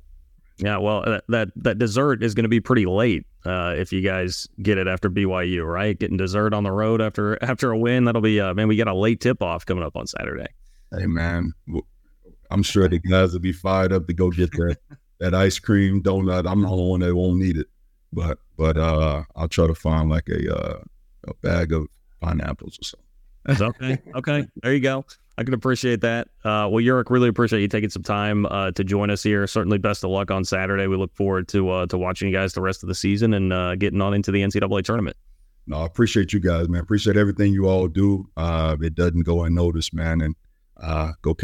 yeah. 0.59 0.79
Well, 0.79 1.21
that 1.29 1.53
that 1.57 1.79
dessert 1.79 2.23
is 2.23 2.35
going 2.35 2.45
to 2.45 2.49
be 2.49 2.61
pretty 2.61 2.87
late 2.87 3.27
uh, 3.47 3.75
if 3.77 3.93
you 3.93 4.01
guys 4.01 4.49
get 4.61 4.79
it 4.79 4.89
after 4.89 5.09
BYU, 5.09 5.65
right? 5.67 5.99
Getting 5.99 6.17
dessert 6.17 6.53
on 6.53 6.65
the 6.65 6.73
road 6.73 7.01
after 7.01 7.43
after 7.43 7.71
a 7.71 7.79
win, 7.79 8.05
that'll 8.05 8.21
be 8.21 8.41
uh, 8.41 8.55
man. 8.55 8.69
We 8.69 8.77
got 8.77 8.89
a 8.89 8.95
late 8.95 9.21
tip 9.21 9.43
off 9.43 9.65
coming 9.65 9.85
up 9.85 9.97
on 9.97 10.07
Saturday. 10.07 10.49
Hey 10.97 11.07
man, 11.07 11.53
I'm 12.51 12.63
sure 12.63 12.89
the 12.89 12.99
guys 12.99 13.33
will 13.33 13.41
be 13.41 13.53
fired 13.53 13.93
up 13.93 14.07
to 14.07 14.13
go 14.15 14.31
get 14.31 14.51
that 14.53 14.79
that 15.21 15.35
ice 15.35 15.59
cream 15.59 16.03
donut. 16.03 16.51
I'm 16.51 16.63
the 16.63 16.69
only 16.69 16.91
one 16.91 17.01
that 17.01 17.15
won't 17.15 17.39
need 17.39 17.57
it, 17.57 17.69
but 18.13 18.39
but 18.57 18.77
uh, 18.77 19.25
I'll 19.35 19.49
try 19.49 19.67
to 19.67 19.75
find 19.75 20.11
like 20.11 20.29
a 20.29 20.55
uh, 20.55 20.79
a 21.29 21.35
bag 21.35 21.73
of 21.73 21.87
pineapples 22.21 22.79
or 22.81 22.85
something. 22.85 23.07
That's 23.45 23.61
okay, 23.61 24.03
okay, 24.17 24.47
there 24.63 24.75
you 24.75 24.81
go. 24.81 25.05
I 25.39 25.45
can 25.45 25.53
appreciate 25.53 26.01
that. 26.01 26.29
Uh, 26.45 26.69
well, 26.71 26.83
Ulric, 26.83 27.11
really 27.11 27.29
appreciate 27.29 27.61
you 27.61 27.69
taking 27.69 27.91
some 27.91 28.03
time 28.03 28.47
uh, 28.47 28.71
to 28.71 28.83
join 28.83 29.11
us 29.11 29.23
here. 29.23 29.47
Certainly, 29.47 29.79
best 29.79 30.03
of 30.03 30.11
luck 30.11 30.31
on 30.31 30.45
Saturday. 30.45 30.87
We 30.87 30.97
look 30.97 31.15
forward 31.15 31.49
to 31.49 31.69
uh, 31.71 31.87
to 31.87 31.99
watching 31.99 32.29
you 32.29 32.35
guys 32.35 32.55
the 32.55 32.63
rest 32.63 32.83
of 32.83 32.89
the 32.89 32.95
season 32.95 33.35
and 33.35 33.53
uh, 33.53 33.77
getting 33.77 34.01
on 34.01 34.15
into 34.15 34.31
the 34.31 34.41
NCAA 34.43 34.83
tournament. 34.85 35.17
No, 35.67 35.79
I 35.79 35.87
appreciate 35.87 36.33
you 36.33 36.41
guys, 36.41 36.69
man. 36.69 36.81
Appreciate 36.81 37.17
everything 37.17 37.53
you 37.53 37.67
all 37.67 37.89
do. 37.89 38.29
Uh, 38.37 38.77
it 38.81 38.95
doesn't 38.95 39.25
go 39.25 39.43
unnoticed, 39.45 39.93
man. 39.93 40.21
And 40.23 40.37
uh, 40.81 41.13
go. 41.23 41.35